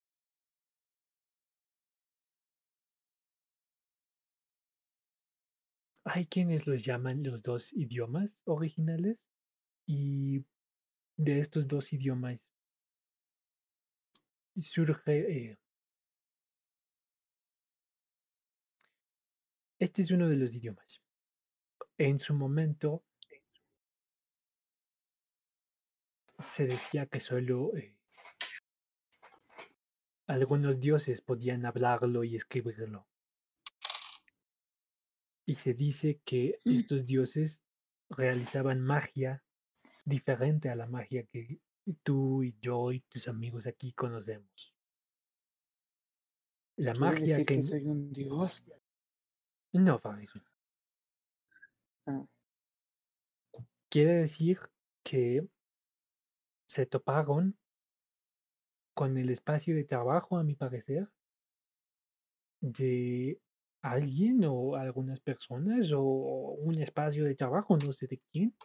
[6.03, 9.25] hay quienes los llaman los dos idiomas originales
[9.85, 10.45] y
[11.17, 12.49] de estos dos idiomas
[14.63, 15.51] surge...
[15.51, 15.57] eh,
[19.79, 21.01] este es uno de los idiomas.
[21.97, 23.03] En su momento
[26.39, 27.97] se decía que solo eh,
[30.27, 33.08] algunos dioses podían hablarlo y escribirlo.
[35.49, 37.59] Y se dice que estos dioses
[38.07, 39.43] realizaban magia
[40.05, 41.59] diferente a la magia que
[42.03, 44.75] tú y yo y tus amigos aquí conocemos.
[46.75, 47.55] La ¿Quieres magia decir que...
[47.55, 48.63] que soy un dios?
[49.73, 49.99] No.
[52.05, 52.27] Ah,
[53.89, 54.59] Quiere decir
[55.01, 55.49] que
[56.67, 57.57] se toparon
[58.93, 61.09] con el espacio de trabajo, a mi parecer,
[62.61, 63.41] de
[63.81, 68.55] alguien o algunas personas o un espacio de trabajo, no sé de quién,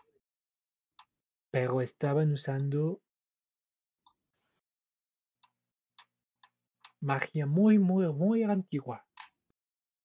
[1.51, 3.01] pero estaban usando
[7.01, 9.07] magia muy, muy, muy antigua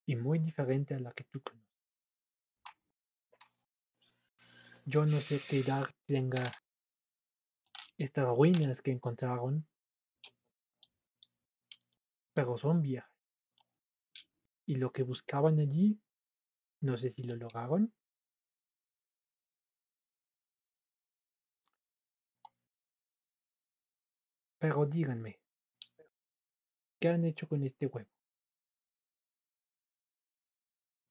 [0.06, 1.60] y muy diferente a la que tú conoces.
[4.84, 6.42] Yo no sé qué edad tenga
[7.96, 9.66] estas ruinas que encontraron,
[12.34, 13.09] pero son viejas.
[14.70, 16.00] Y lo que buscaban allí,
[16.80, 17.92] no sé si lo lograron.
[24.60, 25.40] Pero díganme,
[27.00, 28.08] ¿qué han hecho con este huevo?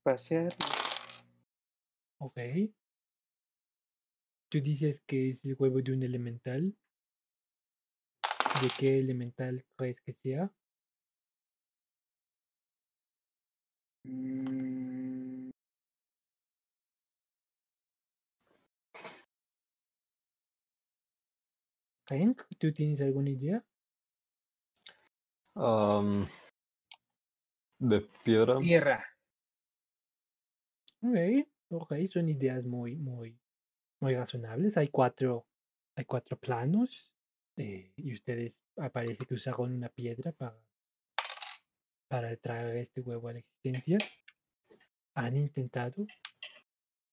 [0.04, 0.54] pasear.
[2.20, 2.40] Ok.
[4.48, 6.78] Tú dices que es el huevo de un elemental.
[8.62, 10.50] ¿De qué elemental crees que sea?
[14.10, 15.52] Mm,
[22.10, 23.64] Hank, ¿tú tienes alguna idea?
[25.56, 26.26] Am,
[27.80, 28.58] de piedra.
[28.58, 29.06] tierra.
[31.02, 33.40] Ok, ok, son ideas muy, muy,
[34.00, 34.76] muy razonables.
[34.78, 35.46] Hay cuatro,
[35.96, 37.12] hay cuatro planos
[37.58, 40.58] eh, y ustedes aparece que usaron una piedra para,
[42.10, 44.00] para traer este huevo a la existencia.
[45.14, 46.08] ¿Han intentado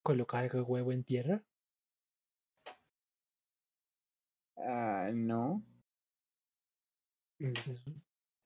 [0.03, 1.45] colocar el huevo en tierra?
[4.57, 5.63] Ah, no.
[7.39, 7.53] Mm,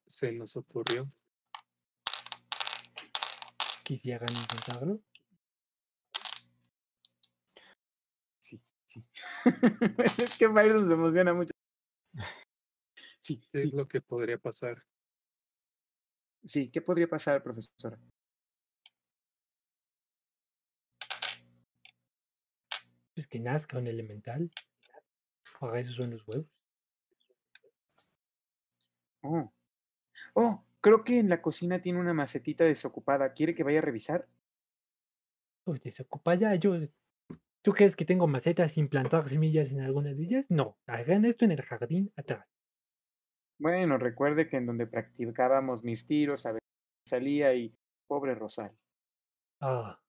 [0.06, 1.06] Se nos ocurrió.
[3.84, 5.00] ¿Quisieran intentarlo?
[8.38, 9.04] Sí, sí.
[10.18, 11.52] es que Byron se emociona mucho.
[13.20, 14.84] Sí, ¿Qué es sí, lo que podría pasar?
[16.44, 16.70] Sí.
[16.70, 17.98] ¿Qué podría pasar, profesora?
[23.14, 24.50] Pues que nazca un elemental.
[25.58, 26.46] Para eso son los huevos.
[29.22, 29.52] Oh.
[30.34, 33.32] Oh, creo que en la cocina tiene una macetita desocupada.
[33.32, 34.28] ¿Quiere que vaya a revisar?
[35.64, 36.78] Uy, desocupa ya, yo.
[37.62, 40.46] ¿Tú crees que tengo macetas sin plantar semillas en algunas de ellas?
[40.50, 42.46] No, hagan esto en el jardín atrás.
[43.60, 46.66] Bueno, recuerde que en donde practicábamos mis tiros, a veces
[47.06, 47.76] salía y
[48.08, 48.74] pobre Rosal.
[49.60, 50.00] Ah.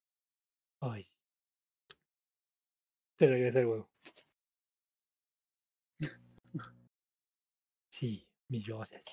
[0.79, 1.05] Ay.
[3.17, 3.89] Te regresa el huevo.
[7.91, 9.03] Sí, mis rosas.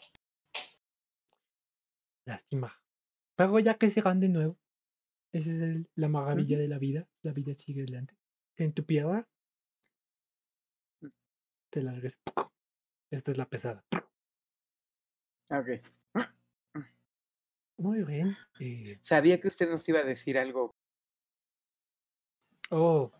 [2.24, 2.72] Lástima.
[3.36, 4.56] Pero ya que se van de nuevo.
[5.32, 7.08] Esa es el- la maravilla de la vida.
[7.22, 8.16] La vida sigue adelante.
[8.56, 9.28] En tu piedra.
[11.00, 11.08] Mm.
[11.70, 12.18] Te la regreso.
[13.10, 13.84] Esta es la pesada.
[15.50, 15.68] Ok.
[17.78, 18.36] Muy bien.
[18.60, 20.72] eh, Sabía que usted nos iba a decir algo.
[22.70, 23.12] Oh.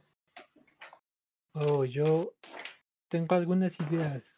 [1.52, 2.34] Oh, yo
[3.09, 4.36] tengo algunas ideas.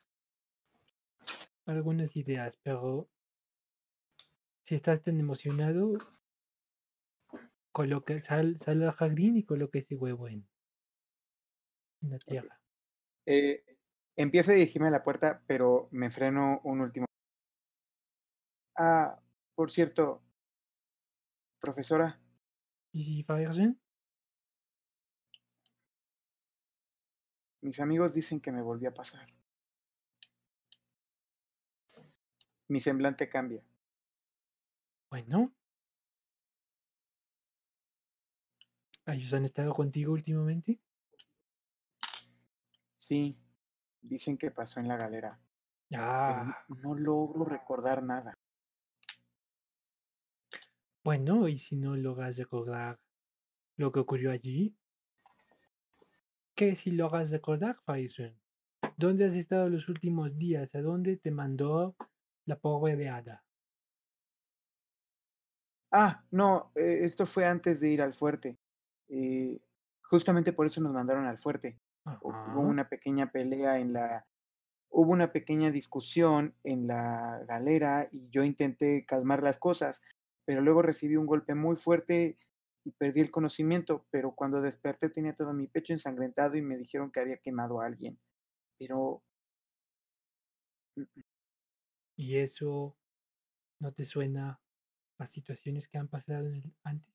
[1.66, 3.08] Algunas ideas, pero
[4.62, 5.98] si estás tan emocionado,
[7.72, 10.48] coloca, sal, sal al jardín y coloca ese huevo en,
[12.02, 12.60] en la tierra.
[13.26, 13.64] Eh,
[14.16, 17.06] empiezo a dirigirme a la puerta, pero me freno un último.
[18.82, 19.20] Ah,
[19.54, 20.22] por cierto,
[21.60, 22.18] profesora,
[22.92, 23.78] ¿Y Fabergen?
[27.60, 29.26] mis amigos dicen que me volvió a pasar.
[32.68, 33.60] Mi semblante cambia.
[35.10, 35.52] Bueno.
[39.04, 40.80] ¿Ellos han estado contigo últimamente?
[42.96, 43.38] Sí,
[44.00, 45.38] dicen que pasó en la galera,
[45.90, 48.38] pero Ah, n- no logro recordar nada.
[51.02, 53.00] Bueno, y si no logras recordar
[53.76, 54.76] lo que ocurrió allí,
[56.54, 58.38] que si lo hagas recordar, Faison.
[58.96, 60.74] ¿Dónde has estado los últimos días?
[60.74, 61.96] ¿A dónde te mandó
[62.44, 63.44] la pobre de Ada?
[65.90, 68.58] Ah, no, eh, esto fue antes de ir al fuerte.
[69.08, 69.58] Eh,
[70.02, 71.80] justamente por eso nos mandaron al fuerte.
[72.04, 72.20] Ajá.
[72.22, 74.26] Hubo una pequeña pelea en la...
[74.90, 80.02] Hubo una pequeña discusión en la galera y yo intenté calmar las cosas,
[80.50, 82.36] pero luego recibí un golpe muy fuerte
[82.84, 87.12] y perdí el conocimiento, pero cuando desperté tenía todo mi pecho ensangrentado y me dijeron
[87.12, 88.18] que había quemado a alguien.
[88.76, 89.22] Pero
[92.16, 92.96] ¿Y eso
[93.78, 94.60] no te suena
[95.18, 96.50] a situaciones que han pasado
[96.82, 97.14] antes?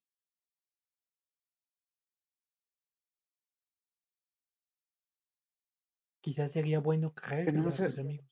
[6.22, 8.30] Quizás sería bueno creerle no a tus amigos.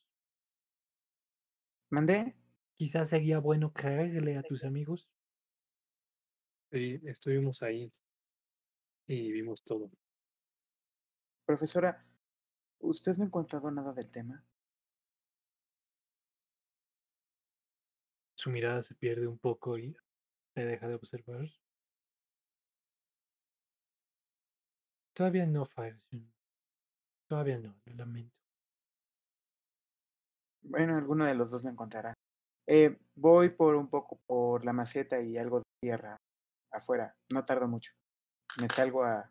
[1.91, 2.37] mandé.
[2.75, 5.07] Quizás sería bueno creerle a tus amigos.
[6.71, 7.93] Sí, estuvimos ahí
[9.07, 9.91] y vimos todo.
[11.45, 12.03] Profesora,
[12.79, 14.43] ¿usted no ha encontrado nada del tema?
[18.35, 19.95] Su mirada se pierde un poco y
[20.53, 21.47] te deja de observar.
[25.13, 26.33] Todavía no, Fireson.
[27.27, 28.35] Todavía no, lo lamento.
[30.63, 32.13] Bueno, alguno de los dos lo encontrará.
[32.67, 36.17] Eh, voy por un poco por la maceta y algo de tierra
[36.71, 37.15] afuera.
[37.31, 37.91] No tardo mucho.
[38.61, 39.29] Me salgo a,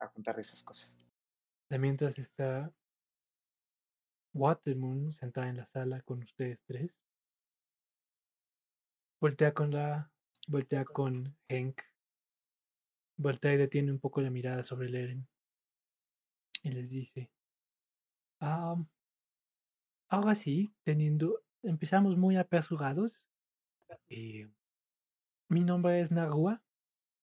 [0.00, 0.98] a juntar esas cosas.
[1.70, 2.72] De mientras está
[4.34, 6.98] Watermoon sentada en la sala con ustedes tres.
[9.20, 10.10] Voltea con la.
[10.48, 11.80] Voltea con Hank.
[13.16, 15.28] Voltea y detiene un poco la mirada sobre Leren.
[16.62, 17.30] Y les dice.
[18.40, 18.76] "Ah,
[20.08, 21.42] ahora sí, teniendo.
[21.62, 23.14] Empezamos muy apresurados.
[24.08, 24.50] Eh,
[25.48, 26.60] mi nombre es Narua.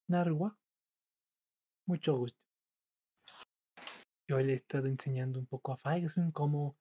[0.07, 0.57] Narua.
[1.85, 2.39] Mucho gusto.
[4.27, 6.77] Yo le he estado enseñando un poco a Fireson cómo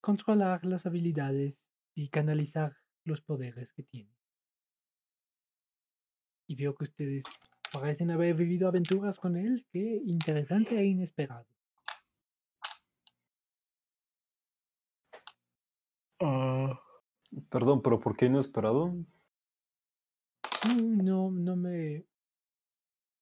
[0.00, 1.62] controlar las habilidades
[1.94, 4.16] y canalizar los poderes que tiene.
[6.48, 7.24] Y veo que ustedes
[7.72, 9.64] parecen haber vivido aventuras con él.
[9.70, 11.46] Qué interesante e inesperado.
[16.18, 18.94] Perdón, pero ¿por qué inesperado?
[20.66, 22.04] No, no, no me.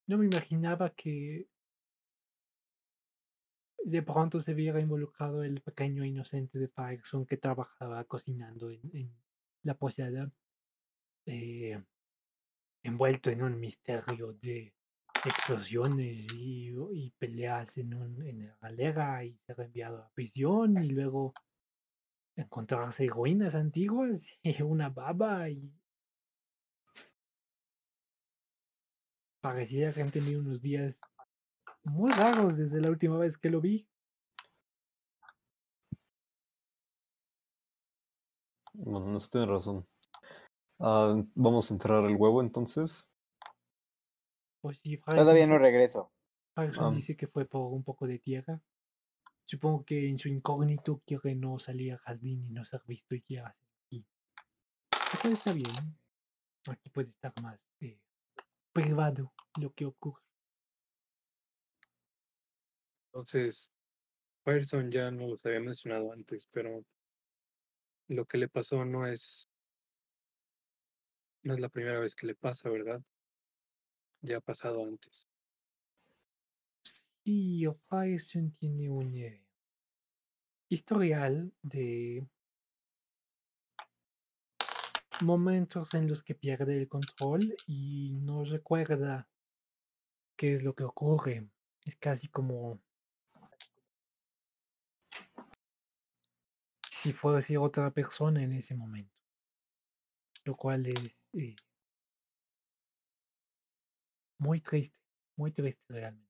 [0.07, 1.49] No me imaginaba que
[3.83, 9.15] de pronto se viera involucrado el pequeño inocente de Fireson que trabajaba cocinando en, en
[9.63, 10.31] la posada,
[11.25, 11.81] eh,
[12.83, 14.73] envuelto en un misterio de
[15.25, 20.89] explosiones y, y peleas en, un, en la galera y ser enviado a prisión y
[20.89, 21.33] luego
[22.37, 25.73] encontrarse ruinas antiguas y una baba y
[29.41, 30.99] parecía que han tenido unos días
[31.83, 33.87] muy raros desde la última vez que lo vi.
[38.73, 39.87] Bueno, eso tiene razón.
[40.79, 43.11] Ah, Vamos a entrar el huevo entonces.
[44.61, 46.11] Pues sí, Todavía no regreso.
[46.55, 46.95] Fireson Ah.
[46.95, 48.61] dice que fue por un poco de tierra.
[49.47, 53.21] Supongo que en su incógnito quiere no salir al jardín y no ser visto y
[53.21, 54.05] quiere hacer aquí.
[55.23, 55.97] Está bien.
[56.67, 57.97] Aquí puede estar más eh,
[58.73, 60.21] privado lo que ocurre.
[63.05, 63.71] Entonces,
[64.43, 66.83] Fireson ya no los había mencionado antes, pero
[68.09, 69.49] lo que le pasó no es
[71.43, 73.01] no es la primera vez que le pasa, ¿verdad?
[74.21, 75.29] Ya ha pasado antes.
[77.29, 79.43] Y Fireson tiene un eh,
[80.69, 82.25] historial de
[85.19, 89.27] momentos en los que pierde el control y no recuerda
[90.37, 91.49] qué es lo que ocurre.
[91.83, 92.79] Es casi como
[96.89, 99.13] si fuese otra persona en ese momento.
[100.45, 101.57] Lo cual es eh,
[104.37, 104.97] muy triste,
[105.35, 106.26] muy triste realmente.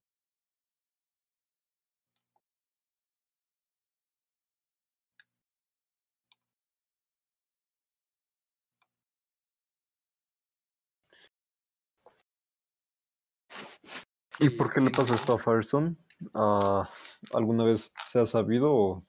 [14.39, 15.97] ¿Y por qué le sí, pasa esto a Fireson?
[16.33, 16.89] Ah,
[17.33, 19.07] ¿Alguna vez se ha sabido o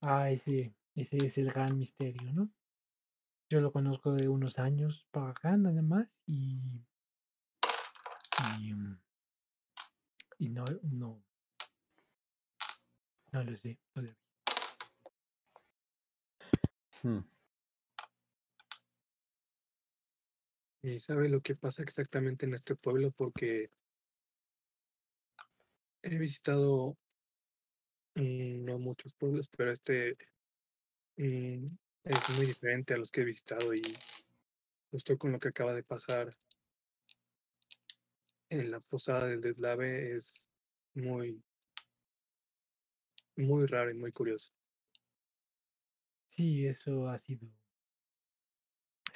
[0.00, 2.50] Ah, ese, ese es el gran misterio, ¿no?
[3.50, 6.60] Yo lo conozco de unos años para acá nada más y.
[8.58, 9.00] Y, mm,
[10.38, 11.22] y no, no.
[13.32, 14.16] No lo sé todavía.
[17.02, 17.20] Hmm.
[20.82, 23.70] Y sabe lo que pasa exactamente en nuestro pueblo porque
[26.02, 26.96] he visitado
[28.14, 30.16] mm, no muchos pueblos, pero este
[31.16, 31.66] mm,
[32.04, 33.82] es muy diferente a los que he visitado y
[34.90, 36.36] justo con lo que acaba de pasar
[38.50, 40.50] en la posada del deslave es
[40.94, 41.42] muy,
[43.36, 44.52] muy raro y muy curioso.
[46.28, 47.48] Sí, eso ha sido.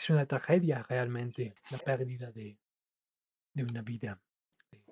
[0.02, 2.58] Es una tragedia realmente, la pérdida de,
[3.54, 4.20] de una vida.
[4.72, 4.82] eh,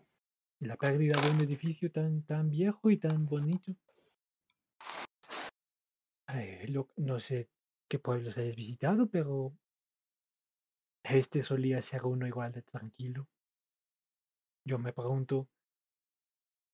[0.60, 3.74] y La pérdida de un edificio tan, tan viejo y tan bonito.
[6.28, 7.50] Eh, lo- no sé
[7.88, 9.52] qué pueblos hayas visitado, pero
[11.02, 13.26] este solía ser uno igual de tranquilo.
[14.64, 15.48] Yo me pregunto,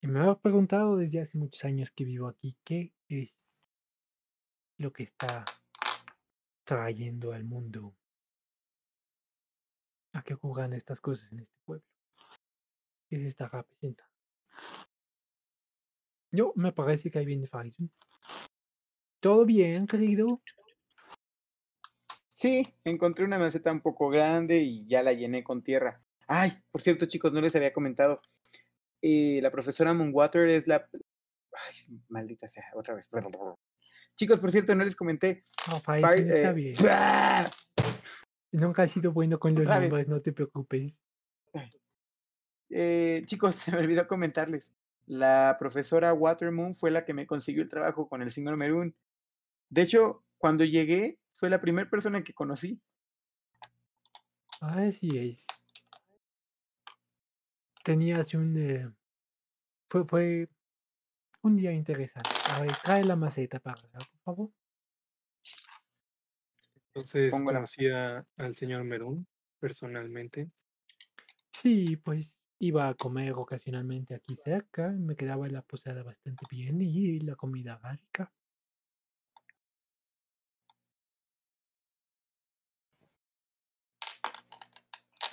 [0.02, 3.32] y me he preguntado desde hace muchos años que vivo aquí, ¿qué es
[4.76, 5.42] lo que está
[6.66, 7.96] trayendo al mundo
[10.16, 11.84] a que ocurran estas cosas en este pueblo?
[13.08, 14.10] ¿Qué se está representando?
[16.32, 17.90] Yo me parece que ahí viene Faison.
[19.20, 20.42] ¿Todo bien, querido?
[22.32, 26.02] Sí, encontré una maceta un poco grande y ya la llené con tierra.
[26.26, 28.20] Ay, por cierto, chicos, no les había comentado.
[29.02, 30.88] eh, la profesora Moonwater es la.
[30.92, 33.08] Ay, maldita sea, otra vez.
[34.16, 35.42] Chicos, por cierto, no les comenté.
[35.70, 36.74] No, Fire- está eh, bien.
[38.56, 39.80] Nunca has sido bueno con los vez.
[39.80, 40.98] nombres, no te preocupes.
[42.70, 44.72] Eh, chicos, se me olvidó comentarles.
[45.04, 48.96] La profesora Watermoon fue la que me consiguió el trabajo con el señor Merún.
[49.68, 52.80] De hecho, cuando llegué, fue la primera persona que conocí.
[54.62, 55.46] Así es.
[57.84, 58.56] Tenías un...
[58.56, 58.90] eh,
[59.90, 60.48] fue, fue
[61.42, 62.30] un día interesante.
[62.52, 64.50] A ver, trae la maceta para acá, por favor.
[66.96, 69.26] Entonces Pongo la conocía al señor Merún
[69.60, 70.50] personalmente.
[71.52, 74.88] Sí, pues iba a comer ocasionalmente aquí cerca.
[74.88, 78.32] Me quedaba la posada bastante bien y la comida rica.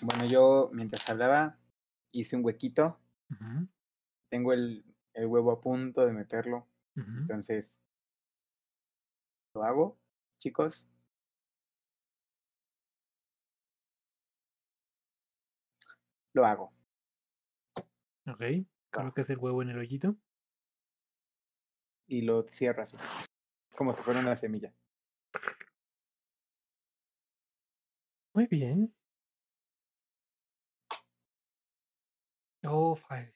[0.01, 1.57] Bueno, yo mientras hablaba
[2.11, 2.99] hice un huequito.
[4.27, 4.83] Tengo el,
[5.13, 6.67] el huevo a punto de meterlo.
[6.97, 7.79] Entonces,
[9.55, 9.97] lo hago,
[10.37, 10.89] chicos.
[16.33, 16.73] Lo hago.
[18.27, 18.41] Ok,
[18.91, 20.17] colocas el huevo en el hoyito.
[22.07, 22.97] y lo cierro así,
[23.75, 24.73] como si fuera una semilla.
[28.35, 28.93] Muy bien.
[32.65, 33.33] Oh, Faison.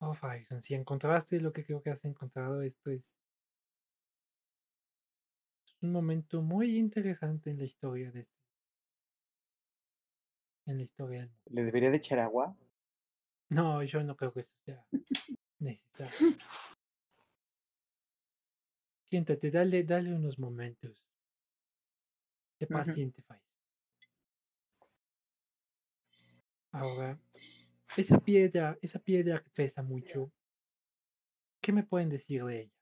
[0.00, 3.16] Oh, Faison, si encontraste lo que creo que has encontrado, esto es
[5.66, 8.37] es un momento muy interesante en la historia de este.
[10.68, 11.50] En la historia del mundo.
[11.50, 12.54] ¿Le debería de echar agua?
[13.48, 14.84] No, yo no creo que eso sea
[15.58, 16.36] necesario.
[19.08, 21.08] Siéntate, dale, dale unos momentos.
[22.58, 23.24] Sé paciente.
[26.70, 27.18] Ahora,
[27.96, 30.30] esa piedra, esa piedra que pesa mucho,
[31.62, 32.72] ¿qué me pueden decir de ella?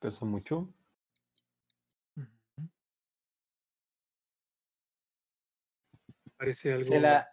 [0.00, 0.68] Pesa mucho.
[6.40, 7.28] Parece algo Se la,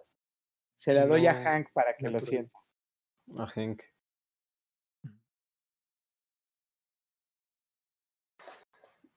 [0.76, 2.60] se la doy a Hank para que lo sienta.
[3.38, 3.82] A Henk.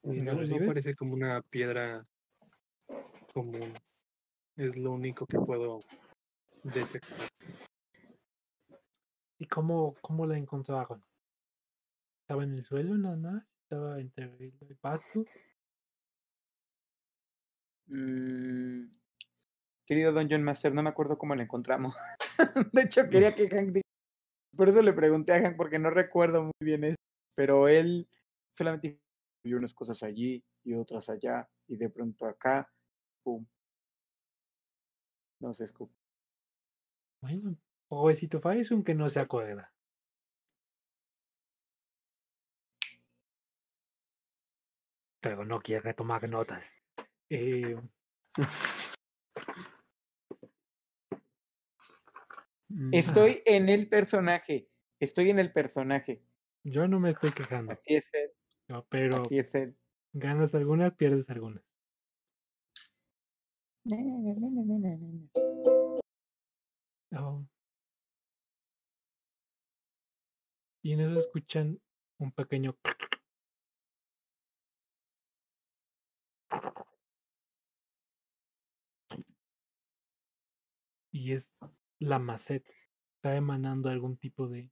[0.05, 2.07] ¿Y no parece como una piedra
[3.35, 3.75] común.
[4.57, 5.81] Es lo único que puedo
[6.63, 7.29] detectar.
[9.39, 11.05] ¿Y cómo, cómo la encontraron?
[12.21, 13.45] ¿Estaba en el suelo nada más?
[13.65, 15.25] ¿Estaba entre el el pasto?
[17.87, 18.89] Mm,
[19.91, 21.97] querido Dungeon Master, no me acuerdo cómo lo encontramos.
[22.73, 23.83] de hecho, quería que Hank diga.
[24.57, 26.97] Por eso le pregunté a Hank, porque no recuerdo muy bien eso.
[27.35, 28.09] Pero él
[28.55, 29.01] solamente dijo,
[29.43, 32.71] "Vi unas cosas allí y otras allá, y de pronto acá,
[33.25, 33.45] pum.
[35.41, 35.93] No se escupe.
[37.21, 37.57] Bueno,
[37.89, 39.73] pobrecito Faison que no se acuerda.
[45.21, 46.77] Pero no quiere tomar notas.
[47.29, 47.77] Eh,
[52.93, 54.69] Estoy en el personaje.
[55.01, 56.23] Estoy en el personaje.
[56.63, 57.73] Yo no me estoy quejando.
[57.73, 58.31] Así es él.
[58.69, 59.77] No, pero Así es él.
[60.13, 61.63] ganas algunas, pierdes algunas.
[67.13, 67.45] Oh.
[70.83, 71.81] Y en eso escuchan
[72.19, 72.77] un pequeño.
[81.13, 81.53] Y es
[82.01, 82.73] la maceta.
[83.17, 84.71] Está emanando algún tipo de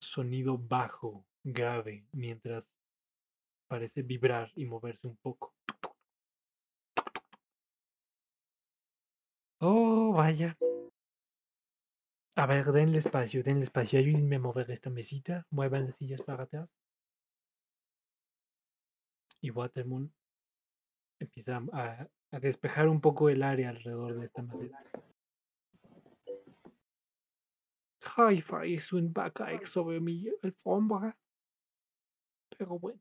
[0.00, 2.70] sonido bajo, grave, mientras
[3.68, 5.54] parece vibrar y moverse un poco.
[9.60, 10.56] Oh, vaya.
[12.34, 13.98] A ver, denle espacio, denle espacio.
[13.98, 15.46] Ayúdenme a mover esta mesita.
[15.50, 16.68] Muevan las sillas para atrás.
[19.40, 20.12] Y Watermoon
[21.20, 24.82] empieza a, a despejar un poco el área alrededor de esta maceta.
[28.16, 31.16] Hi-Fi es un backpack sobre mi alfombra.
[32.58, 33.00] Pero bueno.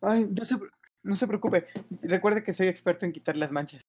[0.00, 0.56] Ay, no se,
[1.02, 1.66] no se preocupe.
[2.02, 3.86] Recuerde que soy experto en quitar las manchas.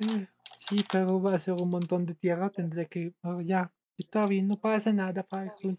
[0.00, 0.26] eh,
[0.58, 2.50] sí, pero va a ser un montón de tierra.
[2.50, 3.14] Tendré que.
[3.22, 5.76] oh, ya, está bien, no pasa nada para tú.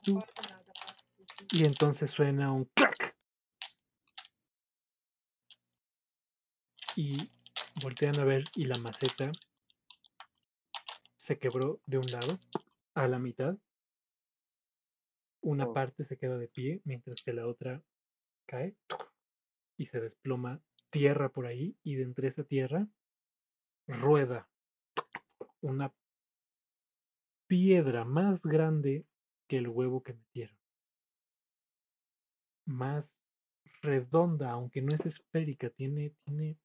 [1.52, 3.16] Y entonces suena un clac.
[6.96, 7.39] Y
[7.82, 9.32] voltean a ver y la maceta
[11.16, 12.38] se quebró de un lado
[12.96, 13.58] a la mitad.
[15.42, 15.74] Una Oh.
[15.74, 17.84] parte se queda de pie mientras que la otra
[18.46, 18.76] cae
[19.78, 20.62] y se desploma
[20.92, 22.88] tierra por ahí y de entre esa tierra
[23.88, 24.50] rueda
[25.62, 25.94] una
[27.48, 29.06] piedra más grande
[29.48, 30.58] que el huevo que metieron.
[32.66, 33.18] Más
[33.82, 36.60] redonda, aunque no es esférica, tiene, tiene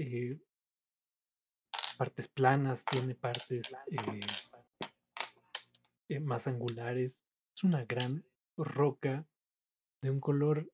[0.00, 0.40] eh,
[1.98, 4.20] partes planas, tiene partes eh,
[6.08, 7.22] eh, más angulares.
[7.54, 8.24] Es una gran
[8.56, 9.26] roca
[10.00, 10.72] de un color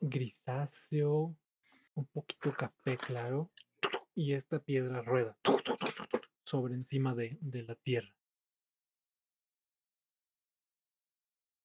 [0.00, 1.36] grisáceo,
[1.94, 3.52] un poquito café claro,
[4.14, 5.38] y esta piedra rueda
[6.44, 8.12] sobre encima de, de la tierra.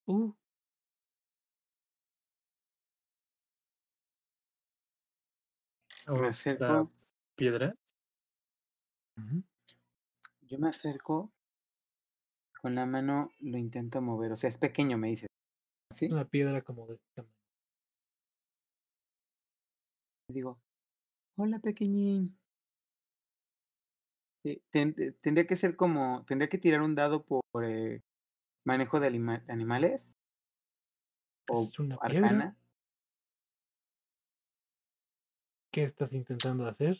[0.05, 0.33] Uh,
[6.07, 6.91] Me acerco,
[7.35, 7.75] piedra.
[10.41, 11.31] yo me acerco
[12.61, 14.31] con la mano, lo intento mover.
[14.31, 15.27] O sea, es pequeño, me dice.
[15.93, 16.07] ¿Sí?
[16.11, 17.33] Una piedra como de este tamaño.
[20.29, 20.59] Digo,
[21.37, 22.37] hola pequeñín.
[24.43, 28.01] Eh, ten- eh, tendría que ser como, tendría que tirar un dado por eh,
[28.65, 30.17] manejo de anima- animales
[31.49, 32.55] o Es una piedra.
[35.77, 36.99] ¿Qué estás intentando hacer?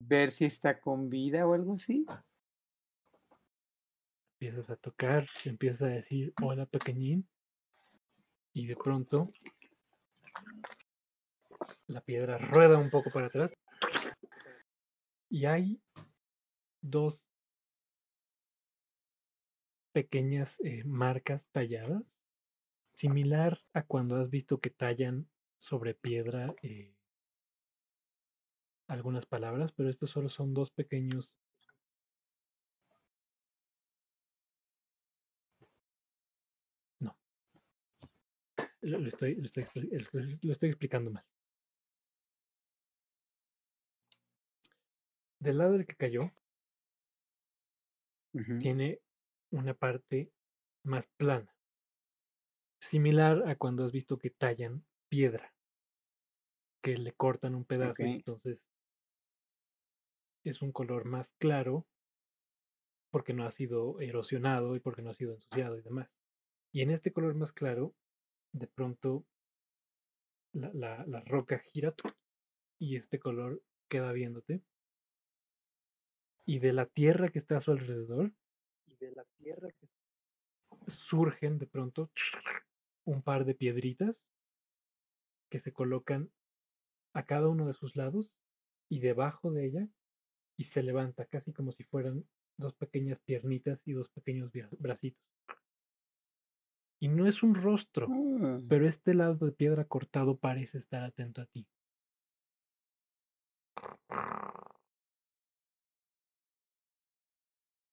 [0.00, 2.04] Ver si está con vida o algo así.
[4.32, 7.28] Empiezas a tocar, empiezas a decir hola pequeñín
[8.52, 9.30] y de pronto
[11.86, 13.54] la piedra rueda un poco para atrás
[15.28, 15.80] y hay
[16.80, 17.28] dos
[19.92, 22.18] pequeñas eh, marcas talladas,
[22.94, 25.28] similar a cuando has visto que tallan
[25.62, 26.92] sobre piedra eh,
[28.88, 31.32] algunas palabras, pero estos solo son dos pequeños
[36.98, 37.16] No.
[38.80, 39.64] Lo, estoy, lo, estoy,
[40.42, 41.24] lo estoy- explicando mal.
[45.38, 46.32] Del lado del que cayó,
[48.60, 49.00] tiene
[49.52, 50.32] una parte
[50.82, 51.54] más plana,
[52.80, 55.54] similar a cuando has visto que tallan piedra,
[56.82, 58.64] que le cortan un pedazo y entonces
[60.42, 61.86] es un color más claro
[63.10, 66.16] porque no ha sido erosionado y porque no ha sido ensuciado y demás.
[66.72, 67.94] Y en este color más claro,
[68.52, 69.26] de pronto
[70.54, 71.94] la, la- la roca gira
[72.78, 74.62] y este color queda viéndote.
[76.46, 78.32] Y de la tierra que está a su alrededor,
[78.86, 79.88] y de la tierra que
[80.86, 82.10] surgen de pronto
[83.04, 84.26] un par de piedritas
[85.52, 86.30] que se colocan
[87.12, 88.32] a cada uno de sus lados
[88.88, 89.88] y debajo de ella
[90.56, 92.24] y se levanta casi como si fueran
[92.56, 95.22] dos pequeñas piernitas y dos pequeños bra- bracitos.
[96.98, 101.42] Y no es un rostro, Mm, pero este lado de piedra cortado parece estar atento
[101.42, 101.66] a ti.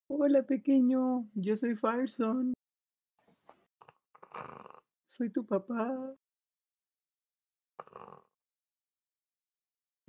[0.08, 2.54] Hola pequeño, yo soy Farson.
[5.06, 6.16] Soy tu papá.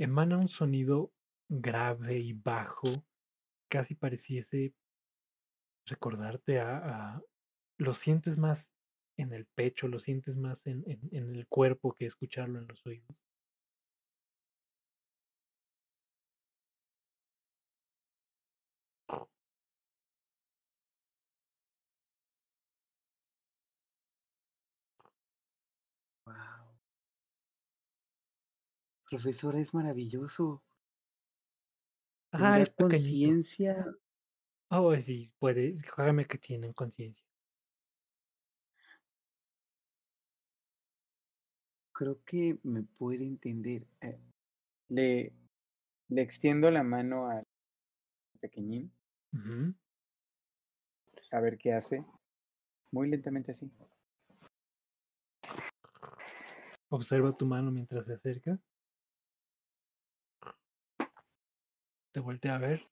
[0.00, 1.12] Emana un sonido
[1.48, 2.88] grave y bajo,
[3.70, 4.74] casi pareciese
[5.86, 6.78] recordarte a,
[7.16, 7.22] a-
[7.78, 8.72] Lo sientes más
[9.18, 12.86] en el pecho, lo sientes más en, en- en el cuerpo que escucharlo en los
[12.86, 13.16] oídos.
[29.10, 30.62] Profesora, es maravilloso.
[32.32, 33.84] Ah, es conciencia.
[34.70, 35.76] Oh, sí, puede.
[35.94, 37.26] Créeme que tienen conciencia.
[41.92, 43.88] Creo que me puede entender.
[44.00, 44.20] Eh,
[44.88, 45.34] le,
[46.08, 47.44] le extiendo la mano al
[48.40, 48.92] pequeñín
[51.32, 52.04] a ver qué hace.
[52.92, 53.70] Muy lentamente así.
[56.88, 58.58] Observa tu mano mientras se acerca.
[62.12, 62.82] Te voltea a ver.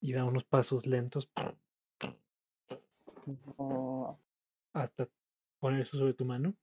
[0.00, 1.30] Y da unos pasos lentos
[4.72, 5.08] hasta
[5.58, 6.56] poner eso sobre tu mano.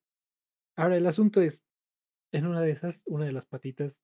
[0.76, 1.64] Ahora, el asunto es,
[2.32, 4.00] en una de esas, una de las patitas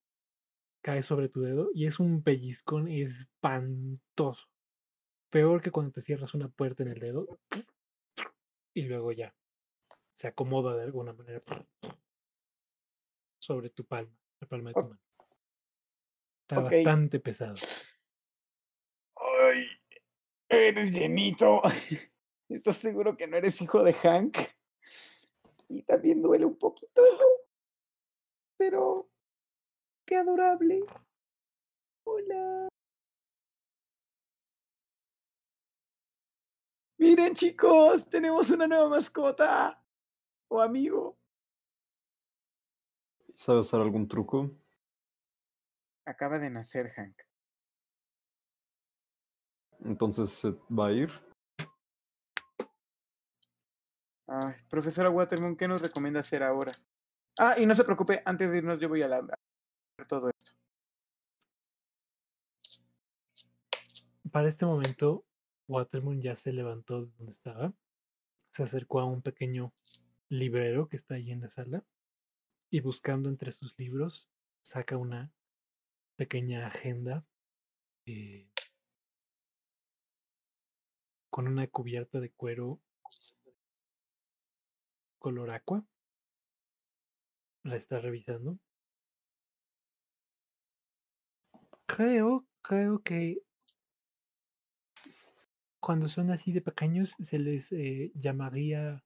[0.81, 4.47] cae sobre tu dedo y es un pellizcón espantoso.
[5.29, 7.39] Peor que cuando te cierras una puerta en el dedo
[8.73, 9.35] y luego ya
[10.15, 11.41] se acomoda de alguna manera
[13.39, 15.01] sobre tu palma, la palma de tu mano.
[16.41, 17.55] Está bastante pesado.
[19.15, 19.67] ¡Ay!
[20.49, 21.61] Eres llenito.
[22.49, 24.37] ¿Estás seguro que no eres hijo de Hank?
[25.67, 27.25] Y también duele un poquito eso.
[28.57, 29.09] Pero.
[30.05, 30.83] ¡Qué adorable!
[32.03, 32.67] Hola.
[36.97, 39.83] Miren, chicos, tenemos una nueva mascota.
[40.47, 41.18] O amigo.
[43.39, 44.51] ¿Sabes hacer algún truco?
[46.05, 47.21] Acaba de nacer Hank.
[49.79, 51.09] Entonces se va a ir.
[54.27, 56.73] Ay, profesora Waterman, ¿qué nos recomienda hacer ahora?
[57.39, 60.51] Ah, y no se preocupe, antes de irnos yo voy a la, a todo esto.
[64.29, 65.23] Para este momento,
[65.69, 67.73] Watermoon ya se levantó de donde estaba,
[68.51, 69.71] se acercó a un pequeño
[70.27, 71.85] librero que está ahí en la sala
[72.69, 74.27] y buscando entre sus libros
[74.61, 75.33] saca una
[76.15, 77.25] pequeña agenda
[78.05, 78.49] eh,
[81.29, 82.81] con una cubierta de cuero
[85.17, 85.85] color aqua.
[87.63, 88.57] La está revisando.
[91.85, 93.43] Creo, creo que
[95.79, 99.03] cuando son así de pequeños se les eh, llamaría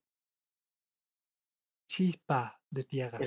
[1.88, 3.18] chispa de tierra.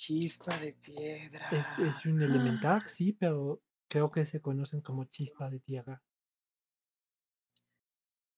[0.00, 1.46] Chispa de piedra.
[1.50, 6.02] Es, es un elemental, sí, pero creo que se conocen como chispa de tierra.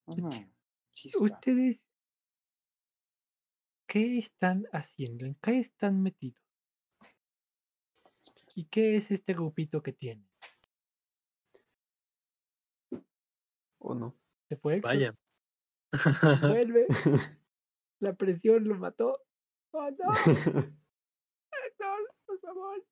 [0.09, 0.45] Ah,
[0.91, 1.23] chispa.
[1.23, 1.87] ¿Ustedes
[3.87, 5.25] qué están haciendo?
[5.25, 6.43] ¿En qué están metidos?
[8.57, 10.29] ¿Y qué es este grupito que tienen?
[13.79, 14.17] ¿O no?
[14.49, 14.81] ¿Se fue?
[14.81, 15.17] Vaya.
[16.41, 16.87] Vuelve.
[18.01, 19.13] La presión lo mató.
[19.71, 20.13] ¡Oh, no!
[22.27, 22.85] Por favor.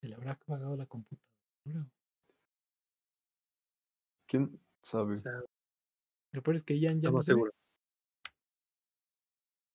[0.00, 1.90] Se le habrá apagado la computadora.
[4.26, 5.14] ¿Quién sabe?
[6.32, 7.36] Lo peor es que Ian ya no estamos se ve.
[7.36, 7.54] seguros.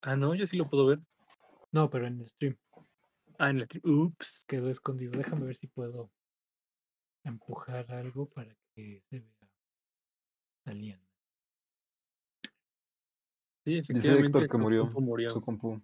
[0.01, 0.99] Ah, no, yo sí lo puedo ver.
[1.71, 2.57] No, pero en el stream
[3.37, 4.43] Ah, en el tri- Ups.
[4.47, 5.11] quedó escondido.
[5.17, 6.11] Déjame ver si puedo
[7.23, 9.49] empujar algo para que se vea
[10.65, 10.99] a Lian.
[13.63, 14.39] Sí, Dice efectivamente.
[14.39, 14.81] Héctor que murió.
[14.83, 15.29] compu murió.
[15.29, 15.81] Su compu.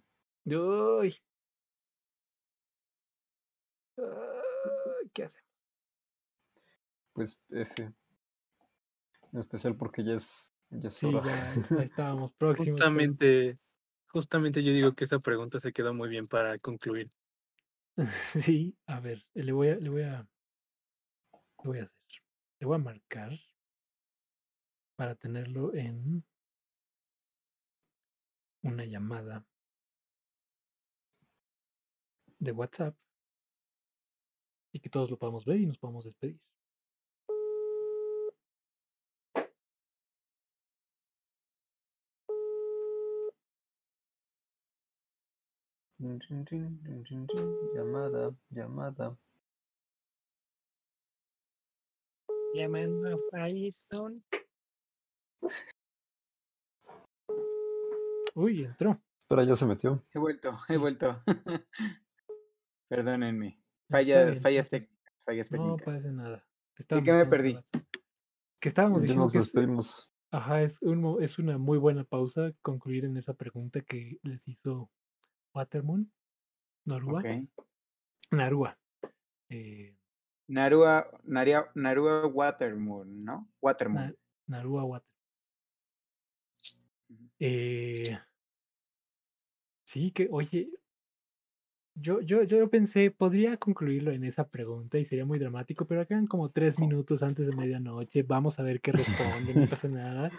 [0.48, 1.16] Ay,
[5.12, 5.46] ¿Qué hacemos?
[7.14, 7.92] Pues F.
[9.32, 11.22] En especial porque ya es, ya es Sí, hora.
[11.24, 12.78] ya, ya estábamos próximos.
[12.78, 13.58] Justamente,
[14.08, 17.10] justamente yo digo que esa pregunta se quedó muy bien para concluir.
[18.06, 20.28] Sí, a ver, le voy a, le voy a,
[21.32, 21.98] ¿qué voy a hacer?
[22.60, 23.32] Le voy a marcar
[24.96, 26.22] para tenerlo en
[28.62, 29.46] una llamada
[32.38, 32.96] de WhatsApp
[34.72, 36.38] y que todos lo podamos ver y nos podamos despedir.
[47.74, 49.16] Llamada, llamada.
[52.54, 54.22] Llamando a Firestone.
[58.34, 59.00] Uy, entró.
[59.22, 60.04] Espera, ya se metió.
[60.12, 61.18] He vuelto, he vuelto.
[62.88, 63.60] Perdónenme.
[63.88, 64.70] Fallas, bien, fallas,
[65.18, 65.84] fallas No técnicas.
[65.84, 66.36] pasa nada.
[66.38, 66.44] ¿De
[66.82, 67.58] estaba qué me perdí?
[68.60, 70.10] Que estábamos diciendo nos que es, despedimos.
[70.30, 74.90] Ajá, es, un es una muy buena pausa concluir en esa pregunta que les hizo
[75.54, 76.12] Watermoon,
[76.84, 77.26] Norua, Ok.
[78.32, 78.78] Narua.
[79.48, 79.96] Eh,
[80.48, 83.48] Narua, Naria- Narua Watermoon, ¿no?
[83.62, 84.06] Watermoon.
[84.08, 84.14] Na-
[84.58, 85.14] Narua Water.
[87.08, 87.30] Ujú.
[87.38, 88.18] Eh,
[89.84, 90.68] sí, que, oye,
[91.98, 96.26] yo, yo, yo pensé, podría concluirlo en esa pregunta y sería muy dramático, pero quedan
[96.26, 98.22] como tres minutos antes de medianoche.
[98.22, 100.30] Vamos a ver qué responde, no pasa nada.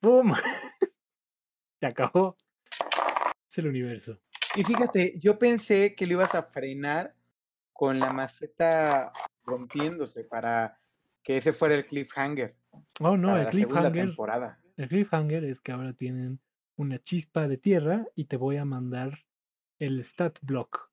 [0.00, 0.34] ¡Pum!
[1.80, 2.36] Se acabó.
[3.48, 4.20] Es el universo.
[4.54, 7.14] Y fíjate, yo pensé que lo ibas a frenar
[7.72, 9.10] con la maceta
[9.44, 10.78] rompiéndose para
[11.22, 12.54] que ese fuera el cliffhanger.
[13.00, 14.06] Oh, no, para el la segunda cliffhanger.
[14.06, 14.60] temporada.
[14.76, 16.40] El cliffhanger es que ahora tienen
[16.76, 19.24] una chispa de tierra y te voy a mandar
[19.78, 20.87] el stat block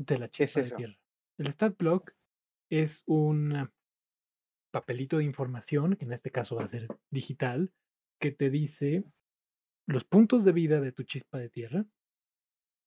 [0.00, 0.98] de la ¿Qué es chispa de tierra.
[1.38, 2.14] El stat block
[2.70, 3.70] es un
[4.72, 7.72] papelito de información, que en este caso va a ser digital,
[8.18, 9.04] que te dice
[9.86, 11.86] los puntos de vida de tu chispa de tierra,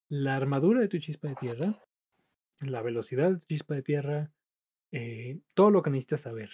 [0.09, 1.83] la armadura de tu chispa de tierra,
[2.61, 4.31] la velocidad de tu chispa de tierra,
[4.91, 6.49] eh, todo lo que necesitas saber.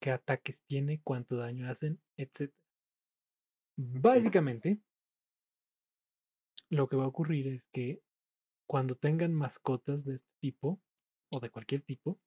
[0.00, 2.52] Qué ataques tiene, cuánto daño hacen, etc.
[3.76, 4.80] Básicamente,
[6.70, 8.02] lo que va a ocurrir es que
[8.70, 10.80] cuando tengan mascotas de este tipo,
[11.34, 12.20] o de cualquier tipo,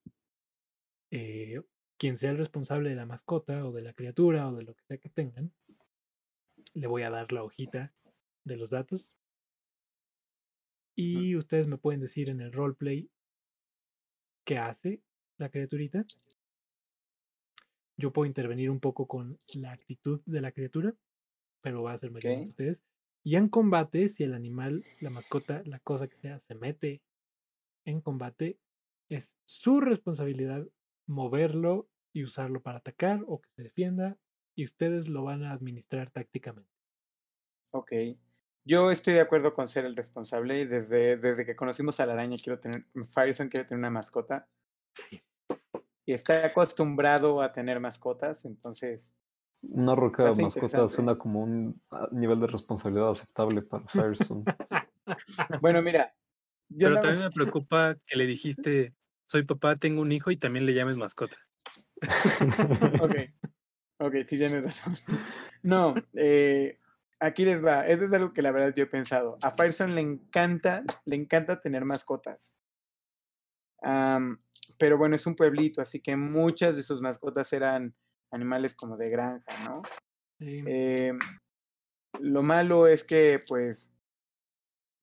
[1.09, 1.61] eh,
[1.97, 4.83] quien sea el responsable de la mascota, o de la criatura, o de lo que
[4.83, 5.53] sea que tengan,
[6.73, 7.93] le voy a dar la hojita
[8.43, 9.07] de los datos.
[10.97, 13.09] Y ustedes me pueden decir en el roleplay
[14.43, 15.01] qué hace
[15.37, 16.03] la criaturita.
[17.95, 20.93] Yo puedo intervenir un poco con la actitud de la criatura,
[21.61, 22.49] pero va a ser mayormente Ok.
[22.49, 22.83] ustedes.
[23.23, 27.01] Y en combate, si el animal, la mascota, la cosa que sea, se mete
[27.85, 28.59] en combate,
[29.09, 30.67] es su responsabilidad
[31.07, 34.17] moverlo y usarlo para atacar o que se defienda,
[34.55, 36.69] y ustedes lo van a administrar tácticamente.
[37.71, 37.91] Ok.
[38.65, 42.13] Yo estoy de acuerdo con ser el responsable y desde, desde que conocimos a la
[42.13, 44.47] araña quiero tener, Fireson quiere tener una mascota
[44.95, 45.21] Sí.
[46.05, 49.15] y está acostumbrado a tener mascotas, entonces,
[49.69, 54.43] Una roca Parece mascota suena como un ah, nivel de responsabilidad aceptable para Firestone.
[55.61, 56.13] bueno, mira,
[56.69, 58.93] yo Pero también me preocupa que le dijiste,
[59.25, 61.37] soy papá, tengo un hijo y también le llames mascota.
[63.01, 63.15] Ok,
[63.99, 64.93] ok, sí tienes razón.
[65.63, 66.79] No, eh,
[67.21, 67.87] aquí les va.
[67.87, 69.37] Eso es algo que la verdad yo he pensado.
[69.41, 72.57] A Firestone le encanta, le encanta tener mascotas.
[74.77, 77.95] Pero bueno, es un pueblito, así que muchas de sus mascotas eran
[78.33, 79.81] animales como de granja, ¿no?
[80.39, 81.19] Sí, Em,
[82.19, 83.91] lo malo es que, pues,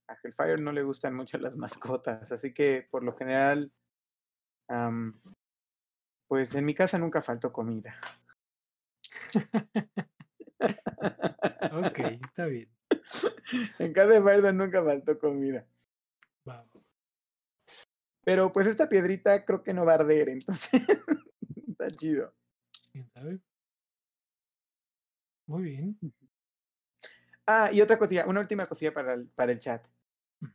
[0.09, 3.73] a Hellfire no le gustan mucho las mascotas, así que por lo general,
[4.69, 5.21] am,
[6.29, 7.99] pues en mi casa nunca faltó comida.
[11.73, 12.71] ok, está bien.
[13.79, 15.67] en casa de Firedon nunca faltó comida.
[16.49, 16.67] Va.
[18.25, 20.83] Pero pues esta piedrita creo que no va a arder, entonces
[21.69, 22.35] está chido.
[22.93, 23.41] ¿Quién sabe?
[25.47, 25.99] Muy bien.
[27.47, 29.87] Ah, y otra cosilla, una última cosilla para el, para el chat.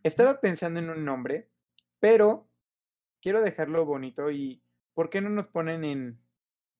[0.03, 1.49] Estaba pensando en un nombre,
[1.99, 2.47] pero
[3.21, 4.61] quiero dejarlo bonito y
[4.93, 6.19] ¿por qué no nos ponen en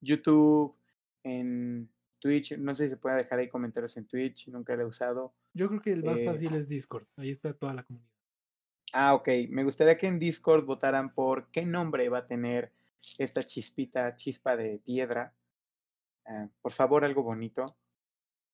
[0.02, 0.76] YouTube,
[1.24, 2.58] en Twitch?
[2.58, 5.36] No sé si se puede dejar ahí comentarios en Twitch, nunca lo he usado.
[5.54, 7.08] Yo creo que el más Eh, fácil es Discord.
[7.18, 8.10] Ahí está toda la comunidad.
[8.94, 9.28] Ah, ok.
[9.50, 12.72] Me gustaría que en Discord votaran por qué nombre va a tener
[13.20, 15.34] esta chispita, chispa de piedra.
[16.26, 17.64] Ah, por favor, algo bonito.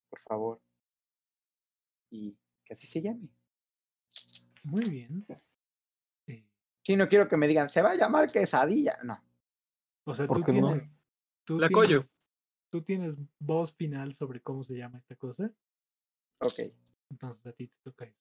[0.09, 0.61] Por favor.
[2.09, 3.29] Y que así se llame.
[4.63, 5.25] Muy bien.
[6.27, 6.45] Eh,
[6.83, 8.97] Sí, no quiero que me digan, se va a llamar quesadilla.
[9.03, 9.23] No.
[10.05, 10.67] o sea, ¿Por tú qué no?
[10.69, 10.89] tienes,
[11.45, 12.15] tú La tienes,
[12.69, 15.53] tú tienes voz final sobre cómo se llama esta cosa.
[16.41, 16.59] Ok,
[17.09, 18.19] Entonces a ti te toca eso.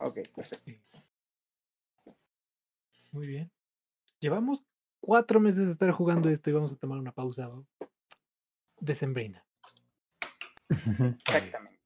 [0.00, 0.70] ok, perfecto.
[0.70, 0.82] Eh,
[3.12, 3.52] Muy bien.
[4.18, 4.64] Llevamos
[5.00, 7.48] cuatro meses de estar jugando esto y vamos a tomar una pausa
[8.86, 9.44] decembrina.
[10.68, 11.80] Exactamente.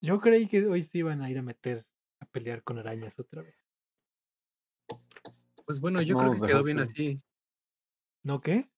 [0.00, 1.86] Yo creí que hoy se iban a ir a meter
[2.20, 3.56] a pelear con arañas otra vez.
[5.66, 7.02] Pues bueno, yo No creo que quedó bien dejaste.
[7.02, 7.22] así.
[8.22, 8.70] ¿No qué?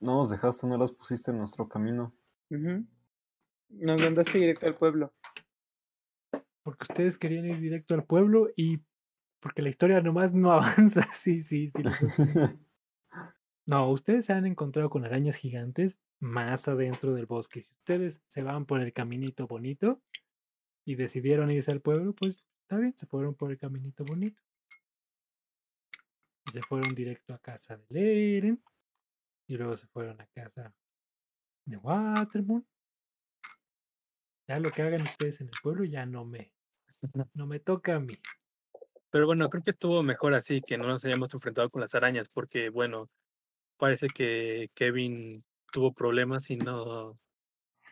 [0.00, 2.14] No nos dejaste, no las pusiste en nuestro camino.
[2.50, 2.86] Ujú.
[3.70, 5.12] Nos mandaste directo al pueblo.
[6.62, 8.80] Porque ustedes querían ir directo al pueblo y
[9.40, 11.06] porque la historia nomás no avanza.
[11.12, 11.82] Sí, sí, sí.
[13.68, 17.60] No, ustedes se han encontrado con arañas gigantes más adentro del bosque.
[17.60, 20.02] Si ustedes se van por el caminito bonito
[20.86, 24.42] y decidieron irse al pueblo, pues está bien, se fueron por el caminito bonito.
[26.50, 28.64] Se fueron directo a casa de Leren.
[29.48, 30.74] Y luego se fueron a casa
[31.66, 32.66] de Watermoon.
[34.48, 36.54] Ya lo que hagan ustedes en el pueblo ya no me,
[37.34, 38.14] no me toca a mí.
[39.10, 42.30] Pero bueno, creo que estuvo mejor así, que no nos hayamos enfrentado con las arañas,
[42.30, 43.10] porque bueno,
[43.78, 47.18] parece que Kevin tuvo problemas y no,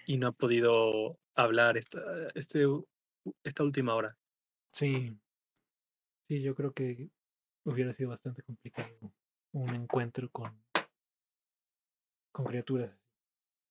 [0.06, 2.00] y no ha podido hablar esta,
[2.34, 2.64] este,
[3.42, 4.18] esta última hora.
[4.72, 5.16] Sí,
[6.28, 7.08] sí, yo creo que
[7.64, 8.88] hubiera sido bastante complicado
[9.52, 10.62] un encuentro con,
[12.32, 12.94] con criaturas.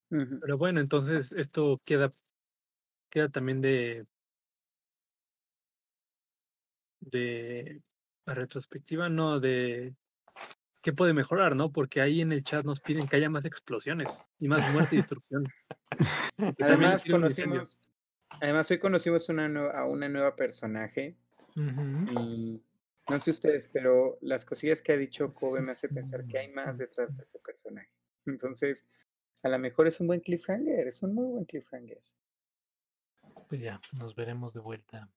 [0.08, 2.12] Pero bueno, entonces esto queda,
[3.10, 4.06] queda también de,
[7.00, 7.82] de
[8.24, 9.94] retrospectiva, no, de
[10.86, 11.72] qué puede mejorar, ¿no?
[11.72, 14.98] Porque ahí en el chat nos piden que haya más explosiones y más muerte y
[14.98, 15.44] destrucción.
[16.60, 17.80] Además, conocimos,
[18.40, 21.16] además hoy conocimos una a una nueva personaje
[21.56, 22.62] y
[23.08, 26.52] no sé ustedes, pero las cosillas que ha dicho Kobe me hace pensar que hay
[26.52, 27.90] más detrás de ese personaje.
[28.26, 28.88] Entonces,
[29.42, 32.00] a lo mejor es un buen cliffhanger, es un muy buen cliffhanger.
[33.48, 35.10] Pues ya, nos veremos de vuelta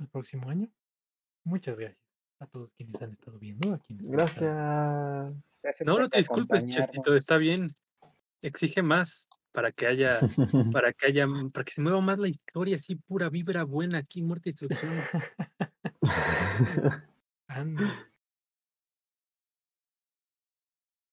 [0.00, 0.72] el próximo año.
[1.44, 2.11] Muchas gracias
[2.42, 3.72] a todos quienes han estado viendo.
[3.74, 4.42] A quienes han Gracias.
[5.62, 6.66] Gracias No, no te disculpes.
[6.66, 7.74] Chestito, está bien.
[8.42, 10.18] Exige más para que haya,
[10.76, 14.22] para que haya, para que se mueva más la historia, así pura vibra buena aquí,
[14.22, 14.92] muerte y destrucción.
[17.46, 18.08] Anda.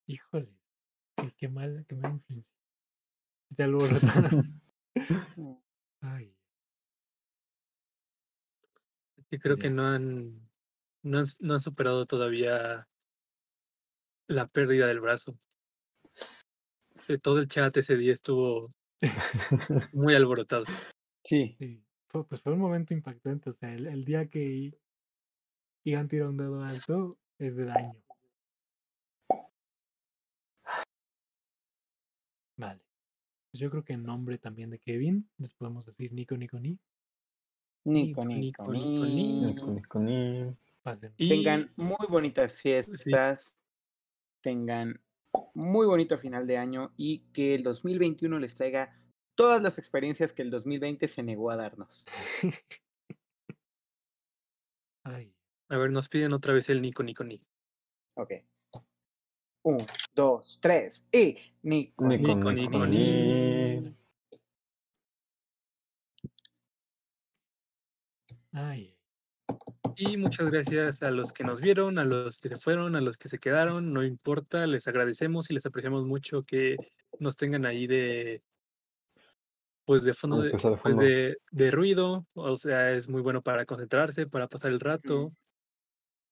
[0.06, 0.52] Híjole,
[1.16, 2.52] qué, qué mal, qué mala influencia.
[3.50, 4.60] Ya lo alborotaron.
[6.00, 6.34] Ay,
[9.30, 9.62] Yo creo Ya.
[9.62, 10.49] que no han,
[11.02, 12.88] no han, no han superado todavía
[14.28, 15.38] la pérdida del brazo.
[17.08, 18.72] Eh, Todo el chat ese día estuvo
[19.92, 20.64] muy alborotado.
[21.24, 21.82] Sí, sí.
[22.08, 23.50] Fue, pues fue un momento impactante.
[23.50, 24.72] O sea, el, el día que
[25.84, 27.94] Igan tira un dado alto es del año.
[32.56, 32.82] Vale.
[33.50, 36.78] Pues yo creo que en nombre también de Kevin les podemos decir Nico Nico Ni.
[37.84, 39.66] Nico, Nico, Nico, Nico, Nico.
[39.72, 40.40] Nico, Ni.
[40.42, 40.56] Nico.
[41.16, 43.54] Y Tengan muy bonitas fiestas,
[44.42, 45.00] tengan
[45.54, 48.92] muy bonito final de año y que el 2021 les traiga
[49.34, 52.06] todas las experiencias que el 2020 se negó a darnos.
[55.04, 55.34] Ay,
[55.68, 57.42] a ver, nos piden otra vez el Nico Nico Ni.
[58.16, 58.32] Ok.
[59.62, 59.78] Un,
[60.14, 62.06] dos, tres y Nico.
[62.06, 63.96] Nico, Nico, Nico, Nico, ni.
[68.52, 68.96] ay.
[69.96, 73.18] Y muchas gracias a los que nos vieron, a los que se fueron, a los
[73.18, 76.76] que se quedaron, no importa, les agradecemos y les apreciamos mucho que
[77.18, 78.42] nos tengan ahí de
[79.84, 81.02] pues de fondo de, pues fondo.
[81.02, 85.32] de, de ruido, o sea, es muy bueno para concentrarse, para pasar el rato.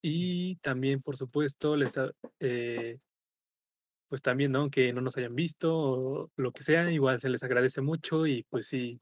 [0.01, 1.95] Y también, por supuesto, les
[2.39, 2.99] eh,
[4.09, 4.71] pues también, ¿no?
[4.71, 8.45] Que no nos hayan visto o lo que sea, igual se les agradece mucho y
[8.45, 9.01] pues sí.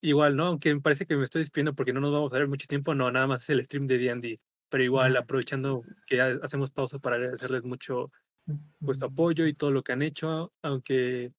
[0.00, 0.46] Igual, ¿no?
[0.46, 2.94] Aunque me parece que me estoy despidiendo porque no nos vamos a ver mucho tiempo,
[2.94, 4.40] no, nada más es el stream de D&D.
[4.68, 8.10] Pero igual, aprovechando que ha- hacemos pausa para agradecerles mucho
[8.80, 11.32] vuestro apoyo y todo lo que han hecho, aunque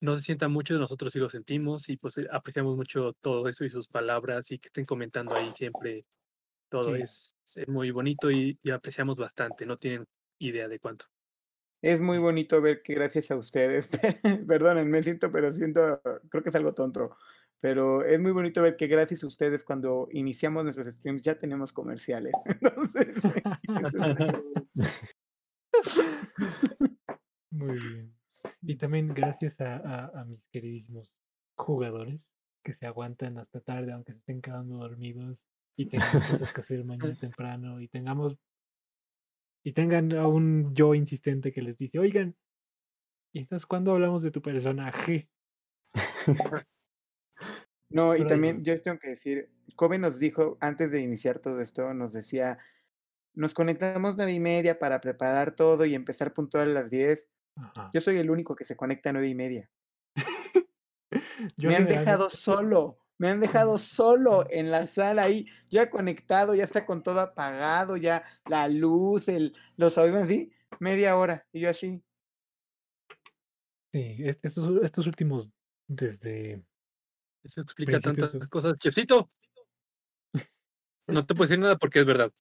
[0.00, 3.70] no se sienta mucho, nosotros sí lo sentimos y pues apreciamos mucho todo eso y
[3.70, 6.06] sus palabras y que estén comentando ahí siempre.
[6.70, 7.02] Todo Sí.
[7.02, 10.06] es, es muy bonito y, y apreciamos bastante, no tienen
[10.38, 11.06] idea de cuánto.
[11.82, 13.90] Es muy bonito ver que gracias a ustedes,
[14.48, 16.00] perdonen, me siento, pero siento,
[16.30, 17.14] creo que es algo tonto,
[17.60, 21.72] pero es muy bonito ver que gracias a ustedes cuando iniciamos nuestros streams ya tenemos
[21.72, 22.34] comerciales.
[22.44, 24.54] Entonces, está muy
[27.50, 28.14] Muy bien.
[28.62, 31.14] Y también gracias a, a- a mis queridísimos
[31.56, 32.26] jugadores
[32.64, 35.44] que se aguantan hasta tarde, aunque se estén quedando dormidos
[35.76, 38.36] y tengan cosas que hacer mañana temprano y tengamos
[39.66, 42.36] y tengan a un yo insistente que les dice, oigan,
[43.32, 45.30] ¿y entonces cuándo hablamos de tu personaje?
[47.90, 51.60] No, y Pero también yo tengo que decir, Kobe nos dijo antes de iniciar todo
[51.60, 52.58] esto, nos decía,
[53.34, 57.28] nos conectamos nueve y media para preparar todo y empezar puntual a las 10.
[57.56, 57.90] Ajá.
[57.94, 59.70] Yo soy el único que se conecta a nueve y media.
[61.56, 66.54] Yo me han dejado solo, me han dejado solo en la sala ahí, ya conectado,
[66.54, 71.60] ya está con todo apagado, ya la luz, el, los audífonos así, media hora, y
[71.60, 72.02] yo así.
[73.92, 75.50] Sí, es- estos, estos últimos,
[75.86, 76.64] desde
[77.44, 78.78] Eso explica Principios tantas cosas.
[78.78, 79.30] Chefcito,
[81.06, 82.32] no te puedo decir nada porque es verdad.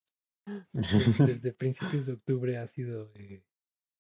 [0.46, 0.74] de-
[1.34, 3.44] desde principios de octubre ha sido, eh,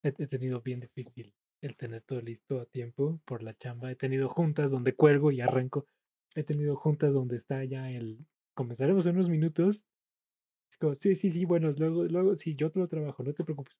[0.03, 3.91] he, he tenido bien difícil el tener todo listo a tiempo por la chamba.
[3.91, 5.85] He tenido juntas donde cuelgo y arranco.
[6.35, 9.83] He tenido juntas donde está ya el, comenzaremos en unos minutos.
[10.71, 13.43] Es como, sí, sí, sí, bueno, luego, luego, sí, yo te lo trabajo, no te
[13.43, 13.77] preocupes.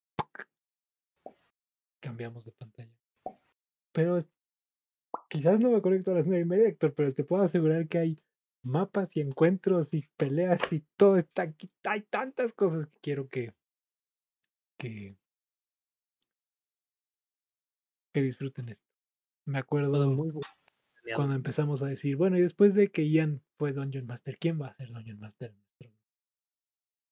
[2.02, 2.94] Cambiamos de pantalla.
[3.94, 4.30] Pero es-
[5.34, 7.97] quizás no me conecto a las nueve y media, Héctor, pero te puedo asegurar que
[7.97, 8.23] hay
[8.61, 11.72] mapas y encuentros y peleas y todo está aquí.
[11.84, 13.51] Hay tantas cosas que quiero que,
[14.77, 15.18] que,
[18.14, 18.88] que disfruten esto.
[19.45, 20.41] Me acuerdo muy bu-
[20.93, 21.18] planeado.
[21.18, 24.68] cuando empezamos a decir, bueno, y después de que Ian fue Dungeon Master, ¿quién va
[24.68, 25.49] a ser Dungeon Master?
[25.49, 26.03] en nuestro grupo?".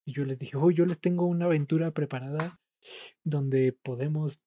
[0.06, 2.61] Y yo les dije, oh, yo les tengo una aventura preparada
[3.23, 4.39] donde podemos,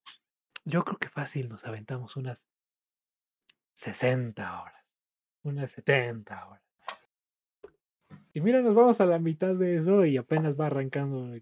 [0.64, 2.46] yo creo que fácil nos aventamos unas
[3.74, 4.84] 60 horas,
[5.42, 6.62] unas 70 horas.
[8.32, 11.32] Y mira, nos vamos a la mitad de eso y apenas va arrancando.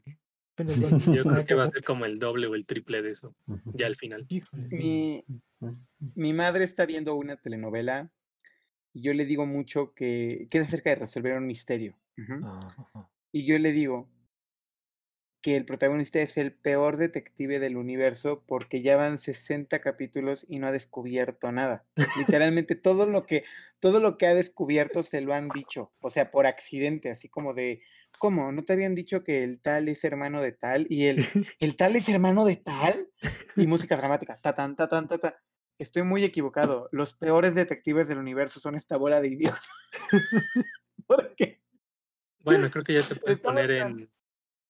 [0.54, 3.10] apenas va- Yo creo que va a ser como el doble o el triple de
[3.10, 3.34] eso,
[3.72, 4.26] ya al final.
[4.70, 5.24] Mi,
[6.14, 8.10] mi madre está viendo una telenovela
[8.92, 11.96] y yo le digo mucho que, que es acerca de resolver un misterio.
[13.32, 14.09] Y yo le digo
[15.43, 20.60] que el protagonista es el peor detective del universo porque ya van 60 capítulos y
[20.60, 21.85] no ha descubierto nada.
[22.16, 23.44] Literalmente todo lo que
[23.81, 27.52] todo lo que ha descubierto se lo han dicho, o sea, por accidente, así como
[27.55, 27.82] de
[28.19, 28.52] ¿cómo?
[28.52, 31.16] ¿No te habían dicho que el tal es hermano de tal y el
[31.60, 33.10] el tal es hermano de tal?
[33.56, 35.36] Y música dramática, ta tan ta tan ta ta.
[35.78, 36.89] Estoy muy equivocado.
[36.93, 39.69] Los peores detectives del universo son esta bola de idiotas.
[41.09, 41.60] ¿Por qué?
[42.44, 44.10] Bueno, creo que ya puedes Estamos poner en,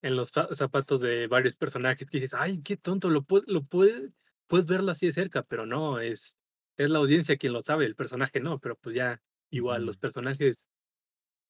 [0.02, 4.12] en los zapatos de varios personajes que dices, ay, qué tonto, lo, puede, lo puede,
[4.48, 6.34] puedes verlo así de cerca, pero no, es,
[6.76, 10.58] es la audiencia quien lo sabe, el personaje no, pero pues ya igual, los personajes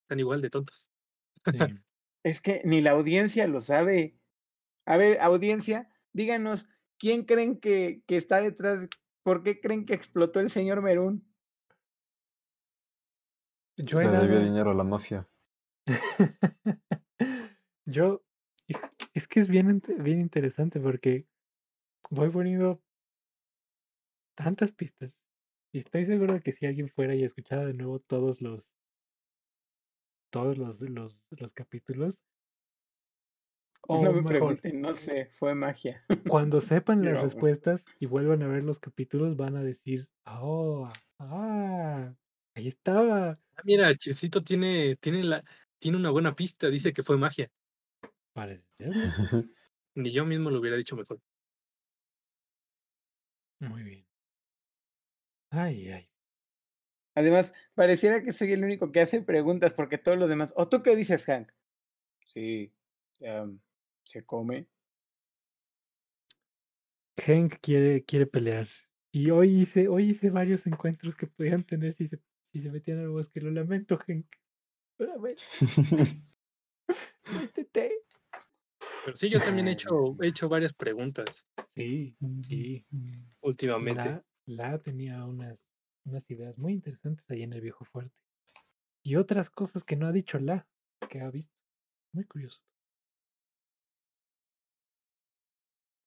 [0.03, 0.91] están igual de tontos.
[1.51, 1.59] Sí.
[2.25, 4.17] Es que ni la audiencia lo sabe.
[4.87, 8.89] A ver, audiencia, díganos, ¿quién creen que, que está detrás?
[9.23, 11.27] ¿Por qué creen que explotó el señor Merún?
[13.77, 15.29] Yo Le dinero a la mafia.
[17.87, 18.23] Yo,
[19.15, 21.27] es que es bien, bien interesante porque
[22.11, 22.81] voy poniendo
[24.35, 25.17] tantas pistas
[25.73, 28.69] y estoy seguro de que si alguien fuera y escuchara de nuevo todos los,
[30.31, 32.21] todos los, los, los capítulos,
[33.89, 36.03] o no me mejor, pregunten, no sé, fue magia.
[36.29, 40.89] cuando sepan las respuestas y vuelvan a ver los capítulos, van a decir, oh,
[41.19, 42.15] ah,
[42.55, 43.41] ahí estaba.
[43.57, 45.45] Ah, mira, Chisito tiene, tiene, la,
[45.79, 47.51] tiene una buena pista, dice que fue magia.
[48.33, 48.65] Parece.
[49.95, 51.21] Ni yo mismo lo hubiera dicho mejor.
[53.61, 54.07] Muy bien.
[55.51, 56.09] Ay, ay.
[57.15, 60.55] Además, pareciera que soy el único que hace preguntas porque todos los demás.
[60.57, 61.51] ¿O tú qué dices, Hank?
[62.25, 62.73] Sí,
[64.05, 64.67] se come.
[67.19, 68.67] Hank quiere, quiere pelear.
[69.13, 72.19] Y hoy hice, hoy hice varios encuentros que podían tener si se,
[72.51, 73.43] si se metían al bosque.
[73.43, 74.27] Lo lamento, Hank.
[74.99, 75.43] Lo lamento.
[77.43, 78.02] Intenté.
[79.05, 82.17] Pero sí, yo también he hecho, he hecho varias preguntas Sí,
[82.47, 82.87] sí.
[83.41, 84.09] últimamente.
[84.47, 85.67] La, la tenía unas,
[86.05, 88.15] unas ideas muy interesantes ahí en el viejo fuerte.
[89.03, 90.69] Y otras cosas que no ha dicho la,
[91.09, 91.55] que ha visto.
[92.13, 92.61] Muy curioso.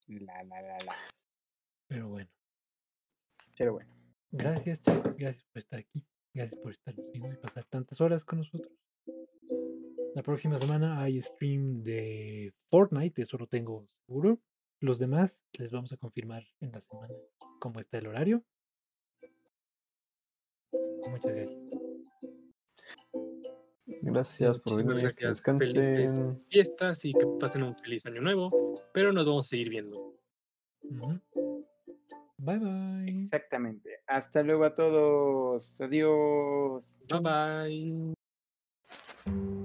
[0.08, 0.96] La, la, la, la.
[1.88, 2.30] Pero bueno.
[3.58, 3.94] Pero bueno.
[4.32, 4.82] Gracias.
[5.18, 6.06] Gracias por estar aquí.
[6.34, 8.72] Gracias por estar viendo y pasar tantas horas con nosotros.
[10.16, 14.40] La próxima semana hay stream de Fortnite, eso lo tengo seguro.
[14.80, 17.14] Los demás les vamos a confirmar en la semana
[17.60, 18.42] cómo está el horario.
[21.12, 21.60] Muchas gracias.
[24.04, 24.96] Gracias por venir.
[25.16, 25.44] Que gracias.
[25.44, 26.42] Descansen.
[26.48, 28.48] fiestas y que pasen un feliz año nuevo,
[28.94, 30.16] pero nos vamos a seguir viendo.
[32.38, 33.26] Bye bye.
[33.26, 34.00] Exactamente.
[34.08, 35.82] Hasta luego a todos.
[35.82, 37.04] Adiós.
[37.10, 38.16] Bye
[39.26, 39.65] bye.